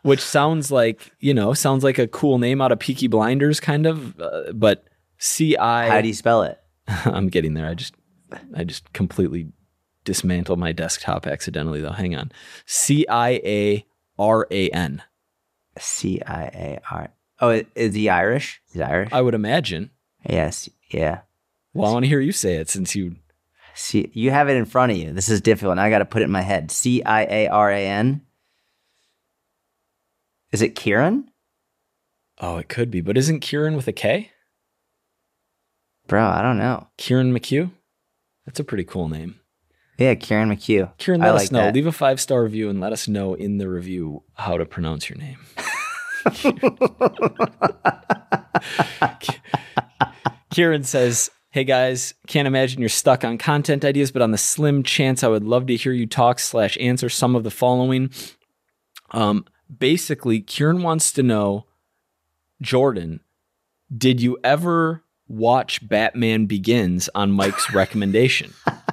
which 0.04 0.22
sounds 0.22 0.72
like 0.72 1.12
you 1.20 1.34
know, 1.34 1.54
sounds 1.54 1.84
like 1.84 2.00
a 2.00 2.08
cool 2.08 2.40
name 2.40 2.62
out 2.62 2.72
of 2.72 2.80
Peaky 2.80 3.08
Blinders, 3.08 3.60
kind 3.60 3.86
of. 3.86 4.20
Uh, 4.20 4.52
but 4.54 4.86
C 5.18 5.58
I. 5.58 5.90
How 5.90 6.02
do 6.02 6.08
you 6.08 6.14
spell 6.14 6.44
it? 6.44 6.60
I'm 6.88 7.28
getting 7.28 7.54
there. 7.54 7.68
I 7.68 7.74
just 7.74 7.96
I 8.56 8.64
just 8.64 8.92
completely 8.94 9.52
dismantled 10.06 10.60
my 10.60 10.72
desktop 10.72 11.28
accidentally 11.28 11.82
though. 11.82 11.92
Hang 11.92 12.16
on. 12.16 12.32
C 12.66 13.06
I 13.08 13.42
A 13.44 13.86
R 14.18 14.48
A 14.52 14.70
N. 14.70 15.04
C 15.78 16.22
I 16.22 16.44
A 16.44 16.80
R. 16.92 17.10
Oh, 17.40 17.62
is 17.76 17.94
he 17.94 18.10
Irish? 18.10 18.62
He's 18.72 18.82
Irish. 18.82 19.10
I 19.12 19.22
would 19.22 19.36
imagine. 19.36 19.92
yes. 20.28 20.70
Yeah. 20.90 21.22
Well, 21.74 21.90
I 21.90 21.94
want 21.94 22.06
to 22.06 22.10
hear 22.10 22.22
you 22.22 22.32
say 22.32 22.56
it 22.56 22.70
since 22.70 22.96
you 22.96 23.18
See, 23.80 24.10
you 24.14 24.32
have 24.32 24.50
it 24.50 24.58
in 24.58 24.66
front 24.66 24.92
of 24.92 24.98
you. 24.98 25.14
This 25.14 25.30
is 25.30 25.40
difficult. 25.40 25.76
Now 25.76 25.84
I 25.84 25.92
got 25.92 26.00
to 26.00 26.06
put 26.06 26.24
it 26.24 26.26
in 26.26 26.32
my 26.32 26.42
head. 26.42 26.72
C 26.72 27.04
I 27.04 27.26
A 27.26 27.48
R 27.48 27.70
A 27.70 27.88
N. 27.88 28.22
Is 30.52 30.64
it 30.64 30.76
Kieran? 30.76 31.30
Oh, 32.40 32.58
it 32.58 32.70
could 32.70 32.90
be, 32.90 33.02
but 33.02 33.18
isn't 33.18 33.42
Kieran 33.42 33.76
with 33.76 33.88
a 33.88 33.92
K? 33.92 34.32
Bro, 36.08 36.26
I 36.26 36.42
don't 36.42 36.58
know. 36.58 36.88
Kieran 36.98 37.32
McHugh? 37.32 37.70
That's 38.48 38.60
a 38.60 38.64
pretty 38.64 38.84
cool 38.84 39.10
name. 39.10 39.40
Yeah, 39.98 40.16
Kieran 40.16 40.50
McHugh. 40.50 40.92
Kieran, 40.98 41.22
I 41.22 41.28
let 41.28 41.34
like 41.34 41.44
us 41.44 41.52
know. 41.52 41.60
that. 41.60 41.74
Leave 41.74 41.88
a 41.88 41.92
five 41.92 42.22
star 42.22 42.44
review 42.44 42.70
and 42.70 42.80
let 42.80 42.94
us 42.94 43.08
know 43.08 43.34
in 43.34 43.58
the 43.58 43.68
review 43.68 44.24
how 44.36 44.58
to 44.58 44.66
pronounce 44.66 45.10
your 45.10 45.18
name. 45.18 45.40
Kieran 50.52 50.84
says, 50.84 51.32
Hey 51.50 51.64
guys, 51.64 52.14
can't 52.28 52.48
imagine 52.48 52.82
you're 52.82 52.90
stuck 52.90 53.24
on 53.24 53.38
content 53.40 53.84
ideas, 53.84 54.12
but 54.12 54.22
on 54.22 54.30
the 54.32 54.38
slim 54.38 54.84
chance 54.84 55.24
I 55.24 55.28
would 55.30 55.44
love 55.44 55.66
to 55.68 55.76
hear 55.76 55.94
you 55.94 56.06
talk 56.06 56.38
slash 56.40 56.78
answer 56.80 57.10
some 57.10 57.36
of 57.36 57.44
the 57.44 57.50
following. 57.52 58.12
Um, 59.12 59.46
basically, 59.76 60.42
Kieran 60.42 60.84
wants 60.84 61.12
to 61.14 61.24
know, 61.24 61.66
Jordan, 62.62 63.22
did 63.96 64.22
you 64.22 64.38
ever 64.44 65.04
watch 65.28 65.88
Batman 65.88 66.46
Begins 66.46 67.10
on 67.16 67.32
Mike's 67.32 67.74
recommendation? 67.74 68.54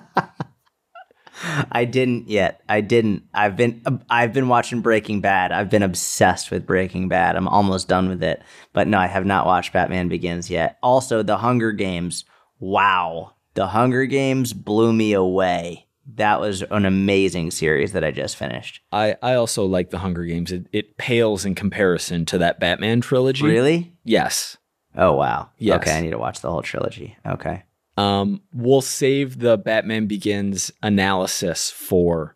I 1.72 1.84
didn't 1.84 2.28
yet. 2.28 2.62
I 2.68 2.80
didn't. 2.80 3.24
I've 3.32 3.56
been 3.56 3.82
uh, 3.86 3.98
I've 4.08 4.32
been 4.32 4.48
watching 4.48 4.80
Breaking 4.80 5.20
Bad. 5.20 5.52
I've 5.52 5.70
been 5.70 5.82
obsessed 5.82 6.50
with 6.50 6.66
Breaking 6.66 7.08
Bad. 7.08 7.36
I'm 7.36 7.48
almost 7.48 7.88
done 7.88 8.08
with 8.08 8.22
it. 8.22 8.42
But 8.72 8.88
no, 8.88 8.98
I 8.98 9.06
have 9.06 9.26
not 9.26 9.46
watched 9.46 9.72
Batman 9.72 10.08
Begins 10.08 10.50
yet. 10.50 10.78
Also, 10.82 11.22
The 11.22 11.38
Hunger 11.38 11.72
Games. 11.72 12.24
Wow. 12.58 13.32
The 13.54 13.68
Hunger 13.68 14.06
Games 14.06 14.52
blew 14.52 14.92
me 14.92 15.12
away. 15.12 15.86
That 16.16 16.40
was 16.40 16.62
an 16.62 16.84
amazing 16.84 17.50
series 17.50 17.92
that 17.92 18.04
I 18.04 18.10
just 18.10 18.36
finished. 18.36 18.82
I, 18.92 19.16
I 19.22 19.34
also 19.34 19.64
like 19.64 19.90
the 19.90 19.98
Hunger 19.98 20.24
Games. 20.24 20.52
It, 20.52 20.66
it 20.72 20.98
pales 20.98 21.44
in 21.46 21.54
comparison 21.54 22.26
to 22.26 22.38
that 22.38 22.60
Batman 22.60 23.00
trilogy. 23.00 23.46
Really? 23.46 23.96
Yes. 24.04 24.58
Oh 24.96 25.12
wow. 25.12 25.50
Yes. 25.58 25.80
Okay, 25.80 25.96
I 25.96 26.00
need 26.02 26.10
to 26.10 26.18
watch 26.18 26.40
the 26.40 26.50
whole 26.50 26.62
trilogy. 26.62 27.16
Okay. 27.26 27.64
Um, 27.96 28.40
we'll 28.52 28.80
save 28.80 29.38
the 29.38 29.56
Batman 29.56 30.06
Begins 30.06 30.70
analysis 30.82 31.70
for 31.70 32.34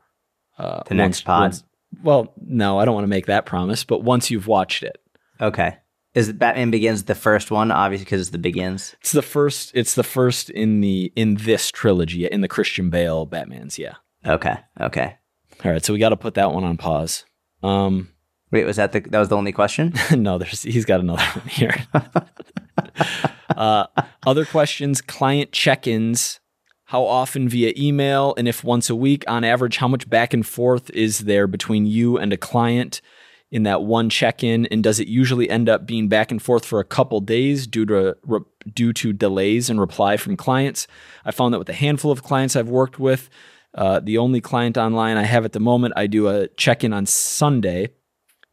uh, 0.58 0.82
The 0.86 0.94
next 0.94 1.22
pod. 1.22 1.40
once- 1.42 1.64
well, 2.02 2.32
no, 2.40 2.78
I 2.78 2.84
don't 2.84 2.94
want 2.94 3.04
to 3.04 3.08
make 3.08 3.26
that 3.26 3.46
promise, 3.46 3.82
but 3.84 4.02
once 4.04 4.30
you've 4.30 4.46
watched 4.46 4.82
it, 4.82 5.00
Okay. 5.40 5.76
Is 6.14 6.32
Batman 6.32 6.70
Begins 6.70 7.04
the 7.04 7.14
first 7.14 7.50
one? 7.50 7.70
Obviously, 7.70 8.04
because 8.04 8.20
it's 8.22 8.30
the 8.30 8.38
Begins. 8.38 8.96
it's 9.00 9.12
the 9.12 9.22
first. 9.22 9.70
It's 9.74 9.94
the 9.94 10.02
first 10.02 10.50
in 10.50 10.80
the 10.80 11.12
in 11.14 11.34
this 11.36 11.70
trilogy 11.70 12.26
in 12.26 12.40
the 12.40 12.48
Christian 12.48 12.90
Bale 12.90 13.24
Batman's. 13.26 13.78
Yeah. 13.78 13.94
Okay. 14.26 14.56
Okay. 14.80 15.16
All 15.64 15.70
right, 15.72 15.84
so 15.84 15.92
we 15.92 15.98
got 15.98 16.08
to 16.08 16.16
put 16.16 16.34
that 16.34 16.52
one 16.52 16.64
on 16.64 16.76
pause. 16.76 17.24
Um, 17.62 18.08
Wait, 18.50 18.64
was 18.64 18.76
that 18.76 18.92
the 18.92 19.00
that 19.00 19.18
was 19.18 19.28
the 19.28 19.36
only 19.36 19.52
question? 19.52 19.92
no, 20.10 20.38
there's 20.38 20.62
he's 20.62 20.84
got 20.86 21.00
another 21.00 21.22
one 21.34 21.46
here. 21.48 21.74
uh, 23.56 23.86
other 24.26 24.44
questions: 24.44 25.00
client 25.00 25.52
check-ins. 25.52 26.40
How 26.84 27.04
often 27.04 27.50
via 27.50 27.74
email, 27.76 28.34
and 28.38 28.48
if 28.48 28.64
once 28.64 28.88
a 28.88 28.96
week, 28.96 29.22
on 29.28 29.44
average, 29.44 29.76
how 29.76 29.88
much 29.88 30.08
back 30.08 30.32
and 30.32 30.46
forth 30.46 30.88
is 30.90 31.20
there 31.20 31.46
between 31.46 31.84
you 31.84 32.16
and 32.16 32.32
a 32.32 32.38
client 32.38 33.02
in 33.50 33.64
that 33.64 33.82
one 33.82 34.08
check-in? 34.08 34.64
And 34.66 34.82
does 34.82 34.98
it 34.98 35.06
usually 35.06 35.50
end 35.50 35.68
up 35.68 35.86
being 35.86 36.08
back 36.08 36.30
and 36.30 36.40
forth 36.40 36.64
for 36.64 36.80
a 36.80 36.84
couple 36.84 37.20
days 37.20 37.66
due 37.66 37.84
to 37.86 38.16
re- 38.24 38.40
due 38.72 38.94
to 38.94 39.12
delays 39.12 39.68
in 39.68 39.78
reply 39.78 40.16
from 40.16 40.36
clients? 40.36 40.86
I 41.26 41.30
found 41.30 41.52
that 41.52 41.58
with 41.58 41.68
a 41.68 41.74
handful 41.74 42.10
of 42.10 42.22
clients 42.22 42.56
I've 42.56 42.70
worked 42.70 42.98
with, 42.98 43.28
uh, 43.74 44.00
the 44.00 44.16
only 44.16 44.40
client 44.40 44.78
online 44.78 45.18
I 45.18 45.24
have 45.24 45.44
at 45.44 45.52
the 45.52 45.60
moment, 45.60 45.92
I 45.94 46.06
do 46.06 46.28
a 46.28 46.48
check-in 46.48 46.94
on 46.94 47.04
Sunday 47.04 47.90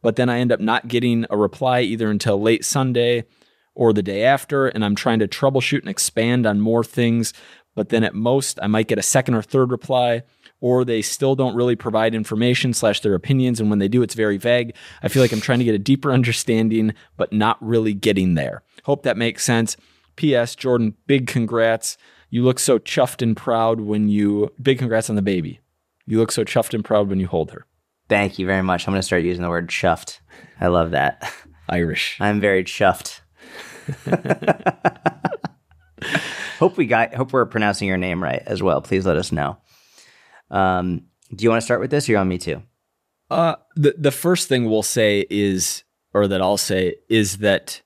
but 0.06 0.14
then 0.14 0.28
I 0.28 0.38
end 0.38 0.52
up 0.52 0.60
not 0.60 0.86
getting 0.86 1.26
a 1.30 1.36
reply 1.36 1.80
either 1.80 2.08
until 2.08 2.40
late 2.40 2.64
Sunday 2.64 3.24
or 3.76 3.92
the 3.92 4.02
day 4.02 4.24
after. 4.24 4.66
And 4.66 4.84
I'm 4.84 4.96
trying 4.96 5.20
to 5.20 5.28
troubleshoot 5.28 5.80
and 5.80 5.88
expand 5.88 6.46
on 6.46 6.60
more 6.60 6.82
things. 6.82 7.32
But 7.76 7.90
then 7.90 8.02
at 8.02 8.14
most, 8.14 8.58
I 8.62 8.66
might 8.66 8.88
get 8.88 8.98
a 8.98 9.02
second 9.02 9.34
or 9.34 9.42
third 9.42 9.70
reply, 9.70 10.22
or 10.60 10.84
they 10.84 11.02
still 11.02 11.36
don't 11.36 11.54
really 11.54 11.76
provide 11.76 12.14
information 12.14 12.72
slash 12.72 13.00
their 13.00 13.14
opinions. 13.14 13.60
And 13.60 13.68
when 13.68 13.78
they 13.78 13.88
do, 13.88 14.02
it's 14.02 14.14
very 14.14 14.38
vague. 14.38 14.74
I 15.02 15.08
feel 15.08 15.22
like 15.22 15.32
I'm 15.32 15.42
trying 15.42 15.58
to 15.58 15.64
get 15.64 15.74
a 15.74 15.78
deeper 15.78 16.10
understanding, 16.10 16.94
but 17.18 17.32
not 17.32 17.58
really 17.60 17.92
getting 17.92 18.34
there. 18.34 18.62
Hope 18.84 19.02
that 19.02 19.18
makes 19.18 19.44
sense. 19.44 19.76
P.S. 20.16 20.56
Jordan, 20.56 20.94
big 21.06 21.26
congrats. 21.26 21.98
You 22.30 22.42
look 22.42 22.58
so 22.58 22.78
chuffed 22.78 23.20
and 23.20 23.36
proud 23.36 23.80
when 23.80 24.08
you, 24.08 24.50
big 24.60 24.78
congrats 24.78 25.10
on 25.10 25.16
the 25.16 25.22
baby. 25.22 25.60
You 26.06 26.18
look 26.18 26.32
so 26.32 26.44
chuffed 26.44 26.72
and 26.72 26.84
proud 26.84 27.10
when 27.10 27.20
you 27.20 27.26
hold 27.26 27.50
her. 27.50 27.66
Thank 28.08 28.38
you 28.38 28.46
very 28.46 28.62
much. 28.62 28.86
I'm 28.86 28.92
going 28.92 29.00
to 29.00 29.06
start 29.06 29.22
using 29.22 29.42
the 29.42 29.50
word 29.50 29.68
chuffed. 29.68 30.20
I 30.60 30.68
love 30.68 30.92
that. 30.92 31.30
Irish. 31.68 32.16
I'm 32.20 32.40
very 32.40 32.64
chuffed. 32.64 33.20
hope 36.58 36.76
we 36.76 36.86
got. 36.86 37.14
Hope 37.14 37.32
we're 37.32 37.46
pronouncing 37.46 37.88
your 37.88 37.96
name 37.96 38.22
right 38.22 38.42
as 38.46 38.62
well. 38.62 38.80
Please 38.80 39.06
let 39.06 39.16
us 39.16 39.32
know. 39.32 39.58
Um, 40.50 41.06
do 41.34 41.44
you 41.44 41.50
want 41.50 41.60
to 41.60 41.64
start 41.64 41.80
with 41.80 41.90
this, 41.90 42.08
or 42.08 42.12
you 42.12 42.18
want 42.18 42.28
me 42.28 42.38
to? 42.38 42.62
Uh, 43.30 43.56
the 43.74 43.94
the 43.98 44.12
first 44.12 44.48
thing 44.48 44.64
we'll 44.64 44.82
say 44.82 45.26
is, 45.30 45.84
or 46.14 46.28
that 46.28 46.40
I'll 46.40 46.56
say 46.56 46.96
is 47.08 47.38
that 47.38 47.82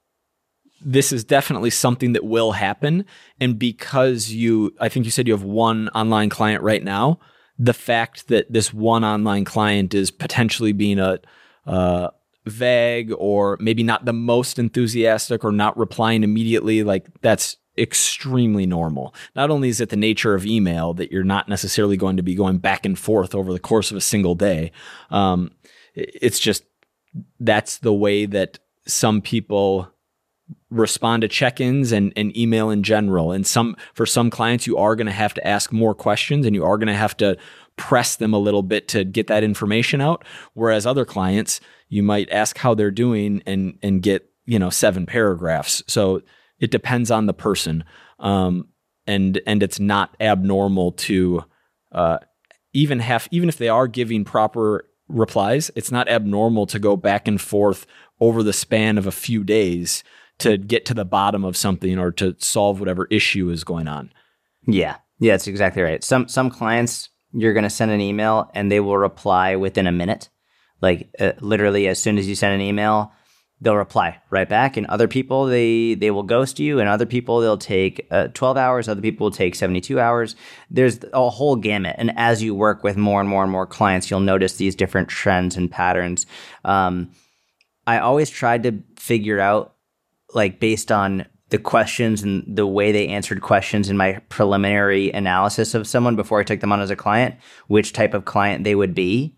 this 0.83 1.13
is 1.13 1.25
definitely 1.25 1.71
something 1.71 2.15
that 2.15 2.25
will 2.25 2.53
happen, 2.53 3.05
and 3.41 3.59
because 3.59 4.31
you, 4.31 4.75
I 4.81 4.89
think 4.89 5.05
you 5.05 5.11
said 5.11 5.27
you 5.27 5.35
have 5.35 5.45
one 5.45 5.89
online 5.91 6.31
client 6.31 6.63
right 6.63 6.83
now. 6.83 7.21
The 7.59 7.75
fact 7.75 8.29
that 8.29 8.51
this 8.51 8.73
one 8.73 9.05
online 9.05 9.45
client 9.45 9.93
is 9.93 10.11
potentially 10.11 10.73
being 10.73 10.99
a 10.99 11.21
uh, 11.67 12.09
vague 12.47 13.13
or 13.19 13.57
maybe 13.61 13.83
not 13.83 14.05
the 14.05 14.13
most 14.13 14.59
enthusiastic 14.59 15.45
or 15.45 15.53
not 15.53 15.77
replying 15.77 16.23
immediately, 16.23 16.83
like 16.83 17.07
that's 17.21 17.57
extremely 17.79 18.67
normal. 18.67 19.15
Not 19.35 19.51
only 19.51 19.69
is 19.69 19.81
it 19.81 19.89
the 19.89 19.97
nature 19.97 20.35
of 20.35 20.47
email 20.47 20.93
that 20.95 21.11
you're 21.11 21.25
not 21.25 21.49
necessarily 21.49 21.97
going 21.97 22.17
to 22.17 22.23
be 22.23 22.35
going 22.35 22.59
back 22.59 22.85
and 22.85 22.99
forth 22.99 23.35
over 23.35 23.53
the 23.53 23.59
course 23.59 23.91
of 23.91 23.97
a 23.97 24.03
single 24.03 24.35
day, 24.35 24.73
um, 25.11 25.51
it's 25.95 26.39
just 26.39 26.65
that's 27.41 27.79
the 27.79 27.93
way 27.93 28.27
that 28.27 28.59
some 28.87 29.21
people 29.21 29.93
respond 30.71 31.23
to 31.23 31.29
check-ins 31.29 31.93
and, 31.93 32.13
and 32.17 32.37
email 32.37 32.71
in 32.71 32.83
general 32.83 33.33
and 33.33 33.47
some 33.47 33.77
for 33.95 34.07
some 34.07 34.31
clients 34.31 34.67
you 34.67 34.77
are 34.77 34.97
going 34.97 35.07
to 35.07 35.13
have 35.13 35.35
to 35.35 35.47
ask 35.47 35.73
more 35.73 35.95
questions 35.95 36.47
and 36.47 36.55
you 36.55 36.65
are 36.65 36.77
going 36.77 36.89
to 36.89 36.95
have 36.95 37.17
to 37.17 37.37
press 37.77 38.17
them 38.17 38.35
a 38.35 38.39
little 38.39 38.63
bit 38.63 38.89
to 38.89 39.05
get 39.05 39.27
that 39.29 39.45
information 39.45 40.01
out. 40.01 40.25
Whereas 40.55 40.87
other 40.87 41.05
clients 41.05 41.61
you 41.89 42.03
might 42.03 42.31
ask 42.31 42.59
how 42.59 42.75
they're 42.75 42.91
doing 42.91 43.43
and 43.47 43.79
and 43.83 44.03
get 44.03 44.31
you 44.47 44.59
know 44.59 44.71
seven 44.71 45.07
paragraphs. 45.07 45.83
So 45.87 46.23
it 46.59 46.71
depends 46.71 47.11
on 47.11 47.27
the 47.27 47.35
person. 47.35 47.85
Um, 48.19 48.69
and 49.07 49.41
and 49.47 49.63
it's 49.63 49.81
not 49.81 50.17
abnormal 50.21 50.93
to 50.93 51.45
uh, 51.93 52.19
even 52.73 53.01
have 53.01 53.29
even 53.31 53.49
if 53.49 53.57
they 53.57 53.69
are 53.69 53.89
giving 53.89 54.25
proper 54.25 54.87
replies 55.09 55.73
it's 55.75 55.91
not 55.91 56.09
abnormal 56.09 56.67
to 56.67 56.79
go 56.79 56.97
back 56.97 57.27
and 57.27 57.41
forth 57.41 57.85
over 58.21 58.45
the 58.45 58.53
span 58.53 58.97
of 58.97 59.07
a 59.07 59.13
few 59.13 59.43
days 59.43 60.05
to 60.39 60.57
get 60.57 60.85
to 60.87 60.95
the 60.95 61.05
bottom 61.05 61.45
of 61.45 61.57
something 61.57 61.99
or 61.99 62.11
to 62.13 62.35
solve 62.39 62.81
whatever 62.81 63.07
issue 63.11 63.51
is 63.51 63.65
going 63.65 63.87
on. 63.89 64.13
Yeah, 64.67 64.97
yeah, 65.19 65.35
that's 65.35 65.47
exactly 65.47 65.83
right. 65.83 66.03
Some 66.03 66.29
some 66.29 66.51
clients 66.51 67.09
you're 67.33 67.53
going 67.53 67.65
to 67.65 67.71
send 67.71 67.91
an 67.91 68.01
email 68.01 68.51
and 68.55 68.71
they 68.71 68.81
will 68.81 68.99
reply 68.99 69.57
within 69.57 69.87
a 69.87 69.93
minute. 69.93 70.29
Like 70.81 71.11
uh, 71.19 71.33
literally, 71.41 71.89
as 71.89 72.01
soon 72.01 72.19
as 72.19 72.27
you 72.29 72.35
send 72.35 72.55
an 72.55 72.61
email, 72.61 73.13
they'll 73.61 73.77
reply 73.77 74.21
right 74.31 74.49
back. 74.49 74.77
And 74.77 74.87
other 74.87 75.09
people 75.09 75.47
they 75.47 75.95
they 75.95 76.11
will 76.11 76.23
ghost 76.23 76.59
you, 76.59 76.81
and 76.81 76.89
other 76.89 77.07
people 77.07 77.41
they'll 77.41 77.59
take 77.59 78.07
uh, 78.11 78.29
12 78.29 78.57
hours. 78.57 78.89
Other 78.89 79.03
people 79.03 79.27
will 79.27 79.33
take 79.33 79.55
72 79.55 80.01
hours. 80.01 80.37
There's 80.71 81.01
a 81.13 81.29
whole 81.29 81.57
gamut. 81.57 81.97
And 81.99 82.13
as 82.17 82.43
you 82.43 82.55
work 82.55 82.83
with 82.83 82.97
more 82.97 83.21
and 83.21 83.29
more 83.29 83.43
and 83.43 83.53
more 83.53 83.67
clients, 83.67 84.11
you'll 84.11 84.21
notice 84.21 84.57
these 84.57 84.75
different 84.75 85.09
trends 85.09 85.57
and 85.57 85.71
patterns. 85.71 86.27
Um, 86.65 87.11
I 87.87 87.99
always 87.99 88.31
tried 88.31 88.63
to 88.65 88.83
figure 88.97 89.41
out 89.41 89.75
like 90.33 90.61
based 90.61 90.93
on 90.93 91.27
the 91.51 91.59
questions 91.59 92.23
and 92.23 92.45
the 92.47 92.67
way 92.67 92.93
they 92.93 93.09
answered 93.09 93.43
questions 93.43 93.91
in 93.91 93.97
my 93.97 94.21
preliminary 94.29 95.11
analysis 95.11 95.75
of 95.75 95.87
someone 95.87 96.17
before 96.17 96.41
I 96.41 96.45
took 96.45 96.61
them 96.61 96.73
on 96.73 96.81
as 96.81 96.91
a 96.91 96.97
client, 96.97 97.35
which 97.67 97.93
type 97.93 98.15
of 98.15 98.25
client 98.25 98.65
they 98.65 98.75
would 98.75 98.95
be. 98.95 99.37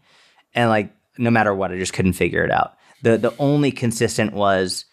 And 0.54 0.70
like 0.70 0.94
no 1.18 1.30
matter 1.30 1.54
what, 1.54 1.72
I 1.72 1.78
just 1.78 1.92
couldn't 1.92 2.12
figure 2.14 2.44
it 2.44 2.50
out. 2.50 2.76
The 3.02 3.16
the 3.18 3.34
only 3.38 3.72
consistent 3.72 4.32
was 4.32 4.84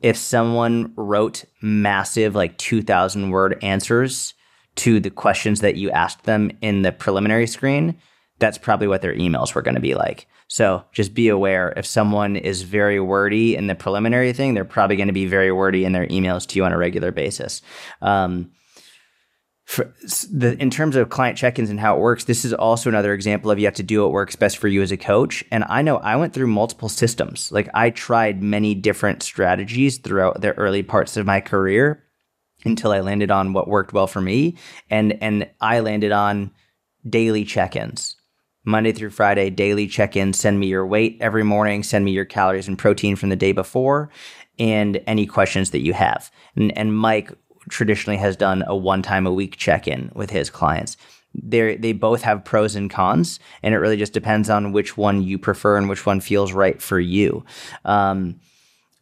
if 0.00 0.16
someone 0.16 0.92
wrote 0.96 1.44
massive 1.60 2.34
like 2.34 2.58
2000 2.58 3.30
word 3.30 3.58
answers 3.62 4.34
to 4.74 5.00
the 5.00 5.10
questions 5.10 5.60
that 5.60 5.76
you 5.76 5.90
asked 5.90 6.24
them 6.24 6.50
in 6.60 6.82
the 6.82 6.92
preliminary 6.92 7.46
screen, 7.46 7.96
that's 8.38 8.58
probably 8.58 8.88
what 8.88 9.02
their 9.02 9.14
emails 9.14 9.54
were 9.54 9.62
going 9.62 9.74
to 9.74 9.80
be 9.80 9.94
like. 9.94 10.26
So 10.52 10.84
just 10.92 11.14
be 11.14 11.30
aware 11.30 11.72
if 11.78 11.86
someone 11.86 12.36
is 12.36 12.60
very 12.60 13.00
wordy 13.00 13.56
in 13.56 13.68
the 13.68 13.74
preliminary 13.74 14.34
thing, 14.34 14.52
they're 14.52 14.66
probably 14.66 14.96
going 14.96 15.08
to 15.08 15.14
be 15.14 15.24
very 15.24 15.50
wordy 15.50 15.86
in 15.86 15.92
their 15.92 16.06
emails 16.08 16.46
to 16.48 16.56
you 16.56 16.64
on 16.66 16.74
a 16.74 16.76
regular 16.76 17.10
basis. 17.10 17.62
Um, 18.02 18.50
the, 20.30 20.54
in 20.60 20.68
terms 20.68 20.94
of 20.94 21.08
client 21.08 21.38
check-ins 21.38 21.70
and 21.70 21.80
how 21.80 21.96
it 21.96 22.00
works, 22.00 22.24
this 22.24 22.44
is 22.44 22.52
also 22.52 22.90
another 22.90 23.14
example 23.14 23.50
of 23.50 23.58
you 23.58 23.64
have 23.64 23.76
to 23.76 23.82
do 23.82 24.02
what 24.02 24.12
works 24.12 24.36
best 24.36 24.58
for 24.58 24.68
you 24.68 24.82
as 24.82 24.92
a 24.92 24.98
coach. 24.98 25.42
And 25.50 25.64
I 25.70 25.80
know 25.80 25.96
I 25.96 26.16
went 26.16 26.34
through 26.34 26.48
multiple 26.48 26.90
systems. 26.90 27.50
Like 27.50 27.70
I 27.72 27.88
tried 27.88 28.42
many 28.42 28.74
different 28.74 29.22
strategies 29.22 29.96
throughout 29.96 30.42
the 30.42 30.52
early 30.58 30.82
parts 30.82 31.16
of 31.16 31.24
my 31.24 31.40
career 31.40 32.04
until 32.66 32.92
I 32.92 33.00
landed 33.00 33.30
on 33.30 33.54
what 33.54 33.68
worked 33.68 33.94
well 33.94 34.06
for 34.06 34.20
me. 34.20 34.58
And 34.90 35.16
and 35.22 35.48
I 35.62 35.80
landed 35.80 36.12
on 36.12 36.50
daily 37.08 37.46
check-ins. 37.46 38.16
Monday 38.64 38.92
through 38.92 39.10
Friday, 39.10 39.50
daily 39.50 39.86
check 39.86 40.16
in. 40.16 40.32
Send 40.32 40.60
me 40.60 40.68
your 40.68 40.86
weight 40.86 41.16
every 41.20 41.42
morning. 41.42 41.82
Send 41.82 42.04
me 42.04 42.12
your 42.12 42.24
calories 42.24 42.68
and 42.68 42.78
protein 42.78 43.16
from 43.16 43.28
the 43.28 43.36
day 43.36 43.52
before, 43.52 44.10
and 44.58 45.00
any 45.06 45.26
questions 45.26 45.70
that 45.70 45.82
you 45.82 45.92
have. 45.92 46.30
And, 46.54 46.76
and 46.76 46.96
Mike 46.96 47.32
traditionally 47.68 48.18
has 48.18 48.36
done 48.36 48.64
a 48.66 48.76
one 48.76 49.02
time 49.02 49.26
a 49.26 49.32
week 49.32 49.56
check 49.56 49.88
in 49.88 50.10
with 50.14 50.30
his 50.30 50.50
clients. 50.50 50.96
They 51.34 51.76
they 51.76 51.92
both 51.92 52.22
have 52.22 52.44
pros 52.44 52.76
and 52.76 52.90
cons, 52.90 53.40
and 53.62 53.74
it 53.74 53.78
really 53.78 53.96
just 53.96 54.12
depends 54.12 54.50
on 54.50 54.72
which 54.72 54.96
one 54.96 55.22
you 55.22 55.38
prefer 55.38 55.76
and 55.76 55.88
which 55.88 56.04
one 56.04 56.20
feels 56.20 56.52
right 56.52 56.80
for 56.80 57.00
you. 57.00 57.44
Um, 57.84 58.40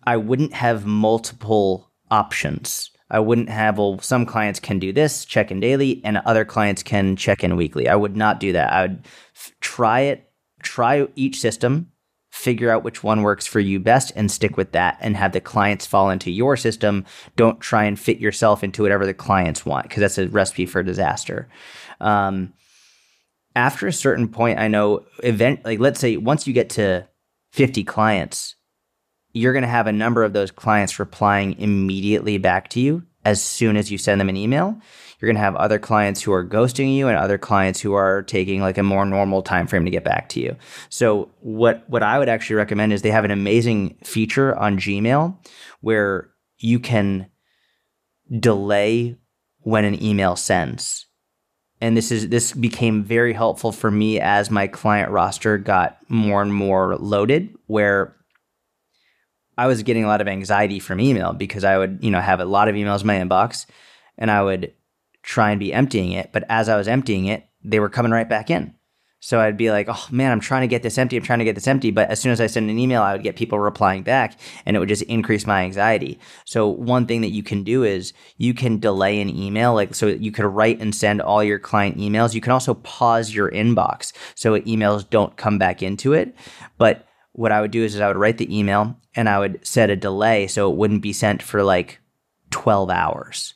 I 0.06 0.16
wouldn't 0.16 0.54
have 0.54 0.86
multiple 0.86 1.90
options. 2.11 2.90
I 3.11 3.18
wouldn't 3.18 3.48
have, 3.48 3.78
well, 3.78 3.98
some 4.00 4.24
clients 4.24 4.61
can 4.61 4.78
do 4.78 4.92
this, 4.92 5.24
check 5.24 5.50
in 5.50 5.61
daily, 5.61 6.00
and 6.04 6.18
other 6.18 6.44
clients 6.44 6.82
can 6.82 7.16
check 7.16 7.42
in 7.42 7.56
weekly. 7.56 7.88
I 7.88 7.96
would 7.96 8.16
not 8.16 8.38
do 8.38 8.52
that. 8.52 8.72
I 8.72 8.82
would 8.82 9.04
f- 9.34 9.52
try 9.61 10.00
it, 10.00 10.30
try 10.62 11.08
each 11.16 11.40
system, 11.40 11.90
figure 12.30 12.70
out 12.70 12.84
which 12.84 13.02
one 13.02 13.22
works 13.22 13.46
for 13.46 13.58
you 13.58 13.80
best, 13.80 14.12
and 14.14 14.30
stick 14.30 14.56
with 14.56 14.72
that 14.72 14.96
and 15.00 15.16
have 15.16 15.32
the 15.32 15.40
clients 15.40 15.86
fall 15.86 16.11
into 16.11 16.30
your 16.30 16.56
system. 16.56 17.04
Don't 17.34 17.61
try 17.61 17.84
and 17.84 17.98
fit 17.98 18.18
yourself 18.18 18.62
into 18.62 18.82
whatever 18.82 19.04
the 19.04 19.14
clients 19.14 19.66
want 19.66 19.88
because 19.88 20.00
that's 20.00 20.18
a 20.18 20.28
recipe 20.28 20.66
for 20.66 20.82
disaster. 20.82 21.48
Um, 22.00 22.52
after 23.56 23.88
a 23.88 23.92
certain 23.92 24.28
point, 24.28 24.61
I 24.61 24.68
know 24.68 25.04
event, 25.24 25.64
like 25.64 25.80
let's 25.80 25.98
say 25.98 26.16
once 26.16 26.46
you 26.46 26.52
get 26.52 26.70
to 26.70 27.08
50 27.52 27.82
clients, 27.82 28.54
you're 29.33 29.53
going 29.53 29.62
to 29.62 29.68
have 29.68 29.87
a 29.87 29.93
number 29.93 30.24
of 30.24 30.33
those 30.33 30.51
clients 30.51 30.99
replying 30.99 31.59
immediately 31.59 32.39
back 32.39 32.68
to 32.70 32.81
you 32.81 33.03
as 33.24 33.43
soon 33.43 33.76
as 33.76 33.91
you 33.91 33.99
send 33.99 34.20
them 34.20 34.28
an 34.28 34.37
email. 34.37 34.78
You're 35.18 35.28
going 35.28 35.37
to 35.37 35.43
have 35.43 35.57
other 35.57 35.78
clients 35.78 36.22
who 36.22 36.33
are 36.33 36.45
ghosting 36.45 36.97
you 36.97 37.09
and 37.09 37.18
other 37.18 37.37
clients 37.37 37.81
who 37.81 37.93
are 37.93 38.22
taking 38.22 38.62
like 38.62 38.78
a 38.78 38.83
more 38.83 39.05
normal 39.05 39.43
time 39.43 39.66
frame 39.66 39.85
to 39.85 39.91
get 39.91 40.05
back 40.05 40.31
to 40.31 40.41
you. 40.41 40.57
So 40.89 41.31
what 41.41 41.85
what 41.89 42.03
I 42.03 42.18
would 42.18 42.28
actually 42.28 42.57
recommend 42.57 42.93
is 42.93 43.03
they 43.03 43.11
have 43.11 43.26
an 43.26 43.31
amazing 43.31 43.99
feature 44.03 44.57
on 44.57 44.78
Gmail 44.78 45.37
where 45.81 46.31
you 46.59 46.81
can 46.81 47.26
delay 48.39 49.16
when 49.59 49.85
an 49.85 50.03
email 50.03 50.37
sends. 50.37 51.07
And 51.83 51.97
this 51.97 52.11
is 52.11 52.28
this 52.28 52.53
became 52.53 53.05
very 53.05 53.35
helpful 53.35 53.72
for 53.72 53.91
me 53.91 54.20
as 54.20 54.51
my 54.51 54.66
client 54.66 55.11
roster 55.11 55.59
got 55.59 55.99
more 56.09 56.41
and 56.43 56.53
more 56.53 56.97
loaded 56.97 57.55
where 57.66 58.16
I 59.61 59.66
was 59.66 59.82
getting 59.82 60.04
a 60.04 60.06
lot 60.06 60.22
of 60.22 60.26
anxiety 60.26 60.78
from 60.78 61.00
email 61.00 61.34
because 61.34 61.64
I 61.64 61.76
would, 61.76 61.98
you 62.00 62.11
know, 62.11 62.22
have 62.22 62.40
a 62.40 62.46
lot 62.46 62.68
of 62.68 62.76
emails 62.76 63.02
in 63.02 63.06
my 63.06 63.16
inbox 63.16 63.66
and 64.16 64.30
I 64.30 64.42
would 64.42 64.72
try 65.22 65.50
and 65.50 65.61
be 65.61 65.70
emptying 65.70 66.12
it. 66.12 66.30
But 66.32 66.44
as 66.48 66.70
I 66.70 66.78
was 66.78 66.88
emptying 66.88 67.26
it, 67.26 67.46
they 67.62 67.78
were 67.78 67.90
coming 67.90 68.11
right 68.11 68.26
back 68.26 68.48
in. 68.48 68.72
So 69.22 69.38
I'd 69.38 69.58
be 69.58 69.70
like, 69.70 69.86
oh 69.90 70.06
man, 70.11 70.32
I'm 70.32 70.40
trying 70.40 70.62
to 70.62 70.66
get 70.66 70.82
this 70.82 70.96
empty. 70.96 71.18
I'm 71.18 71.22
trying 71.22 71.40
to 71.40 71.44
get 71.44 71.56
this 71.56 71.68
empty. 71.68 71.90
But 71.90 72.08
as 72.08 72.18
soon 72.18 72.32
as 72.32 72.40
I 72.40 72.46
send 72.46 72.70
an 72.70 72.78
email, 72.78 73.02
I 73.02 73.12
would 73.12 73.22
get 73.22 73.36
people 73.36 73.58
replying 73.58 74.02
back 74.02 74.40
and 74.64 74.74
it 74.74 74.80
would 74.80 74.88
just 74.88 75.02
increase 75.02 75.46
my 75.46 75.62
anxiety. 75.62 76.18
So 76.46 76.66
one 76.66 77.04
thing 77.04 77.20
that 77.20 77.28
you 77.28 77.42
can 77.42 77.62
do 77.62 77.84
is 77.84 78.14
you 78.38 78.54
can 78.54 78.78
delay 78.78 79.20
an 79.20 79.28
email. 79.28 79.74
Like, 79.74 79.94
so 79.94 80.06
you 80.06 80.32
could 80.32 80.46
write 80.46 80.80
and 80.80 80.94
send 80.94 81.20
all 81.20 81.44
your 81.44 81.58
client 81.58 81.98
emails. 81.98 82.32
You 82.32 82.40
can 82.40 82.52
also 82.52 82.72
pause 82.72 83.34
your 83.34 83.50
inbox 83.50 84.14
so 84.34 84.58
emails 84.61 85.08
don't 85.11 85.36
come 85.36 85.58
back 85.58 85.82
into 85.82 86.14
it. 86.14 86.34
But 86.78 87.06
what 87.33 87.53
I 87.53 87.61
would 87.61 87.70
do 87.70 87.85
is, 87.85 87.95
is 87.95 88.01
I 88.01 88.09
would 88.09 88.16
write 88.16 88.39
the 88.39 88.57
email 88.57 88.97
and 89.14 89.28
I 89.28 89.39
would 89.39 89.66
set 89.66 89.91
a 89.91 89.97
delay 89.97 90.47
so 90.47 90.70
it 90.70 90.76
wouldn't 90.76 91.03
be 91.03 91.12
sent 91.12 91.43
for 91.43 91.62
like 91.62 92.01
12 92.51 92.91
hours. 92.91 93.55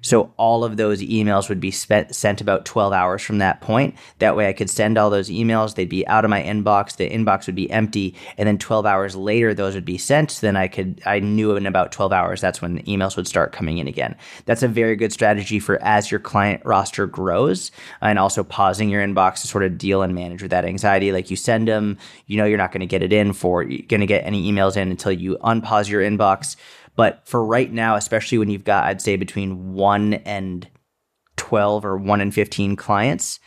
So 0.00 0.32
all 0.36 0.64
of 0.64 0.76
those 0.76 1.02
emails 1.02 1.48
would 1.48 1.60
be 1.60 1.70
spent, 1.70 2.14
sent 2.14 2.40
about 2.40 2.64
12 2.64 2.92
hours 2.92 3.22
from 3.22 3.38
that 3.38 3.60
point. 3.60 3.96
That 4.20 4.36
way 4.36 4.48
I 4.48 4.52
could 4.52 4.70
send 4.70 4.96
all 4.96 5.10
those 5.10 5.28
emails. 5.28 5.74
They'd 5.74 5.88
be 5.88 6.06
out 6.06 6.24
of 6.24 6.30
my 6.30 6.42
inbox. 6.42 6.96
The 6.96 7.10
inbox 7.10 7.46
would 7.46 7.56
be 7.56 7.70
empty. 7.70 8.14
And 8.36 8.46
then 8.46 8.58
12 8.58 8.86
hours 8.86 9.16
later, 9.16 9.54
those 9.54 9.74
would 9.74 9.84
be 9.84 9.98
sent. 9.98 10.38
Then 10.40 10.56
I 10.56 10.68
could, 10.68 11.02
I 11.04 11.18
knew 11.18 11.56
in 11.56 11.66
about 11.66 11.90
12 11.90 12.12
hours, 12.12 12.40
that's 12.40 12.62
when 12.62 12.76
the 12.76 12.82
emails 12.84 13.16
would 13.16 13.26
start 13.26 13.52
coming 13.52 13.78
in 13.78 13.88
again. 13.88 14.14
That's 14.46 14.62
a 14.62 14.68
very 14.68 14.94
good 14.94 15.12
strategy 15.12 15.58
for 15.58 15.82
as 15.82 16.10
your 16.10 16.20
client 16.20 16.62
roster 16.64 17.06
grows 17.06 17.72
and 18.00 18.18
also 18.18 18.44
pausing 18.44 18.88
your 18.88 19.04
inbox 19.04 19.40
to 19.40 19.48
sort 19.48 19.64
of 19.64 19.78
deal 19.78 20.02
and 20.02 20.14
manage 20.14 20.42
with 20.42 20.52
that 20.52 20.64
anxiety. 20.64 21.10
Like 21.10 21.30
you 21.30 21.36
send 21.36 21.66
them, 21.66 21.98
you 22.26 22.36
know, 22.36 22.44
you're 22.44 22.58
not 22.58 22.70
going 22.72 22.80
to 22.80 22.86
get 22.86 23.02
it 23.02 23.12
in 23.12 23.32
for, 23.32 23.62
you're 23.62 23.82
going 23.88 24.00
to 24.00 24.06
get 24.06 24.24
any 24.24 24.50
emails 24.50 24.76
in 24.76 24.90
until 24.90 25.12
you 25.12 25.38
unpause 25.42 25.88
your 25.88 26.02
inbox. 26.02 26.56
But 26.98 27.22
for 27.28 27.44
right 27.44 27.72
now, 27.72 27.94
especially 27.94 28.38
when 28.38 28.50
you've 28.50 28.64
got, 28.64 28.82
I'd 28.82 29.00
say 29.00 29.14
between 29.14 29.72
one 29.72 30.14
and 30.14 30.68
12 31.36 31.84
or 31.84 31.96
one 31.96 32.20
and 32.20 32.34
15 32.34 32.74
clients, 32.74 33.38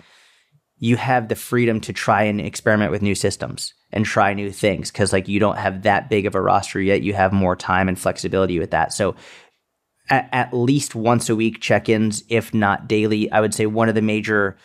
you 0.77 0.95
have 0.95 1.27
the 1.27 1.35
freedom 1.35 1.81
to 1.81 1.91
try 1.91 2.23
and 2.23 2.39
experiment 2.39 2.91
with 2.91 3.01
new 3.01 3.13
systems 3.13 3.73
and 3.91 4.05
try 4.05 4.33
new 4.33 4.51
things 4.51 4.89
because 4.89 5.11
like 5.11 5.27
you 5.27 5.37
don't 5.37 5.57
have 5.57 5.81
that 5.81 6.09
big 6.09 6.25
of 6.25 6.33
a 6.33 6.41
roster 6.41 6.79
yet. 6.79 7.01
You 7.01 7.13
have 7.13 7.33
more 7.33 7.57
time 7.57 7.89
and 7.89 7.99
flexibility 7.99 8.57
with 8.57 8.71
that. 8.71 8.93
So 8.93 9.17
at, 10.09 10.29
at 10.31 10.53
least 10.53 10.95
once 10.95 11.29
a 11.29 11.35
week 11.35 11.59
check-ins, 11.59 12.23
if 12.29 12.53
not 12.53 12.87
daily, 12.87 13.29
I 13.33 13.41
would 13.41 13.53
say 13.53 13.65
one 13.65 13.89
of 13.89 13.95
the 13.95 14.01
major 14.01 14.55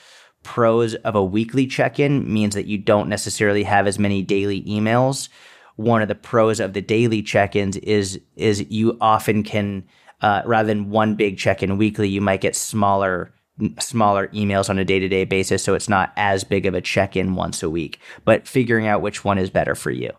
pros 0.44 0.94
of 0.94 1.16
a 1.16 1.24
weekly 1.24 1.66
check-in 1.66 2.32
means 2.32 2.54
that 2.54 2.66
you 2.66 2.78
don't 2.78 3.08
necessarily 3.08 3.64
have 3.64 3.88
as 3.88 3.98
many 3.98 4.22
daily 4.22 4.62
emails 4.62 5.28
one 5.76 6.02
of 6.02 6.08
the 6.08 6.14
pros 6.14 6.60
of 6.60 6.72
the 6.72 6.80
daily 6.80 7.22
check-ins 7.22 7.76
is 7.78 8.20
is 8.36 8.64
you 8.70 8.96
often 9.00 9.42
can 9.42 9.84
uh, 10.22 10.42
rather 10.46 10.66
than 10.66 10.90
one 10.90 11.14
big 11.14 11.36
check-in 11.36 11.76
weekly, 11.76 12.08
you 12.08 12.20
might 12.20 12.40
get 12.40 12.56
smaller 12.56 13.32
smaller 13.78 14.28
emails 14.28 14.68
on 14.68 14.78
a 14.78 14.84
day-to-day 14.84 15.24
basis 15.24 15.64
so 15.64 15.74
it's 15.74 15.88
not 15.88 16.12
as 16.16 16.44
big 16.44 16.66
of 16.66 16.74
a 16.74 16.80
check-in 16.80 17.34
once 17.34 17.62
a 17.62 17.70
week. 17.70 18.00
But 18.24 18.46
figuring 18.46 18.86
out 18.86 19.00
which 19.00 19.24
one 19.24 19.38
is 19.38 19.48
better 19.48 19.74
for 19.74 19.90
you. 19.90 20.12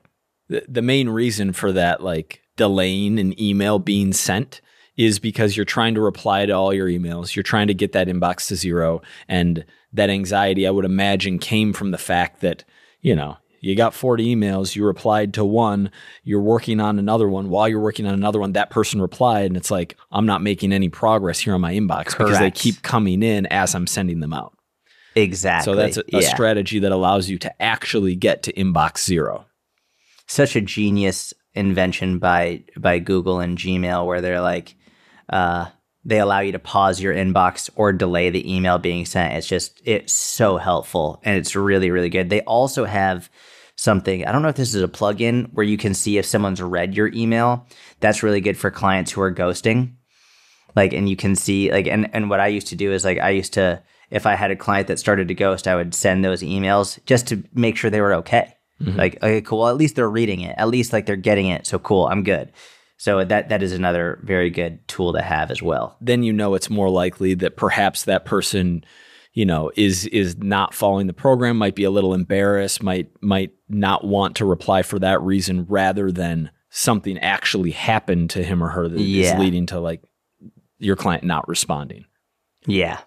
The, 0.50 0.66
the 0.68 0.82
main 0.82 1.10
reason 1.10 1.54
for 1.54 1.72
that 1.74 2.02
like 2.02 2.42
delaying 2.56 3.20
an 3.20 3.40
email 3.40 3.78
being 3.78 4.12
sent 4.14 4.62
is 4.96 5.20
because 5.20 5.56
you're 5.56 5.66
trying 5.66 5.94
to 5.94 6.02
reply 6.02 6.48
to 6.48 6.54
all 6.54 6.74
your 6.74 6.88
emails. 6.88 7.36
You're 7.36 7.44
trying 7.44 7.68
to 7.68 7.76
get 7.76 7.92
that 7.92 8.08
inbox 8.08 8.48
to 8.48 8.56
zero. 8.56 9.04
And 9.28 9.64
that 9.94 10.10
anxiety 10.10 10.68
i 10.68 10.72
would 10.72 10.86
imagine 10.86 11.40
came 11.40 11.74
from 11.74 11.92
the 11.92 11.98
fact 11.98 12.42
that 12.42 12.64
you 13.02 13.16
know 13.16 13.38
you 13.68 13.76
got 13.76 13.94
40 13.94 14.36
emails, 14.36 14.76
you 14.76 14.86
replied 14.86 15.34
to 15.34 15.44
one, 15.44 15.92
you're 16.24 16.42
working 16.42 16.80
on 16.80 17.00
another 17.00 17.28
one. 17.28 17.50
While 17.50 17.68
you're 17.68 17.82
working 17.82 18.06
on 18.06 18.14
another 18.14 18.40
one, 18.40 18.54
that 18.54 18.70
person 18.70 19.02
replied, 19.02 19.48
and 19.48 19.58
it's 19.58 19.70
like, 19.70 19.98
I'm 20.12 20.26
not 20.26 20.42
making 20.42 20.72
any 20.72 20.90
progress 20.90 21.40
here 21.40 21.54
on 21.54 21.62
my 21.62 21.74
inbox 21.74 22.08
Correct. 22.08 22.18
because 22.18 22.40
they 22.40 22.52
keep 22.52 22.82
coming 22.82 23.22
in 23.24 23.46
as 23.48 23.76
I'm 23.76 23.86
sending 23.86 24.22
them 24.22 24.34
out. 24.34 24.58
Exactly. 25.16 25.74
So 25.74 25.76
that's 25.76 25.98
a, 25.98 26.02
a 26.14 26.22
yeah. 26.22 26.34
strategy 26.34 26.80
that 26.80 26.92
allows 26.92 27.30
you 27.30 27.38
to 27.40 27.62
actually 27.62 28.16
get 28.16 28.44
to 28.44 28.54
inbox 28.54 29.00
zero. 29.04 29.46
Such 30.28 30.56
a 30.56 30.62
genius 30.62 31.34
invention 31.54 32.20
by 32.20 32.64
by 32.78 33.00
Google 33.00 33.40
and 33.40 33.58
Gmail 33.58 34.06
where 34.06 34.22
they're 34.22 34.42
like, 34.42 34.76
uh, 35.30 35.68
they 36.06 36.20
allow 36.20 36.40
you 36.40 36.54
to 36.54 36.60
pause 36.60 37.02
your 37.02 37.14
inbox 37.14 37.70
or 37.76 37.92
delay 37.92 38.30
the 38.30 38.56
email 38.56 38.78
being 38.78 39.06
sent. 39.06 39.34
It's 39.34 39.48
just 39.48 39.82
it's 39.84 40.14
so 40.14 40.58
helpful 40.58 41.20
and 41.24 41.38
it's 41.38 41.56
really 41.56 41.92
really 41.92 42.10
good. 42.10 42.30
They 42.30 42.42
also 42.42 42.86
have 42.86 43.30
something. 43.78 44.26
I 44.26 44.32
don't 44.32 44.42
know 44.42 44.50
if 44.50 44.56
this 44.56 44.76
is 44.76 44.84
a 44.84 44.88
plugin 44.88 45.50
where 45.54 45.66
you 45.66 45.78
can 45.78 45.94
see 45.94 46.18
if 46.18 46.26
someone's 46.26 46.62
read 46.62 46.96
your 46.96 47.08
email. 47.14 47.66
That's 48.00 48.24
really 48.24 48.42
good 48.42 48.58
for 48.58 48.70
clients 48.70 49.12
who 49.12 49.22
are 49.22 49.34
ghosting. 49.34 49.94
Like 50.76 50.94
and 50.94 51.08
you 51.08 51.16
can 51.16 51.36
see 51.36 51.72
like 51.72 51.88
and 51.88 52.10
and 52.14 52.30
what 52.30 52.40
I 52.40 52.48
used 52.48 52.68
to 52.68 52.76
do 52.76 52.92
is 52.92 53.06
like 53.06 53.20
I 53.20 53.30
used 53.30 53.54
to 53.54 53.82
if 54.10 54.26
I 54.26 54.36
had 54.36 54.52
a 54.52 54.56
client 54.56 54.88
that 54.88 55.00
started 55.00 55.28
to 55.28 55.34
ghost, 55.34 55.68
I 55.68 55.76
would 55.76 55.94
send 55.94 56.24
those 56.24 56.42
emails 56.42 57.04
just 57.06 57.28
to 57.28 57.44
make 57.54 57.76
sure 57.78 57.90
they 57.90 58.02
were 58.02 58.16
okay. 58.16 58.54
Mm-hmm. 58.82 58.98
Like, 58.98 59.16
okay, 59.18 59.42
cool. 59.42 59.60
Well, 59.60 59.70
at 59.70 59.78
least 59.78 59.96
they're 59.96 60.10
reading 60.10 60.42
it. 60.42 60.56
At 60.58 60.70
least 60.70 60.94
like 60.94 61.06
they're 61.06 61.16
getting 61.16 61.48
it. 61.48 61.66
So 61.66 61.80
cool. 61.80 62.08
I'm 62.08 62.24
good. 62.24 62.52
So 62.98 63.24
that 63.24 63.50
that 63.50 63.62
is 63.62 63.74
another 63.74 64.20
very 64.24 64.50
good 64.50 64.88
tool 64.88 65.14
to 65.14 65.22
have 65.22 65.52
as 65.52 65.62
well. 65.62 65.98
Then 66.02 66.24
you 66.24 66.34
know 66.34 66.56
it's 66.56 66.70
more 66.70 66.90
likely 66.90 67.34
that 67.36 67.58
perhaps 67.58 68.04
that 68.06 68.26
person, 68.26 68.84
you 69.38 69.46
know, 69.46 69.72
is 69.76 70.08
is 70.08 70.36
not 70.40 70.74
following 70.74 71.06
the 71.06 71.14
program, 71.14 71.58
might 71.58 71.76
be 71.76 71.84
a 71.84 71.92
little 71.92 72.16
embarrassed, 72.16 72.82
might 72.82 73.12
might 73.22 73.52
not 73.70 74.04
want 74.04 74.36
to 74.38 74.46
reply 74.46 74.82
for 74.82 74.98
that 74.98 75.22
reason 75.22 75.68
rather 75.70 76.12
than 76.12 76.50
something 76.72 77.20
actually 77.20 77.70
happened 77.70 78.32
to 78.32 78.44
him 78.44 78.64
or 78.64 78.70
her 78.70 78.88
that 78.90 79.00
yeah. 79.00 79.34
is 79.34 79.40
leading 79.40 79.68
to 79.68 79.80
like 79.80 80.02
your 80.80 80.96
client 80.96 81.24
not 81.24 81.48
responding. 81.48 82.06
Yeah. 82.66 83.02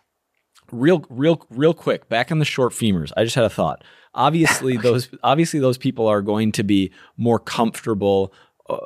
Real 0.70 1.04
real 1.10 1.44
real 1.50 1.74
quick, 1.74 2.08
back 2.08 2.30
on 2.30 2.38
the 2.38 2.44
short 2.44 2.72
femurs. 2.74 3.10
I 3.16 3.24
just 3.24 3.34
had 3.34 3.42
a 3.42 3.50
thought. 3.50 3.82
Obviously 4.14 4.76
those 4.76 5.10
obviously 5.24 5.58
those 5.58 5.78
people 5.78 6.06
are 6.06 6.22
going 6.22 6.52
to 6.52 6.62
be 6.62 6.92
more 7.16 7.40
comfortable 7.40 8.32
uh, 8.68 8.76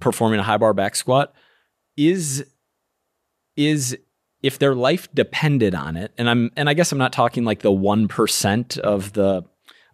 performing 0.00 0.40
a 0.40 0.42
high 0.42 0.58
bar 0.58 0.74
back 0.74 0.96
squat 0.96 1.32
is 1.96 2.44
is 3.54 3.96
if 4.42 4.58
their 4.58 4.74
life 4.74 5.08
depended 5.14 5.74
on 5.74 5.96
it 5.96 6.12
and 6.18 6.28
i'm 6.28 6.50
and 6.56 6.68
i 6.68 6.74
guess 6.74 6.92
i'm 6.92 6.98
not 6.98 7.12
talking 7.12 7.44
like 7.44 7.60
the 7.60 7.70
1% 7.70 8.78
of 8.78 9.12
the 9.12 9.44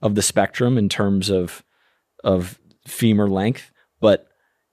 of 0.00 0.14
the 0.14 0.22
spectrum 0.22 0.78
in 0.78 0.88
terms 0.88 1.30
of 1.30 1.64
of 2.24 2.58
femur 2.86 3.28
length 3.28 3.70
but 4.00 4.28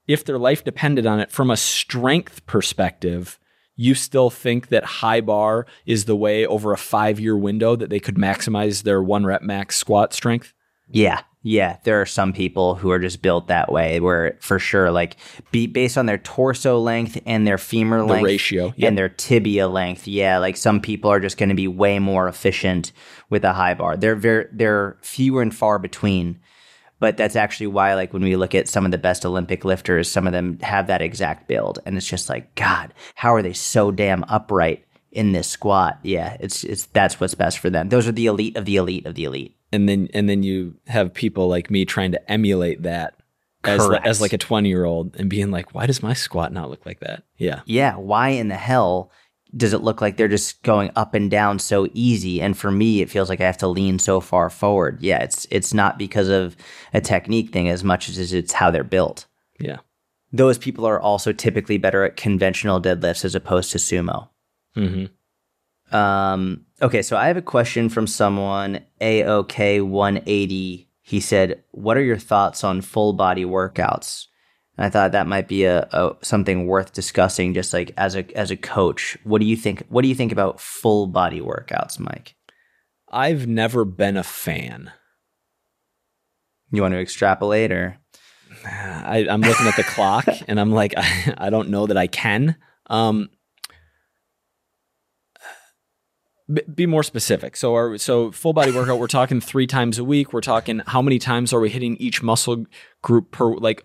if 0.08 0.26
their 0.26 0.40
life 0.40 0.64
depended 0.64 1.06
on 1.06 1.20
it 1.20 1.32
from 1.32 1.52
a 1.52 1.58
strength 1.58 2.46
perspective 2.46 3.40
you 3.76 3.96
still 3.96 4.30
think 4.30 4.68
that 4.68 4.84
high 4.84 5.22
bar 5.22 5.66
is 5.86 6.04
the 6.04 6.16
way 6.16 6.46
over 6.46 6.74
a 6.74 6.78
5 6.78 7.20
year 7.20 7.38
window 7.38 7.76
that 7.78 7.90
they 7.90 8.00
could 8.00 8.16
maximize 8.16 8.84
their 8.84 9.02
1 9.02 9.26
rep 9.26 9.42
max 9.42 9.78
squat 9.78 10.14
strength? 10.14 10.54
Yeah 10.90 11.22
yeah, 11.42 11.78
there 11.86 12.02
are 12.02 12.06
some 12.06 12.34
people 12.34 12.76
who 12.76 12.92
are 12.92 13.00
just 13.00 13.22
built 13.22 13.48
that 13.48 13.72
way, 13.72 14.02
where 14.02 14.38
for 14.42 14.60
sure, 14.60 14.92
like, 14.92 15.16
be 15.52 15.68
based 15.68 15.98
on 15.98 16.06
their 16.06 16.18
torso 16.18 16.80
length 16.80 17.18
and 17.26 17.48
their 17.48 17.58
femur 17.58 18.00
the 18.00 18.06
length 18.06 18.26
ratio 18.26 18.74
yep. 18.76 18.90
and 18.90 18.98
their 18.98 19.08
tibia 19.08 19.70
length. 19.70 20.06
Yeah, 20.06 20.40
like 20.40 20.58
some 20.58 20.82
people 20.82 21.10
are 21.10 21.22
just 21.22 21.38
going 21.38 21.50
to 21.50 21.56
be 21.56 21.68
way 21.68 21.98
more 21.98 22.28
efficient 22.28 22.92
with 23.30 23.46
a 23.46 23.54
high 23.54 23.74
bar. 23.74 23.96
They're 23.96 24.18
very 24.18 24.48
they're 24.52 24.98
fewer 25.02 25.42
and 25.42 25.56
far 25.56 25.80
between, 25.80 26.42
but 27.00 27.16
that's 27.16 27.38
actually 27.38 27.68
why, 27.68 27.94
like, 27.94 28.12
when 28.12 28.24
we 28.24 28.36
look 28.36 28.54
at 28.54 28.68
some 28.68 28.84
of 28.84 28.92
the 28.92 28.98
best 28.98 29.26
Olympic 29.26 29.64
lifters, 29.64 30.12
some 30.12 30.28
of 30.28 30.34
them 30.34 30.60
have 30.60 30.88
that 30.88 31.02
exact 31.02 31.48
build, 31.48 31.80
and 31.86 31.96
it's 31.96 32.08
just 32.08 32.28
like, 32.28 32.54
God, 32.56 32.94
how 33.16 33.34
are 33.34 33.42
they 33.42 33.54
so 33.54 33.92
damn 33.92 34.26
upright 34.26 34.86
in 35.10 35.32
this 35.32 35.48
squat? 35.48 36.00
Yeah, 36.04 36.36
it's 36.42 36.66
it's 36.66 36.88
that's 36.88 37.22
what's 37.22 37.36
best 37.36 37.60
for 37.60 37.70
them. 37.70 37.88
Those 37.88 38.10
are 38.10 38.12
the 38.12 38.26
elite 38.26 38.58
of 38.58 38.66
the 38.66 38.76
elite 38.76 39.06
of 39.06 39.16
the 39.16 39.24
elite 39.24 39.56
and 39.72 39.88
then 39.88 40.08
and 40.14 40.30
then 40.30 40.44
you 40.44 40.76
have 40.88 41.14
people 41.14 41.48
like 41.48 41.70
me 41.70 41.86
trying 41.86 42.12
to 42.12 42.32
emulate 42.32 42.84
that 42.84 43.16
as 43.64 43.90
as 44.04 44.22
like 44.22 44.34
a 44.34 44.38
20 44.38 44.70
year 44.70 44.86
old 44.86 45.16
and 45.18 45.30
being 45.30 45.52
like 45.52 45.74
why 45.74 45.86
does 45.86 46.02
my 46.02 46.14
squat 46.14 46.54
not 46.54 46.70
look 46.70 46.86
like 46.86 47.00
that 47.02 47.24
yeah 47.38 47.62
yeah 47.66 47.96
why 47.96 48.30
in 48.30 48.48
the 48.48 48.56
hell 48.56 49.12
does 49.58 49.74
it 49.74 49.82
look 49.82 50.00
like 50.00 50.16
they're 50.16 50.28
just 50.28 50.62
going 50.64 50.92
up 50.96 51.14
and 51.14 51.30
down 51.30 51.60
so 51.60 51.88
easy 51.94 52.42
and 52.42 52.58
for 52.58 52.72
me 52.72 53.02
it 53.02 53.10
feels 53.10 53.28
like 53.28 53.42
i 53.42 53.46
have 53.46 53.58
to 53.58 53.68
lean 53.68 54.00
so 54.00 54.22
far 54.22 54.50
forward 54.50 54.98
yeah 55.02 55.22
it's 55.22 55.46
it's 55.52 55.74
not 55.74 55.98
because 55.98 56.30
of 56.30 56.56
a 56.94 57.02
technique 57.02 57.52
thing 57.52 57.68
as 57.68 57.84
much 57.84 58.08
as 58.08 58.32
it's 58.32 58.54
how 58.54 58.72
they're 58.72 58.84
built 58.84 59.26
Yeah. 59.60 59.78
Those 60.32 60.58
people 60.58 60.86
are 60.86 61.00
also 61.00 61.34
typically 61.34 61.78
better 61.78 62.04
at 62.04 62.16
conventional 62.16 62.82
deadlifts 62.82 63.26
as 63.26 63.36
opposed 63.36 63.72
to 63.72 63.78
sumo. 63.78 64.30
Mm-hmm. 64.78 65.96
Um, 65.96 66.66
okay, 66.82 67.02
so 67.02 67.18
I 67.18 67.28
have 67.28 67.38
a 67.38 67.42
question 67.42 67.90
from 67.90 68.08
someone, 68.08 68.82
AOK180. 69.02 70.88
He 71.02 71.20
said, 71.20 71.64
What 71.72 71.98
are 71.98 72.04
your 72.04 72.18
thoughts 72.18 72.64
on 72.64 72.82
full 72.82 73.14
body 73.14 73.46
workouts? 73.46 74.28
And 74.78 74.86
I 74.86 74.90
thought 74.90 75.12
that 75.12 75.28
might 75.28 75.48
be 75.48 75.66
a, 75.66 75.90
a 75.92 76.16
something 76.22 76.66
worth 76.66 76.94
discussing 76.94 77.54
just 77.54 77.74
like 77.74 77.92
as 77.98 78.16
a 78.16 78.26
as 78.38 78.50
a 78.50 78.56
coach. 78.56 79.18
What 79.24 79.42
do 79.42 79.46
you 79.46 79.58
think 79.58 79.86
what 79.90 80.04
do 80.04 80.08
you 80.08 80.16
think 80.16 80.32
about 80.32 80.62
full 80.62 81.08
body 81.08 81.42
workouts, 81.42 82.00
Mike? 82.00 82.36
I've 83.12 83.48
never 83.48 83.84
been 83.84 84.16
a 84.16 84.24
fan. 84.24 84.92
You 86.72 86.82
want 86.82 86.94
to 86.94 87.00
extrapolate 87.02 87.72
or 87.72 87.98
I, 88.66 89.28
I'm 89.30 89.42
looking 89.42 89.68
at 89.68 89.76
the 89.76 89.84
clock 89.84 90.28
and 90.48 90.60
I'm 90.60 90.72
like, 90.72 90.94
I, 90.96 91.34
I 91.38 91.50
don't 91.50 91.70
know 91.70 91.88
that 91.88 91.98
I 91.98 92.08
can. 92.08 92.56
Um, 92.88 93.30
b- 95.36 96.39
be 96.74 96.86
more 96.86 97.04
specific. 97.04 97.56
So, 97.56 97.74
our, 97.76 97.98
so 97.98 98.32
full 98.32 98.54
body 98.54 98.72
workout, 98.72 99.00
we're 99.00 99.08
talking 99.08 99.40
three 99.42 99.68
times 99.68 100.00
a 100.00 100.04
week. 100.04 100.34
We're 100.34 100.42
talking 100.42 100.82
how 100.88 101.02
many 101.02 101.20
times 101.20 101.54
are 101.54 101.60
we 101.60 101.70
hitting 101.70 101.96
each 101.98 102.24
muscle 102.24 102.66
group 103.02 103.32
per? 103.32 103.56
Like, 103.56 103.84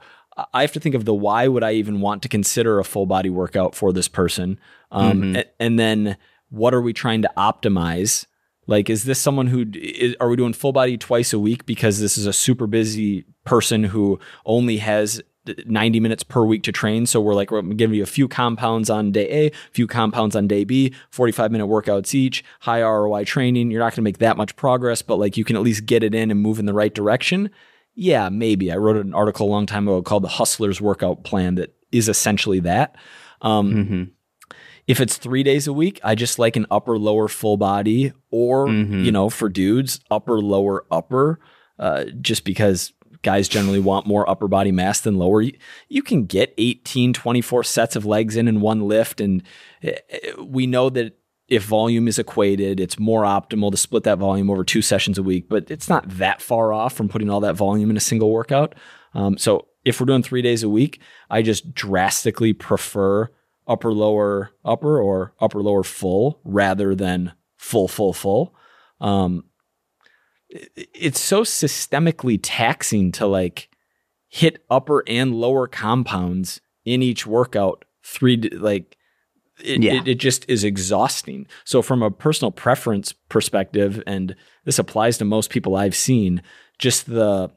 I 0.52 0.62
have 0.62 0.72
to 0.72 0.80
think 0.80 0.94
of 0.94 1.04
the 1.04 1.14
why 1.14 1.46
would 1.46 1.62
I 1.62 1.72
even 1.72 2.00
want 2.00 2.22
to 2.22 2.28
consider 2.28 2.78
a 2.78 2.84
full 2.84 3.06
body 3.06 3.30
workout 3.30 3.74
for 3.74 3.92
this 3.92 4.08
person, 4.08 4.58
um, 4.90 5.22
Mhm. 5.22 5.36
a- 5.40 5.62
and 5.62 5.78
then 5.78 6.16
what 6.48 6.74
are 6.74 6.80
we 6.82 6.92
trying 6.92 7.22
to 7.22 7.30
optimize? 7.36 8.26
Like, 8.66 8.88
is 8.88 9.04
this 9.04 9.18
someone 9.20 9.48
who 9.48 9.66
is, 9.74 10.16
are 10.20 10.28
we 10.28 10.36
doing 10.36 10.54
full 10.54 10.72
body 10.72 10.96
twice 10.96 11.32
a 11.32 11.38
week 11.38 11.66
because 11.66 12.00
this 12.00 12.16
is 12.16 12.26
a 12.26 12.32
super 12.32 12.66
busy 12.66 13.26
person 13.44 13.84
who 13.84 14.18
only 14.46 14.78
has 14.78 15.20
90 15.66 16.00
minutes 16.00 16.22
per 16.22 16.44
week 16.44 16.62
to 16.64 16.72
train? 16.72 17.06
So 17.06 17.20
we're 17.20 17.34
like, 17.34 17.50
we're 17.50 17.62
giving 17.62 17.96
you 17.96 18.02
a 18.02 18.06
few 18.06 18.28
compounds 18.28 18.88
on 18.90 19.12
day 19.12 19.28
A, 19.30 19.46
a 19.48 19.52
few 19.72 19.86
compounds 19.86 20.34
on 20.36 20.46
day 20.48 20.64
B, 20.64 20.94
45 21.10 21.50
minute 21.52 21.66
workouts 21.66 22.14
each, 22.14 22.44
high 22.60 22.82
ROI 22.82 23.24
training. 23.24 23.70
You're 23.70 23.80
not 23.80 23.92
going 23.92 23.96
to 23.96 24.02
make 24.02 24.18
that 24.18 24.36
much 24.36 24.56
progress, 24.56 25.02
but 25.02 25.16
like 25.16 25.36
you 25.36 25.44
can 25.44 25.56
at 25.56 25.62
least 25.62 25.86
get 25.86 26.02
it 26.02 26.14
in 26.14 26.30
and 26.30 26.40
move 26.40 26.58
in 26.58 26.66
the 26.66 26.74
right 26.74 26.94
direction. 26.94 27.50
Yeah, 27.94 28.28
maybe. 28.28 28.72
I 28.72 28.76
wrote 28.76 28.96
an 28.96 29.14
article 29.14 29.46
a 29.46 29.50
long 29.50 29.66
time 29.66 29.86
ago 29.86 30.02
called 30.02 30.24
the 30.24 30.28
Hustler's 30.28 30.80
Workout 30.80 31.22
Plan 31.24 31.54
that 31.56 31.74
is 31.92 32.08
essentially 32.08 32.58
that. 32.60 32.96
Um, 33.40 33.72
Mhm. 33.72 34.10
if 34.88 35.00
it's 35.00 35.16
three 35.16 35.42
days 35.42 35.66
a 35.68 35.72
week, 35.72 36.00
I 36.02 36.14
just 36.14 36.38
like 36.38 36.56
an 36.56 36.66
upper 36.70 36.98
lower 36.98 37.28
full 37.28 37.56
body, 37.56 38.12
or 38.30 38.66
Mhm. 38.66 39.04
you 39.04 39.12
know, 39.12 39.30
for 39.30 39.48
dudes, 39.48 40.00
upper 40.10 40.40
lower 40.40 40.84
upper, 40.90 41.38
uh, 41.78 42.04
just 42.20 42.44
because 42.44 42.92
guys 43.24 43.48
generally 43.48 43.80
want 43.80 44.06
more 44.06 44.28
upper 44.28 44.46
body 44.46 44.70
mass 44.70 45.00
than 45.00 45.16
lower. 45.16 45.42
You, 45.42 45.52
you 45.88 46.02
can 46.02 46.26
get 46.26 46.54
18, 46.58 47.12
24 47.12 47.64
sets 47.64 47.96
of 47.96 48.06
legs 48.06 48.36
in 48.36 48.46
in 48.46 48.60
one 48.60 48.82
lift, 48.82 49.20
and 49.20 49.42
uh, 49.84 49.90
we 50.44 50.66
know 50.66 50.90
that 50.90 51.18
if 51.48 51.64
volume 51.64 52.08
is 52.08 52.18
equated, 52.18 52.80
it's 52.80 52.98
more 52.98 53.22
optimal 53.22 53.70
to 53.70 53.76
split 53.76 54.04
that 54.04 54.18
volume 54.18 54.48
over 54.48 54.64
two 54.64 54.82
sessions 54.82 55.18
a 55.18 55.22
week, 55.22 55.48
but 55.48 55.70
it's 55.70 55.88
not 55.88 56.08
that 56.08 56.40
far 56.40 56.72
off 56.72 56.94
from 56.94 57.08
putting 57.08 57.28
all 57.28 57.40
that 57.40 57.54
volume 57.54 57.90
in 57.90 57.96
a 57.96 58.00
single 58.00 58.30
workout. 58.30 58.74
Um, 59.12 59.36
so 59.36 59.66
if 59.84 60.00
we're 60.00 60.06
doing 60.06 60.22
three 60.22 60.42
days 60.42 60.62
a 60.62 60.68
week, 60.68 61.00
I 61.28 61.42
just 61.42 61.74
drastically 61.74 62.52
prefer 62.52 63.30
upper 63.66 63.92
lower 63.92 64.50
upper 64.64 65.00
or 65.00 65.34
upper 65.40 65.62
lower 65.62 65.82
full 65.82 66.40
rather 66.44 66.94
than 66.94 67.32
full 67.56 67.88
full 67.88 68.12
full. 68.12 68.54
Um, 69.00 69.44
it's 70.74 71.20
so 71.20 71.42
systemically 71.42 72.38
taxing 72.42 73.10
to 73.12 73.26
like 73.26 73.68
hit 74.28 74.64
upper 74.70 75.02
and 75.06 75.34
lower 75.34 75.66
compounds 75.66 76.60
in 76.84 77.02
each 77.02 77.26
workout 77.26 77.84
three 78.02 78.36
like 78.52 78.96
it, 79.62 79.82
Yeah. 79.82 79.94
it, 79.94 80.08
it 80.08 80.14
just 80.18 80.48
is 80.48 80.64
exhausting 80.64 81.46
so 81.64 81.82
from 81.82 82.02
a 82.02 82.10
personal 82.10 82.50
preference 82.52 83.12
perspective 83.12 84.02
and 84.06 84.34
this 84.64 84.78
applies 84.78 85.18
to 85.18 85.24
most 85.24 85.50
people 85.50 85.76
i've 85.76 85.94
seen 85.96 86.42
just 86.78 87.06
the 87.06 87.50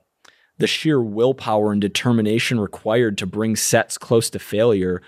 the 0.60 0.68
sheer 0.68 1.00
willpower 1.02 1.72
and 1.72 1.82
determination 1.82 2.60
required 2.60 3.18
to 3.20 3.28
bring 3.28 3.56
sets 3.56 3.98
close 3.98 4.30
to 4.32 4.40
failure 4.40 5.02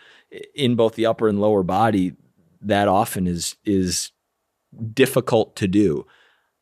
in 0.53 0.75
both 0.75 0.95
the 0.95 1.05
upper 1.07 1.27
and 1.27 1.39
lower 1.41 1.63
body 1.63 2.13
that 2.61 2.87
often 2.87 3.25
is 3.25 3.55
is 3.65 4.11
difficult 4.93 5.55
to 5.55 5.67
do 5.67 6.05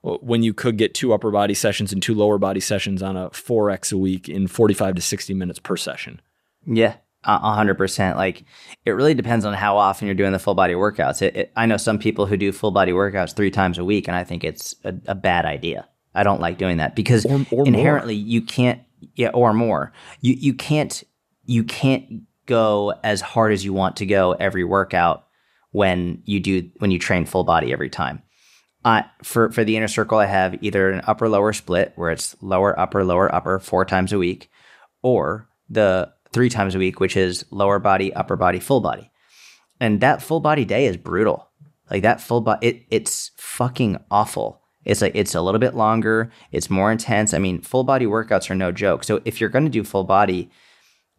when 0.01 0.43
you 0.43 0.53
could 0.53 0.77
get 0.77 0.93
two 0.93 1.13
upper 1.13 1.31
body 1.31 1.53
sessions 1.53 1.91
and 1.91 2.01
two 2.01 2.13
lower 2.15 2.37
body 2.37 2.59
sessions 2.59 3.01
on 3.03 3.17
a 3.17 3.29
4x 3.31 3.91
a 3.91 3.97
week 3.97 4.29
in 4.29 4.47
45 4.47 4.95
to 4.95 5.01
60 5.01 5.33
minutes 5.33 5.59
per 5.59 5.75
session 5.75 6.21
Yeah, 6.65 6.95
a 7.23 7.53
hundred 7.53 7.75
percent. 7.77 8.15
Like 8.17 8.43
it 8.85 8.91
really 8.91 9.13
depends 9.13 9.43
on 9.45 9.53
how 9.53 9.77
often 9.77 10.07
you're 10.07 10.15
doing 10.15 10.31
the 10.33 10.39
full 10.39 10.55
body 10.55 10.73
workouts. 10.75 11.21
It, 11.21 11.35
it, 11.35 11.51
I 11.55 11.65
know 11.65 11.77
some 11.77 11.99
people 11.99 12.25
who 12.25 12.37
do 12.37 12.51
full 12.51 12.71
body 12.71 12.91
workouts 12.93 13.35
three 13.35 13.51
times 13.51 13.77
a 13.77 13.83
week, 13.85 14.07
and 14.07 14.15
I 14.15 14.23
think 14.23 14.43
it's 14.43 14.75
a, 14.83 14.93
a 15.07 15.15
bad 15.15 15.45
idea. 15.45 15.87
I 16.15 16.23
don't 16.23 16.39
like 16.41 16.57
doing 16.57 16.77
that 16.77 16.95
because 16.95 17.25
Or- 17.25 17.33
or 17.51 17.65
more. 17.65 17.67
inherently 17.67 18.15
you 18.15 18.41
can't. 18.41 18.81
Yeah, 19.15 19.29
or 19.29 19.53
more. 19.53 19.91
You 20.21 20.33
you 20.33 20.53
can't 20.53 21.03
you 21.45 21.63
can't 21.63 22.23
go 22.45 22.93
as 23.03 23.19
hard 23.21 23.51
as 23.53 23.63
you 23.65 23.73
want 23.73 23.97
to 23.97 24.05
go 24.05 24.31
every 24.33 24.63
workout 24.63 25.25
when 25.71 26.21
you 26.25 26.39
do 26.39 26.69
when 26.79 26.91
you 26.91 26.99
train 26.99 27.25
full 27.25 27.43
body 27.43 27.71
every 27.73 27.89
time. 27.89 28.21
Uh, 28.85 29.01
for 29.23 29.51
for 29.51 29.63
the 29.63 29.75
inner 29.75 29.87
circle, 29.87 30.17
I 30.17 30.25
have 30.25 30.61
either 30.63 30.91
an 30.91 31.01
upper 31.07 31.27
lower 31.27 31.53
split 31.53 31.93
where 31.95 32.11
it's 32.11 32.35
lower 32.41 32.79
upper 32.79 33.03
lower 33.03 33.33
upper 33.33 33.59
four 33.59 33.85
times 33.85 34.13
a 34.13 34.17
week, 34.17 34.49
or 35.01 35.49
the 35.69 36.11
three 36.31 36.49
times 36.49 36.75
a 36.75 36.79
week, 36.79 36.99
which 36.99 37.17
is 37.17 37.45
lower 37.51 37.79
body 37.79 38.13
upper 38.13 38.35
body 38.35 38.59
full 38.59 38.79
body, 38.79 39.11
and 39.79 40.01
that 40.01 40.21
full 40.21 40.39
body 40.39 40.63
day 40.63 40.85
is 40.85 40.97
brutal. 40.97 41.49
Like 41.89 42.03
that 42.03 42.21
full 42.21 42.41
body, 42.41 42.67
it 42.67 42.85
it's 42.89 43.31
fucking 43.37 43.97
awful. 44.11 44.61
It's 44.85 45.01
like 45.01 45.15
it's 45.15 45.35
a 45.35 45.41
little 45.41 45.59
bit 45.59 45.75
longer, 45.75 46.31
it's 46.53 46.69
more 46.69 46.91
intense. 46.91 47.33
I 47.33 47.39
mean, 47.39 47.61
full 47.61 47.83
body 47.83 48.05
workouts 48.05 48.49
are 48.49 48.55
no 48.55 48.71
joke. 48.71 49.03
So 49.03 49.21
if 49.25 49.41
you're 49.41 49.49
going 49.49 49.65
to 49.65 49.71
do 49.71 49.83
full 49.83 50.05
body, 50.05 50.49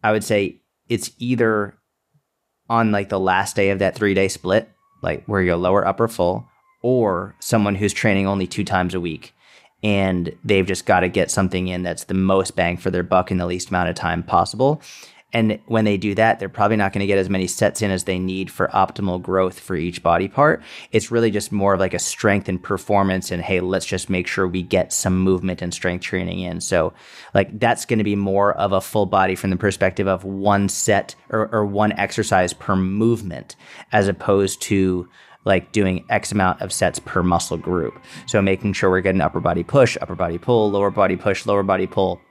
I 0.03 0.11
would 0.11 0.23
say 0.23 0.61
it's 0.87 1.11
either 1.19 1.77
on 2.67 2.91
like 2.91 3.09
the 3.09 3.19
last 3.19 3.55
day 3.55 3.69
of 3.69 3.79
that 3.79 3.93
three 3.93 4.15
day 4.15 4.27
split, 4.27 4.69
like 5.03 5.23
where 5.25 5.41
you're 5.41 5.55
lower 5.55 5.85
upper 5.87 6.07
full, 6.07 6.48
or 6.81 7.35
someone 7.39 7.75
who's 7.75 7.93
training 7.93 8.27
only 8.27 8.47
two 8.47 8.63
times 8.63 8.93
a 8.93 8.99
week 8.99 9.33
and 9.83 10.35
they've 10.43 10.65
just 10.65 10.85
got 10.85 11.01
to 11.01 11.09
get 11.09 11.31
something 11.31 11.67
in 11.67 11.83
that's 11.83 12.05
the 12.05 12.13
most 12.13 12.55
bang 12.55 12.77
for 12.77 12.91
their 12.91 13.03
buck 13.03 13.31
in 13.31 13.37
the 13.37 13.45
least 13.45 13.69
amount 13.69 13.89
of 13.89 13.95
time 13.95 14.23
possible. 14.23 14.81
And 15.31 15.59
when 15.67 15.85
they 15.85 15.97
do 15.97 16.15
that, 16.15 16.39
they're 16.39 16.49
probably 16.49 16.77
not 16.77 16.91
going 16.91 17.01
to 17.01 17.07
get 17.07 17.19
as 17.19 17.29
many 17.29 17.45
sets 17.45 17.83
in 17.83 17.91
as 17.91 18.05
they 18.05 18.17
need 18.17 18.49
for 18.49 18.67
optimal 18.69 19.21
growth 19.21 19.59
for 19.59 19.75
each 19.75 20.01
body 20.01 20.27
part. 20.27 20.63
It's 20.91 21.11
really 21.11 21.29
just 21.29 21.51
more 21.51 21.75
of 21.75 21.79
like 21.79 21.93
a 21.93 21.99
strength 21.99 22.49
and 22.49 22.61
performance 22.61 23.29
and 23.29 23.43
hey, 23.43 23.59
let's 23.59 23.85
just 23.85 24.09
make 24.09 24.25
sure 24.25 24.47
we 24.47 24.63
get 24.63 24.91
some 24.91 25.19
movement 25.19 25.61
and 25.61 25.71
strength 25.71 26.01
training 26.01 26.39
in. 26.39 26.61
So 26.61 26.93
like 27.35 27.59
that's 27.59 27.85
going 27.85 27.99
to 27.99 28.03
be 28.03 28.15
more 28.15 28.53
of 28.53 28.71
a 28.71 28.81
full 28.81 29.05
body 29.05 29.35
from 29.35 29.51
the 29.51 29.55
perspective 29.55 30.07
of 30.07 30.23
one 30.23 30.67
set 30.67 31.13
or, 31.29 31.47
or 31.53 31.63
one 31.63 31.91
exercise 31.91 32.53
per 32.53 32.75
movement 32.75 33.55
as 33.91 34.07
opposed 34.07 34.63
to 34.63 35.07
like 35.45 35.71
doing 35.71 36.05
X 36.09 36.31
amount 36.31 36.61
of 36.61 36.71
sets 36.71 36.99
per 36.99 37.23
muscle 37.23 37.57
group. 37.57 37.99
So 38.27 38.41
making 38.41 38.73
sure 38.73 38.89
we're 38.89 39.01
getting 39.01 39.21
upper 39.21 39.39
body 39.39 39.63
push, 39.63 39.97
upper 40.01 40.15
body 40.15 40.37
pull, 40.37 40.69
lower 40.71 40.91
body 40.91 41.15
push, 41.15 41.45
lower 41.45 41.63
body 41.63 41.87
pull. 41.87 42.21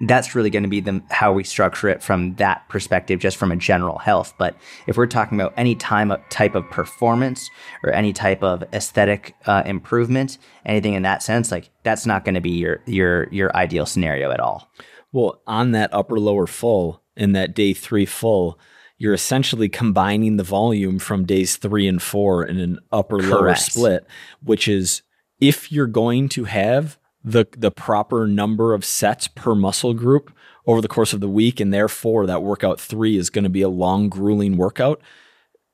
That's 0.00 0.34
really 0.34 0.50
going 0.50 0.64
to 0.64 0.68
be 0.68 0.80
the 0.80 1.02
how 1.10 1.32
we 1.32 1.44
structure 1.44 1.88
it 1.88 2.02
from 2.02 2.34
that 2.34 2.68
perspective, 2.68 3.20
just 3.20 3.36
from 3.36 3.52
a 3.52 3.56
general 3.56 3.98
health. 3.98 4.34
But 4.38 4.56
if 4.88 4.96
we're 4.96 5.06
talking 5.06 5.40
about 5.40 5.54
any 5.56 5.76
time 5.76 6.12
type 6.30 6.56
of 6.56 6.68
performance 6.70 7.48
or 7.84 7.92
any 7.92 8.12
type 8.12 8.42
of 8.42 8.64
aesthetic 8.72 9.36
uh, 9.46 9.62
improvement, 9.64 10.38
anything 10.66 10.94
in 10.94 11.02
that 11.02 11.22
sense, 11.22 11.52
like 11.52 11.70
that's 11.84 12.06
not 12.06 12.24
going 12.24 12.34
to 12.34 12.40
be 12.40 12.50
your 12.50 12.80
your 12.86 13.28
your 13.32 13.56
ideal 13.56 13.86
scenario 13.86 14.32
at 14.32 14.40
all. 14.40 14.68
Well, 15.12 15.40
on 15.46 15.70
that 15.72 15.94
upper 15.94 16.18
lower 16.18 16.48
full 16.48 17.00
in 17.16 17.32
that 17.32 17.54
day 17.54 17.72
three 17.72 18.04
full, 18.04 18.58
you're 18.98 19.14
essentially 19.14 19.68
combining 19.68 20.36
the 20.36 20.44
volume 20.44 20.98
from 20.98 21.24
days 21.24 21.56
three 21.56 21.88
and 21.88 22.02
four 22.02 22.44
in 22.44 22.58
an 22.58 22.78
upper 22.92 23.18
lower 23.18 23.40
Correct. 23.40 23.60
split, 23.60 24.06
which 24.42 24.68
is 24.68 25.02
if 25.40 25.72
you're 25.72 25.86
going 25.86 26.28
to 26.30 26.44
have 26.44 26.98
the 27.24 27.46
the 27.56 27.70
proper 27.70 28.26
number 28.26 28.74
of 28.74 28.84
sets 28.84 29.28
per 29.28 29.54
muscle 29.54 29.94
group 29.94 30.32
over 30.66 30.80
the 30.80 30.88
course 30.88 31.12
of 31.12 31.20
the 31.20 31.28
week, 31.28 31.60
and 31.60 31.72
therefore 31.72 32.26
that 32.26 32.42
workout 32.42 32.80
three 32.80 33.16
is 33.16 33.30
going 33.30 33.44
to 33.44 33.50
be 33.50 33.62
a 33.62 33.68
long, 33.68 34.08
grueling 34.08 34.56
workout. 34.56 35.00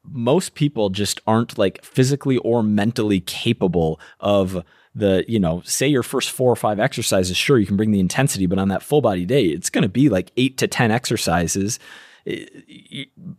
Most 0.05 0.55
people 0.55 0.89
just 0.89 1.21
aren't 1.27 1.59
like 1.59 1.85
physically 1.85 2.39
or 2.39 2.63
mentally 2.63 3.21
capable 3.21 4.01
of 4.19 4.65
the, 4.95 5.25
you 5.29 5.39
know, 5.39 5.63
say 5.65 5.87
your 5.87 6.03
first 6.03 6.31
four 6.31 6.51
or 6.51 6.57
five 6.57 6.81
exercises, 6.81 7.37
sure, 7.37 7.59
you 7.59 7.67
can 7.67 7.77
bring 7.77 7.93
the 7.93 8.01
intensity, 8.01 8.47
but 8.47 8.59
on 8.59 8.69
that 8.69 8.83
full 8.83 9.01
body 9.01 9.25
day, 9.25 9.45
it's 9.45 9.71
going 9.71 9.83
to 9.83 9.89
be 9.89 10.09
like 10.09 10.33
eight 10.37 10.57
to 10.59 10.67
10 10.67 10.91
exercises. 10.91 11.79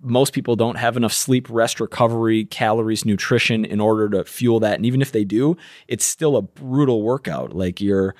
Most 0.01 0.33
people 0.33 0.55
don't 0.55 0.77
have 0.77 0.97
enough 0.97 1.13
sleep, 1.13 1.47
rest, 1.49 1.79
recovery, 1.79 2.45
calories, 2.45 3.05
nutrition 3.05 3.65
in 3.65 3.79
order 3.79 4.09
to 4.09 4.25
fuel 4.25 4.59
that. 4.61 4.75
And 4.75 4.85
even 4.85 5.01
if 5.01 5.11
they 5.11 5.23
do, 5.23 5.57
it's 5.87 6.05
still 6.05 6.35
a 6.35 6.41
brutal 6.41 7.03
workout. 7.03 7.53
Like 7.53 7.81
you're, 7.81 8.15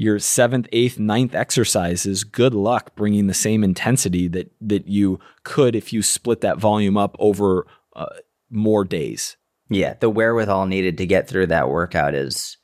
your 0.00 0.18
seventh, 0.18 0.66
eighth, 0.72 0.98
ninth 0.98 1.34
exercises, 1.34 2.24
good 2.24 2.54
luck 2.54 2.94
bringing 2.96 3.26
the 3.26 3.34
same 3.34 3.62
intensity 3.62 4.28
that 4.28 4.50
that 4.60 4.88
you 4.88 5.20
could 5.44 5.76
if 5.76 5.92
you 5.92 6.02
split 6.02 6.40
that 6.40 6.58
volume 6.58 6.96
up 6.96 7.14
over 7.18 7.66
uh, 7.94 8.06
more 8.48 8.84
days. 8.84 9.36
Yeah, 9.68 9.94
the 10.00 10.08
wherewithal 10.08 10.64
needed 10.64 10.96
to 10.98 11.06
get 11.06 11.28
through 11.28 11.48
that 11.48 11.68
workout 11.68 12.14
is 12.14 12.56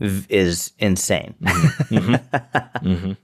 is 0.00 0.72
insane. 0.78 1.34
Mm-hmm. 1.42 2.88
mm-hmm. 2.88 3.12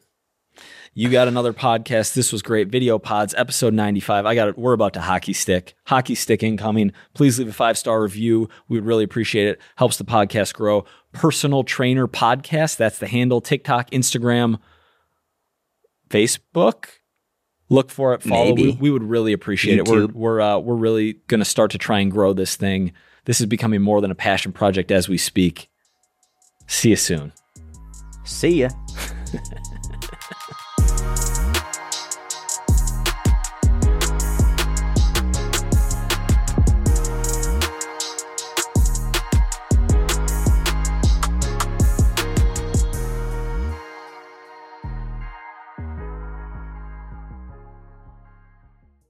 You 1.00 1.08
got 1.08 1.28
another 1.28 1.54
podcast. 1.54 2.12
This 2.12 2.30
was 2.30 2.42
great. 2.42 2.68
Video 2.68 2.98
pods, 2.98 3.34
episode 3.38 3.72
95. 3.72 4.26
I 4.26 4.34
got 4.34 4.48
it. 4.48 4.58
We're 4.58 4.74
about 4.74 4.92
to 4.92 5.00
hockey 5.00 5.32
stick. 5.32 5.72
Hockey 5.86 6.14
stick 6.14 6.42
incoming. 6.42 6.92
Please 7.14 7.38
leave 7.38 7.48
a 7.48 7.54
five 7.54 7.78
star 7.78 8.02
review. 8.02 8.50
We 8.68 8.76
would 8.76 8.84
really 8.84 9.04
appreciate 9.04 9.48
it. 9.48 9.58
Helps 9.76 9.96
the 9.96 10.04
podcast 10.04 10.52
grow. 10.52 10.84
Personal 11.12 11.64
Trainer 11.64 12.06
Podcast. 12.06 12.76
That's 12.76 12.98
the 12.98 13.06
handle. 13.06 13.40
TikTok, 13.40 13.90
Instagram, 13.92 14.58
Facebook. 16.10 16.88
Look 17.70 17.90
for 17.90 18.12
it. 18.12 18.22
Follow. 18.22 18.52
We, 18.52 18.72
we, 18.72 18.90
would 18.90 19.04
really 19.04 19.32
appreciate 19.32 19.80
YouTube. 19.80 20.10
it. 20.10 20.14
We're 20.14 20.34
we're 20.34 20.40
uh, 20.42 20.58
we're 20.58 20.74
really 20.74 21.14
going 21.28 21.40
to 21.40 21.46
start 21.46 21.70
to 21.70 21.78
try 21.78 22.00
and 22.00 22.12
grow 22.12 22.34
this 22.34 22.56
thing. 22.56 22.92
This 23.24 23.40
is 23.40 23.46
becoming 23.46 23.80
more 23.80 24.02
than 24.02 24.10
a 24.10 24.14
passion 24.14 24.52
project 24.52 24.90
as 24.90 25.08
we 25.08 25.16
speak. 25.16 25.70
See 26.66 26.90
you 26.90 26.96
soon. 26.96 27.32
See 28.26 28.60
ya. 28.60 28.68